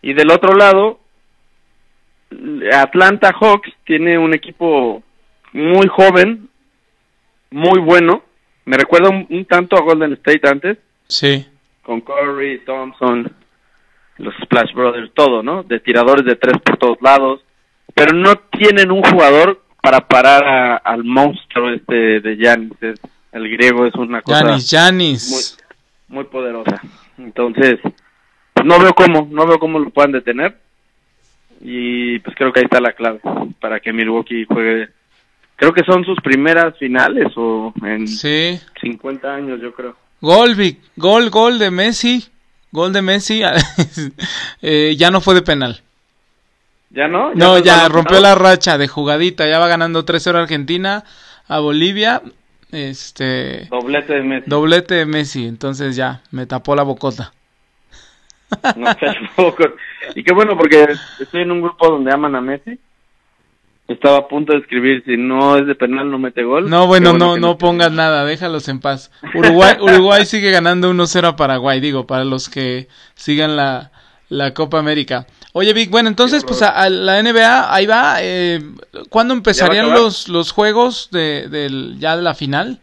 Y 0.03 0.13
del 0.13 0.31
otro 0.31 0.55
lado, 0.55 1.01
Atlanta 2.73 3.33
Hawks 3.41 3.73
tiene 3.85 4.19
un 4.19 4.35
equipo 4.35 5.03
muy 5.53 5.89
joven, 5.89 6.49
muy 7.51 7.81
bueno. 7.81 8.23
Me 8.67 8.77
recuerda 8.77 9.09
un, 9.11 9.27
un 9.31 9.45
tanto 9.47 9.77
a 9.77 9.81
Golden 9.83 10.13
State 10.13 10.49
antes, 10.49 10.79
Sí. 11.09 11.45
con 11.83 12.03
Curry, 12.03 12.61
Thompson, 12.65 13.33
los 14.19 14.35
Splash 14.43 14.73
Brothers, 14.75 15.11
todo, 15.15 15.43
¿no? 15.43 15.63
De 15.63 15.81
tiradores 15.81 16.25
de 16.25 16.37
tres 16.37 16.61
por 16.63 16.77
todos 16.77 16.99
lados. 17.01 17.41
Pero 17.95 18.13
no 18.15 18.37
tienen 18.37 18.91
un 18.91 19.03
jugador 19.03 19.63
para 19.83 20.07
parar 20.07 20.45
a- 20.45 20.77
al 20.77 21.05
monstruo 21.05 21.71
este 21.71 22.21
de. 22.21 22.33
Es- 22.81 23.01
el 23.33 23.49
griego 23.51 23.87
es 23.87 23.95
una 23.95 24.23
cosa 24.23 24.45
Yanis, 24.45 24.71
Yanis. 24.71 25.59
muy, 26.09 26.17
muy 26.17 26.25
poderosa. 26.25 26.81
Entonces, 27.19 27.79
pues 28.55 28.67
no 28.67 28.79
veo 28.79 28.93
cómo, 28.95 29.29
no 29.31 29.47
veo 29.47 29.59
cómo 29.59 29.79
lo 29.79 29.91
puedan 29.91 30.13
detener. 30.13 30.57
Y 31.61 32.19
pues 32.21 32.37
creo 32.37 32.53
que 32.53 32.61
ahí 32.61 32.65
está 32.65 32.81
la 32.81 32.93
clave 32.93 33.21
para 33.61 33.81
que 33.81 33.93
Milwaukee 33.93 34.45
juegue. 34.45 34.89
Creo 35.57 35.73
que 35.73 35.83
son 35.85 36.05
sus 36.05 36.17
primeras 36.23 36.77
finales 36.79 37.33
o 37.37 37.73
en 37.85 38.07
Sí. 38.07 38.61
50 38.81 39.35
años, 39.35 39.61
yo 39.61 39.73
creo. 39.75 39.97
Gol, 40.21 40.55
Vic. 40.55 40.79
Gol, 40.97 41.31
gol 41.31 41.59
de 41.59 41.71
Messi. 41.71 42.29
Gol 42.73 42.93
de 42.93 43.03
Messi. 43.03 43.43
Eh, 44.61 44.97
ya 44.99 45.11
no 45.11 45.21
fue 45.21 45.35
de 45.35 45.43
penal. 45.43 45.83
¿Ya 46.91 47.07
no? 47.07 47.35
No, 47.35 47.55
nos 47.55 47.63
ya 47.63 47.89
rompió 47.89 48.21
la 48.21 48.35
racha 48.35 48.77
de 48.77 48.89
jugadita. 48.89 49.47
Ya 49.47 49.59
va 49.59 49.69
ganando 49.69 50.05
3-0 50.05 50.35
Argentina 50.35 51.05
a 51.47 51.61
Bolivia. 51.61 52.23
Este. 52.73 53.67
Doblete 53.71 54.15
de 54.15 54.23
Messi. 54.23 54.51
Doblete 54.51 54.95
de 54.95 55.07
Messi. 55.07 55.47
Entonces 55.47 55.97
ya, 55.97 56.23
me 56.31 56.47
tapó 56.47 56.75
la 56.75 56.83
bocota. 56.83 57.33
No 58.77 58.93
seas 59.01 59.17
loco. 59.37 59.65
Y 60.15 60.23
qué 60.23 60.35
bueno 60.35 60.57
porque 60.57 60.89
estoy 61.21 61.43
en 61.43 61.53
un 61.53 61.63
grupo 61.63 61.89
donde 61.89 62.13
aman 62.13 62.35
a 62.35 62.41
Messi. 62.41 62.79
Estaba 63.89 64.19
a 64.19 64.29
punto 64.29 64.53
de 64.53 64.59
escribir 64.59 65.03
si 65.07 65.17
no 65.17 65.57
es 65.57 65.67
de 65.67 65.75
penal 65.75 66.11
no 66.11 66.19
mete 66.19 66.43
gol. 66.43 66.69
No, 66.69 66.87
bueno, 66.87 67.15
no, 67.15 67.39
no 67.39 67.57
pongas 67.57 67.91
nada, 67.91 68.27
déjalos 68.27 68.69
en 68.69 68.81
paz. 68.81 69.11
Uruguay, 69.35 69.77
Uruguay 69.81 70.27
sigue 70.27 70.51
ganando 70.51 70.93
1-0 70.93 71.27
a 71.27 71.37
Paraguay, 71.37 71.81
digo, 71.81 72.07
para 72.07 72.25
los 72.25 72.51
que 72.51 72.89
sigan 73.15 73.57
la, 73.57 73.91
la 74.29 74.53
Copa 74.53 74.79
América. 74.79 75.27
Oye, 75.55 75.73
Vic, 75.73 75.91
bueno, 75.91 76.11
entonces, 76.11 76.45
pues 76.45 76.61
a, 76.61 76.69
a 76.69 76.91
la 76.91 77.23
NBA, 77.23 77.75
ahí 77.75 77.87
va. 77.87 78.17
Eh, 78.21 78.61
¿Cuándo 79.09 79.33
empezarían 79.33 79.91
los, 79.91 80.29
los 80.29 80.53
juegos 80.53 81.09
de, 81.11 81.49
del, 81.49 81.97
ya 81.99 82.15
de 82.15 82.23
la 82.23 82.35
final? 82.35 82.81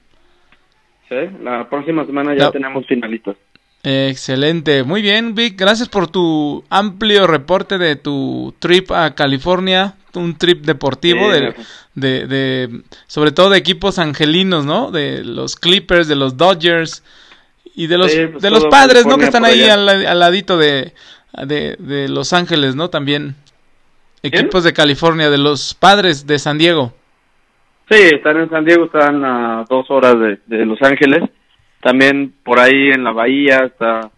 Sí, 1.07 1.15
la 1.43 1.69
próxima 1.69 2.03
semana 2.05 2.35
ya 2.35 2.51
tenemos 2.51 2.85
finalistas. 2.87 3.35
Excelente, 3.83 4.83
muy 4.83 5.03
bien, 5.03 5.35
Vic, 5.35 5.55
gracias 5.55 5.87
por 5.87 6.07
tu 6.07 6.63
amplio 6.71 7.27
reporte 7.27 7.77
de 7.77 7.95
tu 7.95 8.55
trip 8.57 8.91
a 8.91 9.13
California, 9.13 9.93
un 10.15 10.37
trip 10.37 10.65
deportivo 10.65 11.31
Sí, 11.33 11.39
de, 11.39 11.55
de, 11.95 12.27
de- 12.27 12.81
sobre 13.07 13.31
todo 13.31 13.49
de 13.49 13.57
equipos 13.57 13.99
angelinos, 13.99 14.65
¿no? 14.65 14.91
De 14.91 15.23
los 15.23 15.55
Clippers, 15.55 16.07
de 16.07 16.15
los 16.15 16.37
Dodgers 16.37 17.03
y 17.75 17.87
de 17.87 17.97
los 17.97 18.11
Sí, 18.11 18.27
pues 18.27 18.41
de 18.41 18.49
los 18.51 18.65
padres, 18.67 19.05
¿no? 19.05 19.17
Que 19.17 19.25
están 19.25 19.45
ahí 19.45 19.63
al, 19.69 19.85
la- 19.85 20.11
al 20.11 20.19
ladito 20.19 20.57
de, 20.57 20.93
de, 21.45 21.75
de 21.79 22.07
Los 22.09 22.31
Ángeles, 22.33 22.75
¿no? 22.75 22.89
También 22.89 23.35
equipos 24.23 24.63
de 24.63 24.73
California, 24.73 25.29
de 25.29 25.37
los 25.37 25.73
padres 25.73 26.25
de 26.25 26.39
San 26.39 26.57
Diego. 26.57 26.93
Sí, 27.89 27.97
están 28.13 28.37
en 28.37 28.49
San 28.49 28.65
Diego, 28.65 28.85
están 28.85 29.23
a 29.23 29.65
dos 29.69 29.85
horas 29.91 30.15
de, 30.19 30.39
de 30.47 30.65
Los 30.65 30.81
Ángeles. 30.81 31.29
También 31.81 32.33
por 32.43 32.59
ahí 32.59 32.89
en 32.91 33.03
la 33.03 33.11
bahía 33.11 33.59
está 33.65 34.09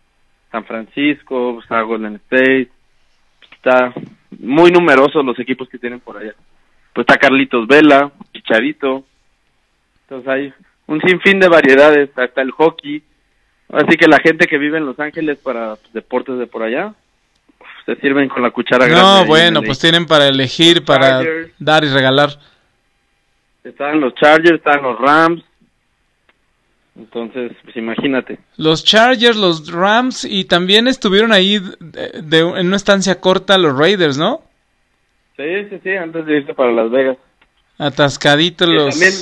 San 0.51 0.63
Francisco, 0.63 1.59
está 1.61 1.81
Golden 1.81 2.15
State. 2.15 2.69
Está 3.51 3.93
muy 4.31 4.71
numerosos 4.71 5.23
los 5.25 5.37
equipos 5.39 5.69
que 5.69 5.77
tienen 5.77 5.99
por 5.99 6.17
allá. 6.17 6.33
Pues 6.93 7.05
está 7.07 7.17
Carlitos 7.17 7.67
Vela, 7.67 8.11
Chicharito. 8.33 9.03
Entonces 10.03 10.27
hay 10.27 10.53
un 10.87 11.01
sinfín 11.01 11.39
de 11.39 11.47
variedades. 11.47 12.09
Está 12.17 12.41
el 12.41 12.51
hockey. 12.51 13.03
Así 13.69 13.97
que 13.97 14.07
la 14.07 14.19
gente 14.19 14.47
que 14.47 14.57
vive 14.57 14.77
en 14.77 14.85
Los 14.85 14.99
Ángeles 14.99 15.37
para 15.39 15.75
pues, 15.75 15.93
deportes 15.93 16.37
de 16.39 16.47
por 16.47 16.63
allá, 16.63 16.93
pues, 17.57 17.69
se 17.85 17.95
sirven 18.01 18.29
con 18.29 18.41
la 18.41 18.51
cuchara 18.51 18.85
grande. 18.85 19.01
No, 19.01 19.15
ahí 19.15 19.21
en 19.21 19.27
bueno, 19.27 19.61
pues 19.61 19.79
tienen 19.79 20.05
para 20.05 20.27
elegir, 20.27 20.85
para 20.85 21.09
Chargers. 21.09 21.51
dar 21.59 21.83
y 21.83 21.89
regalar. 21.89 22.29
Están 23.63 23.99
los 23.99 24.15
Chargers, 24.15 24.57
están 24.57 24.81
los 24.81 24.97
Rams. 24.97 25.43
Entonces, 26.97 27.51
pues 27.63 27.77
imagínate. 27.77 28.39
Los 28.57 28.83
Chargers, 28.83 29.37
los 29.37 29.71
Rams 29.71 30.25
y 30.25 30.45
también 30.45 30.87
estuvieron 30.87 31.31
ahí 31.31 31.59
de, 31.79 32.21
de- 32.23 32.39
en 32.39 32.67
una 32.67 32.75
estancia 32.75 33.19
corta 33.21 33.57
los 33.57 33.77
Raiders, 33.77 34.17
¿no? 34.17 34.41
Sí, 35.35 35.43
sí, 35.69 35.79
sí, 35.83 35.91
antes 35.91 36.25
de 36.25 36.37
irse 36.37 36.53
para 36.55 36.71
Las 36.71 36.89
Vegas. 36.89 37.17
Atascaditos 37.77 38.67
los 38.67 38.89
también 38.99 39.13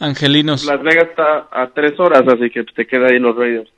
angelinos. 0.00 0.64
Las 0.64 0.82
Vegas 0.82 1.08
está 1.10 1.48
a 1.52 1.68
tres 1.74 2.00
horas, 2.00 2.22
así 2.26 2.48
que 2.50 2.64
te 2.64 2.86
queda 2.86 3.08
ahí 3.08 3.18
los 3.18 3.36
Raiders. 3.36 3.68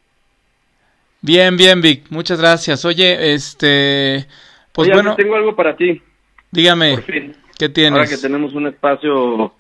Bien, 1.23 1.57
bien, 1.57 1.81
Vic. 1.83 2.05
Muchas 2.11 2.39
gracias. 2.41 2.85
Oye, 2.85 3.35
este, 3.35 4.27
pues 4.73 4.87
Oye, 4.89 4.95
bueno, 4.95 5.17
tengo 5.17 5.35
algo 5.35 5.57
para 5.57 5.77
ti, 5.77 6.01
dígame, 6.53 6.93
por 6.95 7.03
fin. 7.03 7.37
¿qué 7.59 7.65
Ahora 7.67 8.05
que 8.05 8.09
tienes? 8.09 8.23
tenemos 8.23 8.55
un 8.55 8.69
espacio 8.69 9.53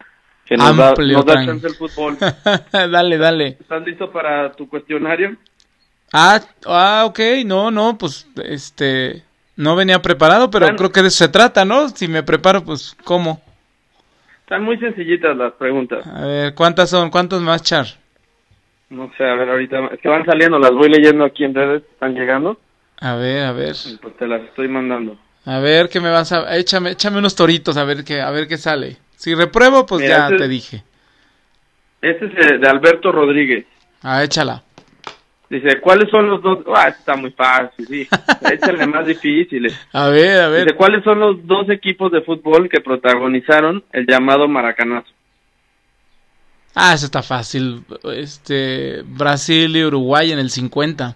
que 0.50 0.56
nos 0.56 0.76
da, 0.76 0.88
Amplio, 0.88 1.18
nos 1.18 1.26
da 1.26 1.44
chance 1.46 1.64
el 1.64 1.74
fútbol. 1.76 2.18
dale, 2.72 3.18
dale. 3.18 3.46
¿Estás 3.60 3.86
listo 3.86 4.10
para 4.10 4.50
tu 4.50 4.68
cuestionario? 4.68 5.36
Ah, 6.12 6.40
ah, 6.66 7.04
ok, 7.06 7.20
no, 7.46 7.70
no, 7.70 7.96
pues, 7.96 8.26
este, 8.42 9.22
no 9.54 9.76
venía 9.76 10.02
preparado, 10.02 10.50
pero 10.50 10.66
creo 10.74 10.90
que 10.90 11.02
de 11.02 11.08
eso 11.08 11.18
se 11.18 11.28
trata, 11.28 11.64
¿no? 11.64 11.88
Si 11.90 12.08
me 12.08 12.24
preparo, 12.24 12.64
pues, 12.64 12.96
¿cómo? 13.04 13.40
Están 14.40 14.64
muy 14.64 14.76
sencillitas 14.78 15.36
las 15.36 15.52
preguntas. 15.52 16.04
A 16.04 16.26
ver, 16.26 16.54
¿cuántas 16.56 16.90
son? 16.90 17.10
¿Cuántos 17.10 17.40
más, 17.40 17.62
Char? 17.62 17.86
No 18.88 19.08
sé, 19.16 19.22
a 19.22 19.34
ver, 19.36 19.50
ahorita, 19.50 19.86
es 19.92 20.00
que 20.00 20.08
van 20.08 20.26
saliendo, 20.26 20.58
las 20.58 20.72
voy 20.72 20.88
leyendo 20.88 21.24
aquí 21.24 21.44
en 21.44 21.54
redes, 21.54 21.84
están 21.92 22.12
llegando, 22.14 22.58
A 22.98 23.14
ver, 23.14 23.44
a 23.44 23.52
ver. 23.52 23.76
pues 24.02 24.16
te 24.16 24.26
las 24.26 24.42
estoy 24.42 24.66
mandando. 24.66 25.16
A 25.44 25.60
ver 25.60 25.88
qué 25.88 26.00
me 26.00 26.10
vas 26.10 26.32
a 26.32 26.56
échame 26.56 26.90
échame 26.90 27.18
unos 27.18 27.34
toritos 27.34 27.78
a 27.78 27.84
ver 27.84 28.04
qué 28.04 28.20
a 28.20 28.30
ver 28.30 28.46
qué 28.46 28.58
sale. 28.58 28.98
Si 29.20 29.34
repruebo, 29.34 29.84
pues 29.84 30.00
Mira, 30.00 30.16
ya 30.16 30.24
este- 30.28 30.36
te 30.38 30.48
dije. 30.48 30.84
Este 32.00 32.24
es 32.24 32.58
de 32.58 32.66
Alberto 32.66 33.12
Rodríguez. 33.12 33.66
Ah, 34.02 34.24
échala. 34.24 34.62
Dice, 35.50 35.78
¿cuáles 35.78 36.08
son 36.10 36.26
los 36.30 36.40
dos? 36.42 36.60
Ah, 36.74 36.88
está 36.88 37.16
muy 37.16 37.30
fácil, 37.32 37.86
sí. 37.86 38.08
Échale 38.50 38.86
más 38.86 39.04
difíciles. 39.04 39.78
A 39.92 40.08
ver, 40.08 40.40
a 40.40 40.48
Dice, 40.50 40.64
ver. 40.64 40.74
¿cuáles 40.74 41.04
son 41.04 41.20
los 41.20 41.46
dos 41.46 41.68
equipos 41.68 42.10
de 42.10 42.22
fútbol 42.22 42.70
que 42.70 42.80
protagonizaron 42.80 43.84
el 43.92 44.06
llamado 44.06 44.48
Maracanazo? 44.48 45.10
Ah, 46.74 46.94
eso 46.94 47.04
está 47.04 47.22
fácil. 47.22 47.84
Este 48.16 49.02
Brasil 49.04 49.76
y 49.76 49.84
Uruguay 49.84 50.32
en 50.32 50.38
el 50.38 50.48
50. 50.48 51.14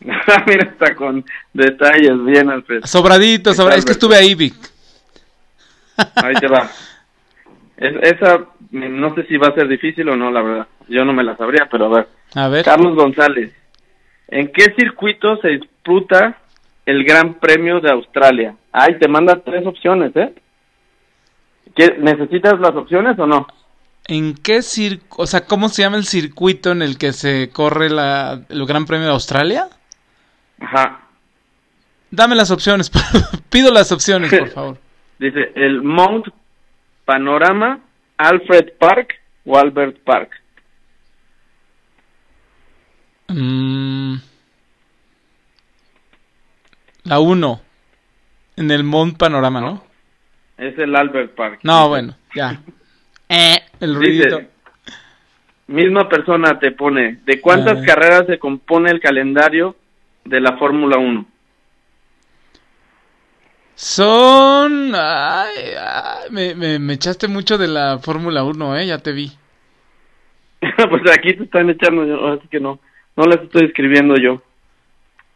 Mira, 0.00 0.70
está 0.72 0.94
con 0.94 1.22
detalles, 1.52 2.24
bien, 2.24 2.48
Alfred. 2.48 2.84
Sobradito, 2.84 3.52
sobradito. 3.52 3.80
Es 3.80 3.84
que 3.84 3.92
estuve 3.92 4.16
ahí, 4.16 4.34
Vic. 4.34 4.54
Ahí 6.16 6.34
te 6.34 6.48
va. 6.48 6.70
Es- 7.76 7.96
esa 8.18 8.40
no 8.70 9.14
sé 9.14 9.24
si 9.26 9.36
va 9.36 9.48
a 9.48 9.54
ser 9.54 9.68
difícil 9.68 10.08
o 10.08 10.16
no, 10.16 10.30
la 10.30 10.42
verdad. 10.42 10.66
Yo 10.88 11.04
no 11.04 11.12
me 11.12 11.24
la 11.24 11.36
sabría, 11.36 11.68
pero 11.70 11.86
a 11.86 11.88
ver. 11.96 12.08
A 12.34 12.48
ver. 12.48 12.64
Carlos 12.64 12.94
González, 12.94 13.52
¿en 14.28 14.48
qué 14.52 14.74
circuito 14.78 15.36
se 15.38 15.48
disputa 15.48 16.38
el 16.84 17.04
Gran 17.04 17.34
Premio 17.34 17.80
de 17.80 17.90
Australia? 17.90 18.54
Ay, 18.72 18.98
te 18.98 19.08
manda 19.08 19.40
tres 19.44 19.66
opciones, 19.66 20.14
¿eh? 20.16 20.34
¿Qué- 21.74 21.96
¿Necesitas 21.98 22.58
las 22.60 22.74
opciones 22.74 23.18
o 23.18 23.26
no? 23.26 23.46
¿En 24.08 24.34
qué 24.34 24.62
circo, 24.62 25.22
o 25.22 25.26
sea, 25.26 25.46
cómo 25.46 25.68
se 25.68 25.82
llama 25.82 25.96
el 25.96 26.04
circuito 26.04 26.70
en 26.70 26.80
el 26.82 26.96
que 26.96 27.12
se 27.12 27.50
corre 27.50 27.90
la, 27.90 28.40
el 28.48 28.64
Gran 28.66 28.86
Premio 28.86 29.06
de 29.06 29.12
Australia? 29.12 29.68
Ajá. 30.60 31.00
Dame 32.10 32.36
las 32.36 32.50
opciones, 32.52 32.90
pido 33.50 33.72
las 33.72 33.90
opciones, 33.92 34.32
por 34.32 34.48
favor. 34.54 34.78
Dice, 35.18 35.52
el 35.54 35.82
Mount 35.82 36.26
Panorama, 37.04 37.80
Alfred 38.16 38.72
Park 38.78 39.14
o 39.44 39.58
Albert 39.58 39.98
Park. 40.00 40.30
Mm, 43.28 44.16
la 47.04 47.18
1, 47.18 47.60
en 48.56 48.70
el 48.70 48.84
Mount 48.84 49.16
Panorama, 49.16 49.60
¿no? 49.60 49.84
Es 50.58 50.78
el 50.78 50.94
Albert 50.94 51.34
Park. 51.34 51.60
No, 51.62 51.88
bueno, 51.88 52.14
ya. 52.34 52.60
Eh, 53.28 53.58
el 53.80 53.96
ruidito. 53.96 54.36
Dice, 54.36 54.50
misma 55.66 56.08
persona 56.08 56.60
te 56.60 56.70
pone, 56.70 57.18
¿de 57.24 57.40
cuántas 57.40 57.84
carreras 57.84 58.24
se 58.28 58.38
compone 58.38 58.88
el 58.92 59.00
calendario 59.00 59.74
de 60.24 60.40
la 60.40 60.56
Fórmula 60.56 60.96
1? 60.96 61.26
Son... 63.76 64.94
Ay, 64.94 65.54
ay, 65.78 66.30
me, 66.30 66.54
me, 66.54 66.78
me 66.78 66.94
echaste 66.94 67.28
mucho 67.28 67.58
de 67.58 67.68
la 67.68 67.98
Fórmula 67.98 68.42
1, 68.42 68.78
¿eh? 68.78 68.86
Ya 68.86 68.98
te 68.98 69.12
vi. 69.12 69.30
pues 70.60 71.02
aquí 71.12 71.34
te 71.36 71.44
están 71.44 71.68
echando, 71.68 72.02
así 72.32 72.48
que 72.48 72.58
no, 72.58 72.80
no 73.16 73.24
las 73.26 73.42
estoy 73.42 73.66
escribiendo 73.66 74.14
yo. 74.16 74.42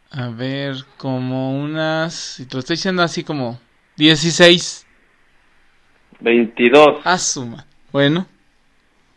A 0.09 0.29
ver, 0.29 0.73
como 0.97 1.55
unas... 1.61 2.39
Y 2.39 2.47
te 2.47 2.55
lo 2.55 2.59
estoy 2.59 2.75
diciendo 2.77 3.03
así 3.03 3.23
como... 3.23 3.59
16. 3.97 4.87
22, 6.19 7.01
Ah, 7.03 7.17
suma. 7.19 7.65
Bueno. 7.91 8.25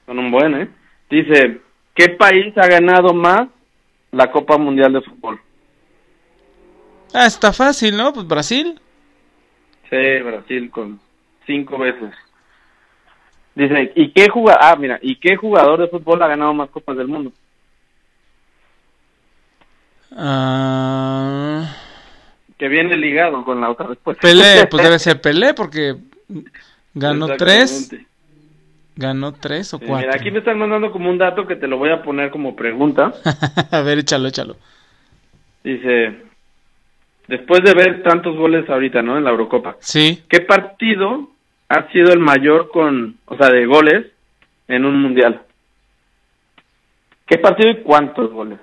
son 0.06 0.18
un 0.18 0.30
buen, 0.30 0.54
¿eh? 0.54 0.68
Dice, 1.08 1.60
¿qué 1.94 2.10
país 2.10 2.56
ha 2.58 2.66
ganado 2.66 3.14
más 3.14 3.48
la 4.12 4.30
Copa 4.30 4.58
Mundial 4.58 4.92
de 4.92 5.00
Fútbol? 5.02 5.40
Ah, 7.14 7.26
está 7.26 7.52
fácil, 7.52 7.96
¿no? 7.96 8.12
Pues 8.12 8.26
Brasil. 8.26 8.78
Brasil 10.22 10.70
con 10.70 11.00
cinco 11.46 11.78
veces. 11.78 12.12
Dice, 13.54 13.92
¿y 13.94 14.10
qué 14.10 14.28
jugador? 14.28 14.60
Ah, 14.62 14.76
mira, 14.76 14.98
¿y 15.00 15.16
qué 15.16 15.36
jugador 15.36 15.80
de 15.80 15.88
fútbol 15.88 16.22
ha 16.22 16.28
ganado 16.28 16.52
más 16.54 16.70
copas 16.70 16.96
del 16.96 17.06
mundo? 17.08 17.32
Ah, 20.16 21.74
Que 22.58 22.68
viene 22.68 22.96
ligado 22.96 23.44
con 23.44 23.60
la 23.60 23.70
otra 23.70 23.86
respuesta. 23.88 24.22
Pelé, 24.22 24.66
pues 24.66 24.82
debe 24.82 24.98
ser 24.98 25.20
Pelé 25.20 25.54
porque 25.54 25.96
ganó 26.94 27.26
tres, 27.36 27.90
ganó 28.96 29.32
tres 29.34 29.74
o 29.74 29.78
Sí, 29.78 29.84
cuatro. 29.86 30.06
mira, 30.06 30.16
aquí 30.16 30.30
me 30.30 30.38
están 30.38 30.58
mandando 30.58 30.90
como 30.92 31.10
un 31.10 31.18
dato 31.18 31.46
que 31.46 31.56
te 31.56 31.66
lo 31.66 31.78
voy 31.78 31.90
a 31.90 32.02
poner 32.02 32.30
como 32.30 32.54
pregunta. 32.54 33.12
A 33.70 33.80
ver, 33.82 33.98
échalo, 33.98 34.28
échalo. 34.28 34.56
Dice, 35.64 36.22
después 37.28 37.62
de 37.64 37.74
ver 37.74 38.02
tantos 38.02 38.36
goles 38.36 38.68
ahorita, 38.68 39.02
¿no? 39.02 39.16
En 39.18 39.24
la 39.24 39.30
Eurocopa, 39.30 39.76
Sí. 39.80 40.22
¿qué 40.28 40.40
partido 40.40 41.30
ha 41.68 41.90
sido 41.92 42.12
el 42.12 42.18
mayor 42.20 42.70
con, 42.70 43.16
o 43.26 43.36
sea, 43.36 43.48
de 43.50 43.66
goles 43.66 44.06
en 44.68 44.84
un 44.84 45.00
mundial? 45.00 45.42
¿Qué 47.26 47.38
partido 47.38 47.70
y 47.70 47.82
cuántos 47.82 48.30
goles? 48.32 48.58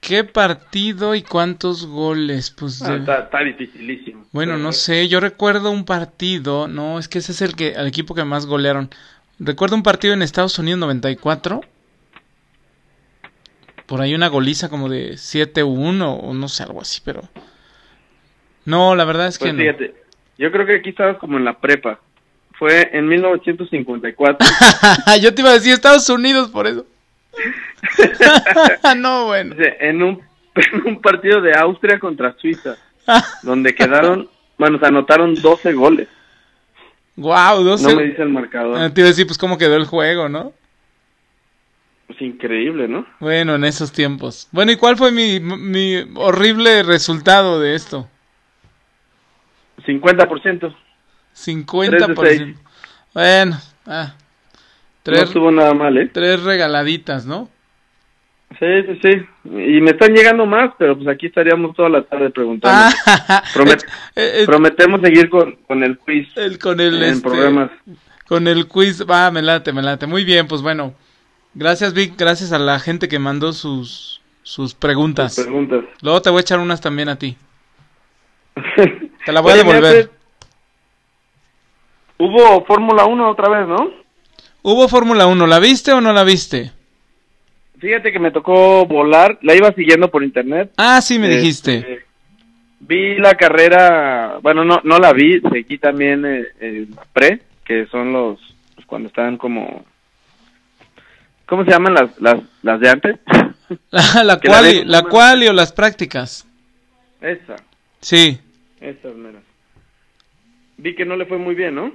¿Qué 0.00 0.22
partido 0.22 1.14
y 1.14 1.22
cuántos 1.22 1.86
goles? 1.86 2.50
Pues 2.50 2.82
Ah, 2.82 2.92
de- 2.92 2.98
está, 2.98 3.18
está 3.20 3.40
dificilísimo. 3.40 4.24
bueno, 4.32 4.56
no 4.58 4.72
sé, 4.72 5.08
yo 5.08 5.18
recuerdo 5.18 5.70
un 5.70 5.84
partido, 5.84 6.68
no, 6.68 6.98
es 6.98 7.08
que 7.08 7.18
ese 7.18 7.32
es 7.32 7.42
el 7.42 7.56
que 7.56 7.70
el 7.70 7.86
equipo 7.86 8.14
que 8.14 8.24
más 8.24 8.46
golearon. 8.46 8.90
Recuerdo 9.38 9.74
un 9.76 9.82
partido 9.82 10.14
en 10.14 10.22
Estados 10.22 10.58
Unidos 10.58 10.78
94. 10.80 11.62
Por 13.86 14.00
ahí 14.00 14.14
una 14.14 14.28
goliza 14.28 14.68
como 14.68 14.88
de 14.88 15.12
7-1 15.12 16.20
o 16.22 16.34
no 16.34 16.48
sé, 16.48 16.62
algo 16.64 16.80
así, 16.80 17.00
pero 17.04 17.22
No, 18.64 18.94
la 18.96 19.04
verdad 19.04 19.28
es 19.28 19.38
que 19.38 19.44
Pues 19.44 19.54
no. 19.54 19.60
fíjate, 19.60 19.94
yo 20.38 20.50
creo 20.50 20.66
que 20.66 20.76
aquí 20.76 20.90
estabas 20.90 21.18
como 21.18 21.38
en 21.38 21.44
la 21.44 21.58
prepa. 21.58 22.00
Fue 22.58 22.88
en 22.96 23.06
1954. 23.06 24.46
Yo 25.20 25.34
te 25.34 25.42
iba 25.42 25.50
a 25.50 25.54
decir 25.54 25.72
Estados 25.72 26.08
Unidos 26.08 26.50
por 26.50 26.66
eso. 26.66 26.86
no, 28.96 29.26
bueno. 29.26 29.54
En 29.80 30.02
un, 30.02 30.22
en 30.54 30.86
un 30.86 31.00
partido 31.02 31.40
de 31.40 31.54
Austria 31.54 31.98
contra 31.98 32.34
Suiza, 32.38 32.76
donde 33.42 33.74
quedaron, 33.74 34.28
bueno, 34.58 34.78
se 34.78 34.86
anotaron 34.86 35.34
12 35.34 35.72
goles. 35.74 36.08
Wow, 37.16 37.62
12. 37.62 37.84
No 37.84 37.96
me 37.96 38.04
dice 38.04 38.22
el 38.22 38.28
marcador. 38.30 38.78
Ah, 38.78 38.90
Te 38.92 39.00
iba 39.00 39.08
a 39.08 39.10
decir, 39.10 39.26
pues, 39.26 39.38
cómo 39.38 39.58
quedó 39.58 39.76
el 39.76 39.84
juego, 39.86 40.28
¿no? 40.28 40.52
Pues 42.06 42.22
increíble, 42.22 42.86
¿no? 42.88 43.04
Bueno, 43.18 43.56
en 43.56 43.64
esos 43.64 43.90
tiempos. 43.92 44.48
Bueno, 44.52 44.70
¿y 44.72 44.76
cuál 44.76 44.96
fue 44.96 45.10
mi, 45.10 45.40
mi 45.40 45.96
horrible 46.14 46.82
resultado 46.84 47.60
de 47.60 47.74
esto? 47.74 48.08
50%. 49.86 50.74
50%. 51.34 51.66
Tres 51.90 52.06
de 52.06 52.16
seis. 52.38 52.56
Bueno, 53.12 53.58
ah, 53.86 54.14
No 54.16 54.22
tres, 55.02 55.22
estuvo 55.24 55.50
nada 55.50 55.74
mal, 55.74 55.96
¿eh? 55.98 56.10
tres 56.12 56.42
regaladitas, 56.42 57.26
¿no? 57.26 57.48
Sí, 58.58 58.66
sí, 58.86 58.98
sí. 59.02 59.26
Y 59.44 59.80
me 59.80 59.90
están 59.90 60.12
llegando 60.14 60.46
más, 60.46 60.70
pero 60.78 60.96
pues 60.96 61.08
aquí 61.08 61.26
estaríamos 61.26 61.74
toda 61.74 61.88
la 61.88 62.02
tarde 62.02 62.30
preguntando. 62.30 62.94
Ah, 63.06 63.42
Promet- 63.54 63.84
eh, 64.16 64.42
eh, 64.42 64.46
Prometemos 64.46 65.00
seguir 65.00 65.28
con, 65.28 65.56
con 65.66 65.82
el 65.82 65.98
quiz 65.98 66.28
el- 66.36 66.58
con 66.58 66.80
el 66.80 67.02
en 67.02 67.10
este, 67.14 67.28
programas. 67.28 67.70
con 68.28 68.46
el 68.48 68.66
quiz, 68.68 69.04
va, 69.08 69.30
me 69.30 69.42
late, 69.42 69.72
me 69.72 69.82
late. 69.82 70.06
Muy 70.06 70.24
bien, 70.24 70.46
pues 70.46 70.62
bueno. 70.62 70.94
Gracias, 71.58 71.94
Vic, 71.94 72.12
gracias 72.18 72.52
a 72.52 72.58
la 72.58 72.78
gente 72.78 73.08
que 73.08 73.18
mandó 73.18 73.52
sus 73.54 74.20
sus 74.42 74.74
preguntas. 74.74 75.40
Preguntas. 75.40 75.84
Luego 76.02 76.20
te 76.22 76.28
voy 76.30 76.38
a 76.38 76.40
echar 76.42 76.58
unas 76.60 76.80
también 76.82 77.08
a 77.08 77.16
ti. 77.16 77.34
Te 79.24 79.32
la 79.32 79.40
voy 79.40 79.52
a 79.52 79.56
devolver. 79.56 80.10
Hubo 82.18 82.64
Fórmula 82.64 83.06
1 83.06 83.30
otra 83.30 83.48
vez, 83.48 83.66
¿no? 83.66 83.90
Hubo 84.62 84.86
Fórmula 84.88 85.26
1, 85.26 85.46
¿la 85.46 85.58
viste 85.58 85.92
o 85.92 86.00
no 86.00 86.12
la 86.12 86.24
viste? 86.24 86.72
Fíjate 87.78 88.12
que 88.12 88.18
me 88.18 88.30
tocó 88.30 88.86
volar, 88.86 89.38
la 89.42 89.54
iba 89.54 89.72
siguiendo 89.72 90.10
por 90.10 90.22
internet. 90.22 90.72
Ah, 90.76 91.00
sí, 91.00 91.18
me 91.18 91.26
Este, 91.26 91.36
dijiste. 91.40 92.04
Vi 92.80 93.16
la 93.18 93.34
carrera, 93.34 94.38
bueno, 94.42 94.64
no 94.64 94.80
no 94.84 94.98
la 94.98 95.12
vi, 95.12 95.40
seguí 95.40 95.78
también 95.78 96.24
eh, 96.24 96.44
el 96.60 96.88
pre, 97.12 97.40
que 97.64 97.86
son 97.86 98.12
los, 98.12 98.38
pues, 98.74 98.86
cuando 98.86 99.08
están 99.08 99.38
como, 99.38 99.84
¿cómo 101.46 101.64
se 101.64 101.70
llaman 101.70 101.94
las 101.94 102.20
las, 102.20 102.36
las 102.62 102.80
de 102.80 102.88
antes? 102.90 103.16
La, 103.90 104.02
la 104.14 104.24
la 104.24 104.40
quali, 104.40 104.84
la 104.84 105.02
quali 105.02 105.48
o 105.48 105.52
las 105.52 105.72
prácticas. 105.72 106.46
Esa, 107.20 107.56
Sí. 108.00 108.38
esas 108.80 109.16
meras. 109.16 109.42
Vi 110.76 110.94
que 110.94 111.04
no 111.04 111.16
le 111.16 111.26
fue 111.26 111.38
muy 111.38 111.56
bien, 111.56 111.74
¿no? 111.74 111.92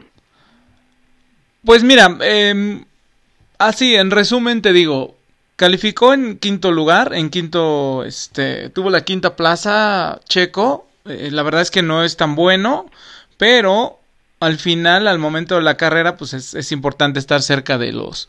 Pues 1.64 1.84
mira, 1.84 2.18
eh, 2.22 2.84
así, 3.58 3.96
en 3.96 4.12
resumen 4.12 4.62
te 4.62 4.74
digo, 4.74 5.16
calificó 5.56 6.14
en 6.14 6.40
quinto 6.40 6.72
lugar, 6.72 7.14
en 7.14 7.30
quinto, 7.30 8.04
este, 8.04 8.70
tuvo 8.70 8.90
la 8.90 9.02
quinta 9.06 9.36
plaza 9.36 10.20
Checo, 10.28 10.88
eh, 11.06 11.30
la 11.32 11.44
verdad 11.44 11.62
es 11.62 11.72
que 11.72 11.84
no 11.84 12.04
es 12.04 12.18
tan 12.18 12.36
bueno, 12.36 12.90
pero 13.38 14.00
al 14.40 14.58
final, 14.58 15.08
al 15.08 15.20
momento 15.20 15.56
de 15.56 15.62
la 15.62 15.78
carrera, 15.78 16.18
pues 16.18 16.34
es, 16.34 16.54
es 16.56 16.72
importante 16.72 17.20
estar 17.20 17.42
cerca 17.44 17.78
de 17.78 17.92
los, 17.94 18.28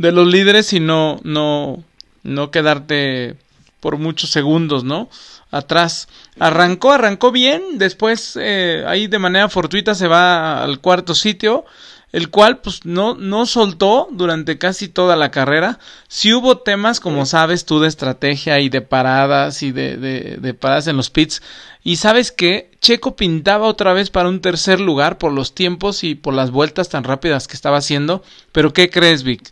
de 0.00 0.12
los 0.12 0.26
líderes 0.26 0.72
y 0.72 0.80
no, 0.80 1.20
no, 1.24 1.84
no 2.22 2.50
quedarte 2.50 3.36
por 3.80 3.98
muchos 3.98 4.30
segundos, 4.30 4.82
¿no? 4.82 5.10
Atrás. 5.50 6.08
Arrancó, 6.38 6.92
arrancó 6.92 7.30
bien, 7.32 7.60
después 7.74 8.38
eh, 8.40 8.82
ahí 8.86 9.08
de 9.08 9.18
manera 9.18 9.50
fortuita 9.50 9.94
se 9.94 10.08
va 10.08 10.64
al 10.64 10.80
cuarto 10.80 11.14
sitio, 11.14 11.66
el 12.12 12.30
cual 12.30 12.60
pues 12.60 12.86
no, 12.86 13.14
no 13.14 13.44
soltó 13.44 14.08
durante 14.10 14.56
casi 14.56 14.88
toda 14.88 15.16
la 15.16 15.30
carrera. 15.30 15.78
Sí 16.08 16.32
hubo 16.32 16.56
temas, 16.56 16.98
como 16.98 17.26
sabes 17.26 17.66
tú, 17.66 17.78
de 17.78 17.88
estrategia 17.88 18.58
y 18.58 18.70
de 18.70 18.80
paradas 18.80 19.62
y 19.62 19.70
de, 19.70 19.98
de, 19.98 20.38
de 20.40 20.54
paradas 20.54 20.86
en 20.86 20.96
los 20.96 21.10
pits. 21.10 21.42
Y 21.84 21.96
sabes 21.96 22.32
que 22.32 22.70
Checo 22.80 23.16
pintaba 23.16 23.66
otra 23.66 23.92
vez 23.92 24.08
para 24.08 24.30
un 24.30 24.40
tercer 24.40 24.80
lugar 24.80 25.18
por 25.18 25.32
los 25.32 25.54
tiempos 25.54 26.04
y 26.04 26.14
por 26.14 26.32
las 26.32 26.50
vueltas 26.50 26.88
tan 26.88 27.04
rápidas 27.04 27.46
que 27.46 27.54
estaba 27.54 27.76
haciendo. 27.76 28.22
Pero 28.50 28.72
¿qué 28.72 28.88
crees, 28.88 29.24
Vic? 29.24 29.50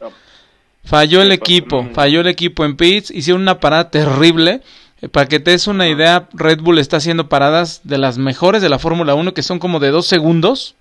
Falló 0.89 1.20
el 1.20 1.32
equipo, 1.32 1.86
falló 1.93 2.22
el 2.22 2.28
equipo 2.28 2.64
en 2.64 2.74
pits, 2.74 3.11
hicieron 3.11 3.43
una 3.43 3.61
parada 3.61 3.91
terrible. 3.91 4.62
Eh, 5.03 5.09
Para 5.11 5.26
que 5.26 5.39
te 5.39 5.51
des 5.51 5.66
una 5.66 5.86
idea, 5.86 6.30
Red 6.32 6.61
Bull 6.61 6.78
está 6.78 6.97
haciendo 6.97 7.28
paradas 7.28 7.82
de 7.84 7.99
las 7.99 8.16
mejores 8.16 8.62
de 8.62 8.70
la 8.70 8.78
Fórmula 8.78 9.14
1 9.14 9.34
que 9.34 9.43
son 9.43 9.59
como 9.59 9.80
de 9.80 9.91
dos 9.91 10.07
segundos. 10.07 10.76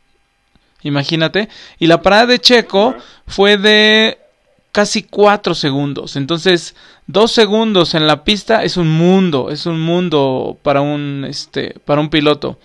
imagínate. 0.82 1.50
Y 1.78 1.88
la 1.88 2.02
parada 2.02 2.28
de 2.28 2.40
Checo 2.40 2.96
fue 3.26 3.58
de 3.58 4.18
casi 4.72 5.04
cuatro 5.04 5.54
segundos. 5.54 6.16
Entonces, 6.16 6.74
dos 7.06 7.34
segundos 7.34 7.94
en 7.94 8.08
la 8.08 8.24
pista 8.24 8.64
es 8.64 8.78
un 8.78 8.90
mundo, 8.90 9.50
es 9.52 9.66
un 9.66 9.82
mundo 9.82 10.58
para 10.64 10.80
un, 10.80 11.26
este, 11.30 11.76
para 11.84 12.00
un 12.00 12.10
piloto. 12.10 12.60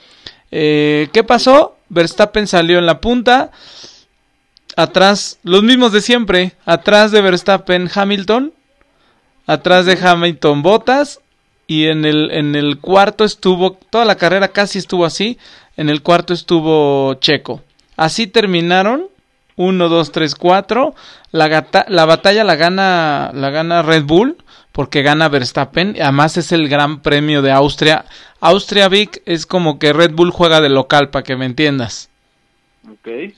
Eh, 0.53 1.09
¿Qué 1.13 1.25
pasó? 1.25 1.77
Verstappen 1.89 2.47
salió 2.47 2.79
en 2.79 2.87
la 2.87 3.01
punta. 3.01 3.51
Atrás, 4.77 5.39
los 5.43 5.63
mismos 5.63 5.93
de 5.93 6.01
siempre. 6.01 6.53
Atrás 6.65 7.11
de 7.11 7.21
Verstappen, 7.21 7.91
Hamilton. 7.95 8.53
Atrás 9.47 9.87
de 9.87 9.99
Hamilton, 10.01 10.63
Bottas. 10.63 11.21
Y 11.67 11.87
en 11.87 12.05
el, 12.05 12.31
en 12.33 12.55
el 12.55 12.79
cuarto 12.79 13.25
estuvo, 13.25 13.73
toda 13.91 14.05
la 14.05 14.17
carrera 14.17 14.49
casi 14.49 14.79
estuvo 14.79 15.05
así. 15.05 15.39
En 15.77 15.89
el 15.89 16.03
cuarto 16.03 16.35
estuvo 16.35 17.15
Checo. 17.15 17.63
Así 17.97 18.27
terminaron 18.27 19.07
1, 19.57 19.89
2, 19.89 20.13
3, 20.13 20.35
4. 20.35 20.95
La, 21.31 21.67
la 21.89 22.05
batalla 22.05 22.45
la 22.45 22.57
gana, 22.57 23.31
la 23.35 23.51
gana 23.51 23.83
Red 23.83 24.05
Bull 24.05 24.37
porque 24.73 25.03
gana 25.03 25.29
Verstappen. 25.29 25.97
Además 26.01 26.37
es 26.37 26.51
el 26.53 26.69
Gran 26.69 27.01
Premio 27.01 27.43
de 27.43 27.53
Austria. 27.53 28.07
Austria 28.41 28.89
Vic 28.89 29.23
es 29.27 29.47
como 29.47 29.79
que 29.79 29.93
Red 29.93 30.13
Bull 30.13 30.31
juega 30.31 30.61
de 30.61 30.71
local, 30.71 31.11
para 31.11 31.23
que 31.23 31.37
me 31.37 31.47
entiendas. 31.47 32.09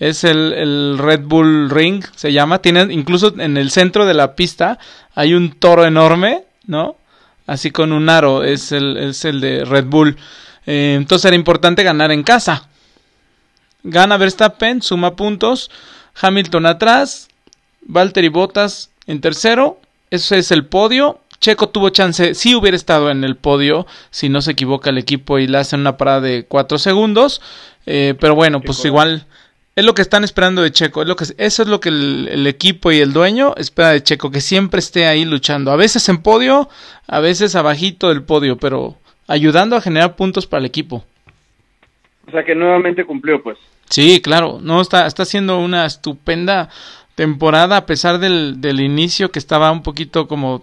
Es 0.00 0.24
el, 0.24 0.52
el, 0.54 0.98
Red 0.98 1.22
Bull 1.24 1.70
Ring, 1.70 2.02
se 2.16 2.32
llama. 2.32 2.60
Tiene, 2.60 2.92
incluso 2.92 3.34
en 3.38 3.56
el 3.56 3.70
centro 3.70 4.06
de 4.06 4.14
la 4.14 4.34
pista 4.34 4.78
hay 5.14 5.34
un 5.34 5.52
toro 5.52 5.84
enorme, 5.84 6.44
¿no? 6.66 6.96
Así 7.46 7.70
con 7.70 7.92
un 7.92 8.08
aro, 8.08 8.42
es 8.42 8.72
el, 8.72 8.96
es 8.96 9.24
el 9.24 9.40
de 9.40 9.64
Red 9.64 9.84
Bull. 9.84 10.16
Eh, 10.66 10.94
entonces 10.96 11.26
era 11.26 11.36
importante 11.36 11.82
ganar 11.82 12.10
en 12.10 12.22
casa. 12.22 12.68
Gana 13.82 14.16
Verstappen, 14.16 14.80
suma 14.80 15.14
puntos. 15.14 15.70
Hamilton 16.20 16.66
atrás, 16.66 17.28
Valtteri 17.82 18.28
Bottas 18.28 18.90
en 19.06 19.20
tercero, 19.20 19.80
ese 20.10 20.38
es 20.38 20.50
el 20.50 20.66
podio. 20.66 21.20
Checo 21.40 21.68
tuvo 21.68 21.90
chance, 21.90 22.34
si 22.34 22.54
hubiera 22.54 22.76
estado 22.76 23.10
en 23.10 23.24
el 23.24 23.36
podio, 23.36 23.86
si 24.10 24.30
no 24.30 24.40
se 24.40 24.52
equivoca 24.52 24.88
el 24.88 24.96
equipo 24.96 25.38
y 25.38 25.46
le 25.46 25.58
hacen 25.58 25.80
una 25.80 25.98
parada 25.98 26.22
de 26.22 26.46
4 26.46 26.78
segundos. 26.78 27.42
Eh, 27.86 28.14
pero 28.18 28.34
bueno, 28.34 28.60
pues 28.60 28.84
igual 28.84 29.26
es 29.76 29.84
lo 29.84 29.94
que 29.94 30.02
están 30.02 30.24
esperando 30.24 30.62
de 30.62 30.72
Checo. 30.72 31.02
Es 31.02 31.08
lo 31.08 31.16
que, 31.16 31.24
eso 31.36 31.62
es 31.62 31.68
lo 31.68 31.80
que 31.80 31.88
el, 31.88 32.46
equipo 32.46 32.92
y 32.92 33.00
el 33.00 33.12
dueño 33.12 33.54
espera 33.56 33.90
de 33.90 34.02
Checo, 34.02 34.30
que 34.30 34.40
siempre 34.40 34.78
esté 34.78 35.06
ahí 35.06 35.24
luchando. 35.24 35.72
A 35.72 35.76
veces 35.76 36.08
en 36.08 36.18
podio, 36.18 36.68
a 37.06 37.20
veces 37.20 37.54
abajito 37.56 38.08
del 38.08 38.22
podio, 38.22 38.56
pero 38.56 38.96
ayudando 39.26 39.76
a 39.76 39.80
generar 39.80 40.16
puntos 40.16 40.46
para 40.46 40.60
el 40.60 40.66
equipo. 40.66 41.04
O 42.26 42.30
sea 42.30 42.44
que 42.44 42.54
nuevamente 42.54 43.04
cumplió, 43.04 43.42
pues. 43.42 43.58
Sí, 43.90 44.20
claro, 44.22 44.58
no 44.62 44.80
está, 44.80 45.06
está 45.06 45.24
haciendo 45.24 45.58
una 45.58 45.84
estupenda 45.84 46.70
temporada 47.14 47.76
a 47.76 47.86
pesar 47.86 48.18
del, 48.18 48.60
del 48.60 48.80
inicio 48.80 49.30
que 49.30 49.38
estaba 49.38 49.70
un 49.70 49.82
poquito 49.82 50.26
como, 50.26 50.62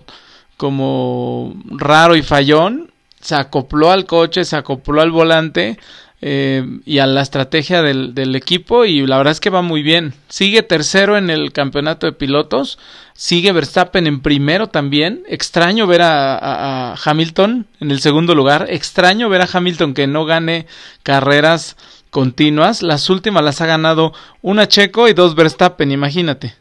como 0.58 1.54
raro 1.66 2.16
y 2.16 2.24
fallón. 2.24 2.92
Se 3.20 3.36
acopló 3.36 3.92
al 3.92 4.06
coche, 4.06 4.46
se 4.46 4.56
acopló 4.56 5.02
al 5.02 5.12
volante 5.12 5.78
eh, 6.24 6.64
y 6.86 7.00
a 7.00 7.08
la 7.08 7.22
estrategia 7.22 7.82
del, 7.82 8.14
del, 8.14 8.36
equipo 8.36 8.86
y 8.86 9.06
la 9.08 9.18
verdad 9.18 9.32
es 9.32 9.40
que 9.40 9.50
va 9.50 9.64
muy 9.64 9.82
bien. 9.82 10.14
Sigue 10.30 10.62
tercero 10.62 11.18
en 11.18 11.32
el 11.32 11.52
campeonato 11.52 12.06
de 12.06 12.14
pilotos, 12.14 12.78
sigue 13.14 13.52
Verstappen 13.52 14.06
en 14.06 14.22
primero 14.22 14.68
también. 14.68 15.24
Extraño 15.28 15.88
ver 15.88 16.04
a, 16.04 16.92
a 16.92 16.96
Hamilton 17.04 17.66
en 17.80 17.90
el 17.90 18.02
segundo 18.02 18.36
lugar, 18.36 18.68
extraño 18.70 19.30
ver 19.30 19.42
a 19.42 19.50
Hamilton 19.52 19.96
que 19.96 20.06
no 20.06 20.26
gane 20.26 20.68
carreras 21.02 21.76
continuas. 22.12 22.84
Las 22.84 23.10
últimas 23.10 23.44
las 23.44 23.62
ha 23.62 23.66
ganado 23.66 24.14
una 24.44 24.68
Checo 24.68 25.08
y 25.08 25.14
dos 25.14 25.34
Verstappen, 25.34 25.92
imagínate. 25.92 26.54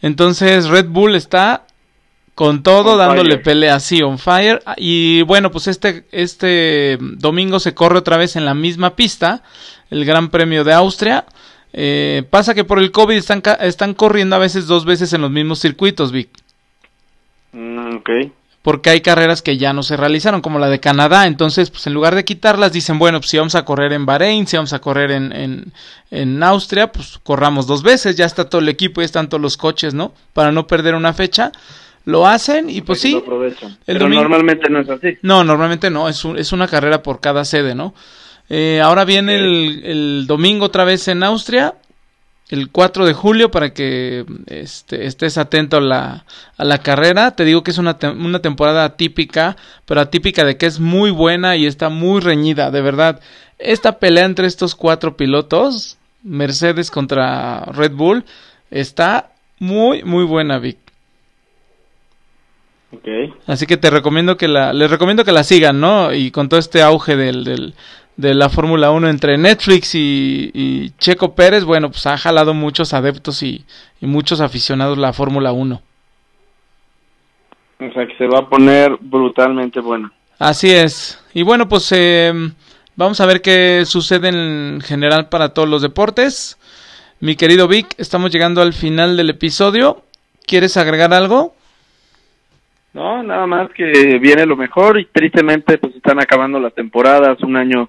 Entonces 0.00 0.68
Red 0.68 0.86
Bull 0.86 1.16
está 1.16 1.66
con 2.34 2.62
todo 2.62 2.96
dándole 2.96 3.38
pelea 3.38 3.74
así 3.74 4.02
on 4.02 4.18
fire 4.18 4.62
y 4.76 5.22
bueno 5.22 5.50
pues 5.50 5.66
este 5.66 6.06
este 6.12 6.98
domingo 7.00 7.60
se 7.60 7.74
corre 7.74 7.98
otra 7.98 8.16
vez 8.16 8.36
en 8.36 8.44
la 8.44 8.54
misma 8.54 8.96
pista 8.96 9.42
el 9.90 10.04
Gran 10.04 10.30
Premio 10.30 10.64
de 10.64 10.72
Austria 10.72 11.26
eh, 11.72 12.24
pasa 12.30 12.54
que 12.54 12.64
por 12.64 12.78
el 12.78 12.90
COVID 12.90 13.16
están, 13.16 13.42
están 13.60 13.94
corriendo 13.94 14.36
a 14.36 14.40
veces 14.40 14.66
dos 14.66 14.84
veces 14.84 15.12
en 15.12 15.20
los 15.20 15.30
mismos 15.30 15.60
circuitos 15.60 16.12
Vic 16.12 16.30
mm, 17.52 17.96
okay 17.96 18.32
porque 18.62 18.90
hay 18.90 19.00
carreras 19.00 19.40
que 19.40 19.56
ya 19.56 19.72
no 19.72 19.82
se 19.82 19.96
realizaron, 19.96 20.42
como 20.42 20.58
la 20.58 20.68
de 20.68 20.80
Canadá. 20.80 21.26
Entonces, 21.26 21.70
pues 21.70 21.86
en 21.86 21.94
lugar 21.94 22.14
de 22.14 22.24
quitarlas, 22.24 22.72
dicen, 22.72 22.98
bueno, 22.98 23.18
pues 23.20 23.30
si 23.30 23.38
vamos 23.38 23.54
a 23.54 23.64
correr 23.64 23.92
en 23.92 24.04
Bahrein, 24.04 24.46
si 24.46 24.56
vamos 24.56 24.72
a 24.74 24.80
correr 24.80 25.12
en, 25.12 25.32
en, 25.32 25.72
en 26.10 26.42
Austria, 26.42 26.92
pues 26.92 27.18
corramos 27.22 27.66
dos 27.66 27.82
veces, 27.82 28.16
ya 28.16 28.26
está 28.26 28.50
todo 28.50 28.60
el 28.60 28.68
equipo, 28.68 29.00
y 29.00 29.04
están 29.04 29.28
todos 29.28 29.40
los 29.40 29.56
coches, 29.56 29.94
¿no? 29.94 30.12
Para 30.34 30.52
no 30.52 30.66
perder 30.66 30.94
una 30.94 31.14
fecha. 31.14 31.52
Lo 32.04 32.26
hacen 32.26 32.70
y 32.70 32.80
pues 32.80 33.00
sí. 33.00 33.22
Pero 33.84 34.08
normalmente 34.08 34.68
no 34.70 34.80
es 34.80 34.88
así. 34.88 35.18
No, 35.22 35.44
normalmente 35.44 35.90
no, 35.90 36.08
es, 36.08 36.24
es 36.36 36.52
una 36.52 36.66
carrera 36.66 37.02
por 37.02 37.20
cada 37.20 37.44
sede, 37.44 37.74
¿no? 37.74 37.94
Eh, 38.48 38.80
ahora 38.82 39.04
viene 39.04 39.36
el, 39.36 39.82
el 39.84 40.26
domingo 40.26 40.66
otra 40.66 40.84
vez 40.84 41.06
en 41.08 41.22
Austria 41.22 41.74
el 42.50 42.70
4 42.70 43.06
de 43.06 43.14
julio 43.14 43.50
para 43.50 43.72
que 43.72 44.24
este, 44.46 45.06
estés 45.06 45.38
atento 45.38 45.76
a 45.76 45.80
la, 45.80 46.24
a 46.56 46.64
la 46.64 46.78
carrera. 46.78 47.30
Te 47.30 47.44
digo 47.44 47.62
que 47.62 47.70
es 47.70 47.78
una, 47.78 47.96
una 48.02 48.40
temporada 48.40 48.84
atípica, 48.84 49.56
pero 49.86 50.00
atípica 50.00 50.44
de 50.44 50.56
que 50.56 50.66
es 50.66 50.80
muy 50.80 51.12
buena 51.12 51.56
y 51.56 51.66
está 51.66 51.88
muy 51.88 52.20
reñida, 52.20 52.70
de 52.70 52.82
verdad. 52.82 53.20
Esta 53.58 53.98
pelea 53.98 54.24
entre 54.24 54.48
estos 54.48 54.74
cuatro 54.74 55.16
pilotos, 55.16 55.96
Mercedes 56.24 56.90
contra 56.90 57.64
Red 57.66 57.92
Bull, 57.92 58.24
está 58.70 59.30
muy, 59.60 60.02
muy 60.02 60.24
buena, 60.24 60.58
Vic. 60.58 60.78
Okay. 62.92 63.32
Así 63.46 63.66
que 63.66 63.76
te 63.76 63.88
recomiendo 63.88 64.36
que 64.36 64.48
la, 64.48 64.72
les 64.72 64.90
recomiendo 64.90 65.24
que 65.24 65.32
la 65.32 65.44
sigan, 65.44 65.80
¿no? 65.80 66.12
Y 66.12 66.32
con 66.32 66.48
todo 66.48 66.58
este 66.58 66.82
auge 66.82 67.14
del, 67.14 67.44
del, 67.44 67.74
de 68.20 68.34
la 68.34 68.48
Fórmula 68.48 68.90
1 68.90 69.08
entre 69.08 69.38
Netflix 69.38 69.94
y, 69.94 70.92
Checo 70.98 71.34
Pérez, 71.34 71.64
bueno, 71.64 71.90
pues 71.90 72.06
ha 72.06 72.18
jalado 72.18 72.54
muchos 72.54 72.92
adeptos 72.92 73.42
y, 73.42 73.64
muchos 74.00 74.40
aficionados 74.40 74.98
la 74.98 75.12
Fórmula 75.12 75.52
1. 75.52 75.82
O 77.80 77.92
sea 77.92 78.06
que 78.06 78.16
se 78.16 78.26
va 78.26 78.40
a 78.40 78.48
poner 78.48 78.96
brutalmente 79.00 79.80
buena. 79.80 80.12
Así 80.38 80.70
es. 80.70 81.22
Y 81.32 81.42
bueno, 81.42 81.68
pues 81.68 81.90
eh, 81.92 82.32
vamos 82.96 83.20
a 83.20 83.26
ver 83.26 83.40
qué 83.40 83.84
sucede 83.86 84.28
en 84.28 84.80
general 84.82 85.28
para 85.28 85.50
todos 85.50 85.68
los 85.68 85.80
deportes. 85.80 86.58
Mi 87.20 87.36
querido 87.36 87.68
Vic, 87.68 87.94
estamos 87.98 88.30
llegando 88.30 88.60
al 88.60 88.74
final 88.74 89.16
del 89.16 89.30
episodio. 89.30 90.02
¿Quieres 90.46 90.76
agregar 90.76 91.14
algo? 91.14 91.54
No, 92.92 93.22
nada 93.22 93.46
más 93.46 93.70
que 93.70 94.18
viene 94.18 94.46
lo 94.46 94.56
mejor 94.56 94.98
y 94.98 95.06
tristemente 95.06 95.78
pues 95.78 95.94
están 95.94 96.20
acabando 96.20 96.58
las 96.58 96.74
temporadas, 96.74 97.40
un 97.42 97.56
año 97.56 97.88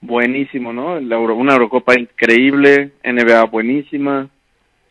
buenísimo, 0.00 0.72
¿no? 0.72 0.94
una 0.94 1.52
Eurocopa 1.52 1.98
increíble, 1.98 2.92
NBA 3.04 3.44
buenísima. 3.44 4.28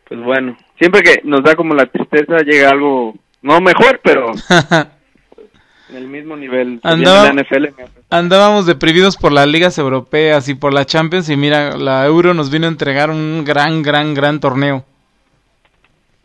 Pues 0.08 0.22
bueno, 0.22 0.58
siempre 0.78 1.02
que 1.02 1.22
nos 1.24 1.44
da 1.44 1.56
como 1.56 1.74
la 1.74 1.86
tristeza 1.86 2.38
llega 2.40 2.70
algo, 2.70 3.16
no 3.42 3.60
mejor, 3.60 4.00
pero 4.04 4.32
en 5.90 5.96
el 5.96 6.08
mismo 6.08 6.38
nivel. 6.38 6.80
andábamos 8.10 8.66
deprimidos 8.66 9.18
por 9.18 9.32
las 9.32 9.48
ligas 9.48 9.78
europeas 9.78 10.48
y 10.48 10.56
por 10.56 10.74
la 10.74 10.86
Champions 10.86 11.30
y 11.30 11.36
mira, 11.36 11.76
la 11.78 12.06
Euro 12.06 12.34
nos 12.34 12.50
vino 12.50 12.68
a 12.68 12.70
entregar 12.70 13.10
un 13.10 13.44
gran, 13.46 13.82
gran, 13.82 14.14
gran 14.14 14.40
torneo. 14.40 14.86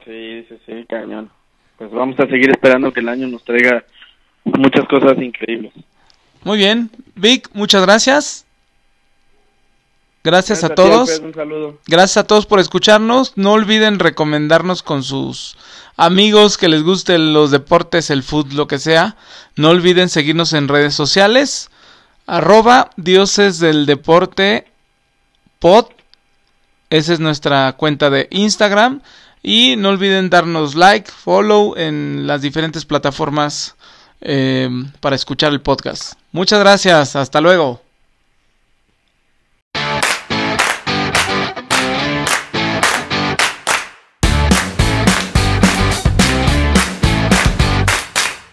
Sí, 0.04 0.46
sí, 0.48 0.58
sí, 0.66 0.86
cañón. 0.88 1.30
Pues 1.78 1.90
vamos 1.90 2.18
a 2.20 2.26
seguir 2.26 2.50
esperando 2.50 2.92
que 2.92 3.00
el 3.00 3.08
año 3.08 3.26
nos 3.26 3.44
traiga 3.44 3.84
muchas 4.44 4.86
cosas 4.88 5.18
increíbles. 5.18 5.72
Muy 6.44 6.58
bien, 6.58 6.90
Vic, 7.14 7.48
muchas 7.54 7.82
gracias. 7.82 8.44
Gracias, 10.24 10.64
a 10.64 10.70
todos. 10.70 11.20
Gracias 11.86 12.16
a 12.16 12.26
todos 12.26 12.46
por 12.46 12.58
escucharnos. 12.58 13.34
No 13.36 13.52
olviden 13.52 13.98
recomendarnos 13.98 14.82
con 14.82 15.02
sus 15.02 15.58
amigos 15.98 16.56
que 16.56 16.68
les 16.68 16.82
gusten 16.82 17.34
los 17.34 17.50
deportes, 17.50 18.08
el 18.08 18.22
fútbol, 18.22 18.56
lo 18.56 18.66
que 18.66 18.78
sea. 18.78 19.16
No 19.56 19.68
olviden 19.68 20.08
seguirnos 20.08 20.54
en 20.54 20.68
redes 20.68 20.94
sociales. 20.94 21.70
Arroba 22.26 22.88
dioses 22.96 23.58
del 23.58 23.84
deporte 23.84 24.66
pod. 25.58 25.88
Esa 26.88 27.12
es 27.12 27.20
nuestra 27.20 27.74
cuenta 27.74 28.08
de 28.08 28.26
Instagram. 28.30 29.02
Y 29.46 29.76
no 29.76 29.90
olviden 29.90 30.30
darnos 30.30 30.74
like, 30.74 31.10
follow 31.10 31.76
en 31.76 32.26
las 32.26 32.40
diferentes 32.40 32.86
plataformas 32.86 33.76
eh, 34.22 34.70
para 35.00 35.16
escuchar 35.16 35.52
el 35.52 35.60
podcast. 35.60 36.14
Muchas 36.32 36.60
gracias. 36.60 37.14
Hasta 37.14 37.42
luego. 37.42 37.83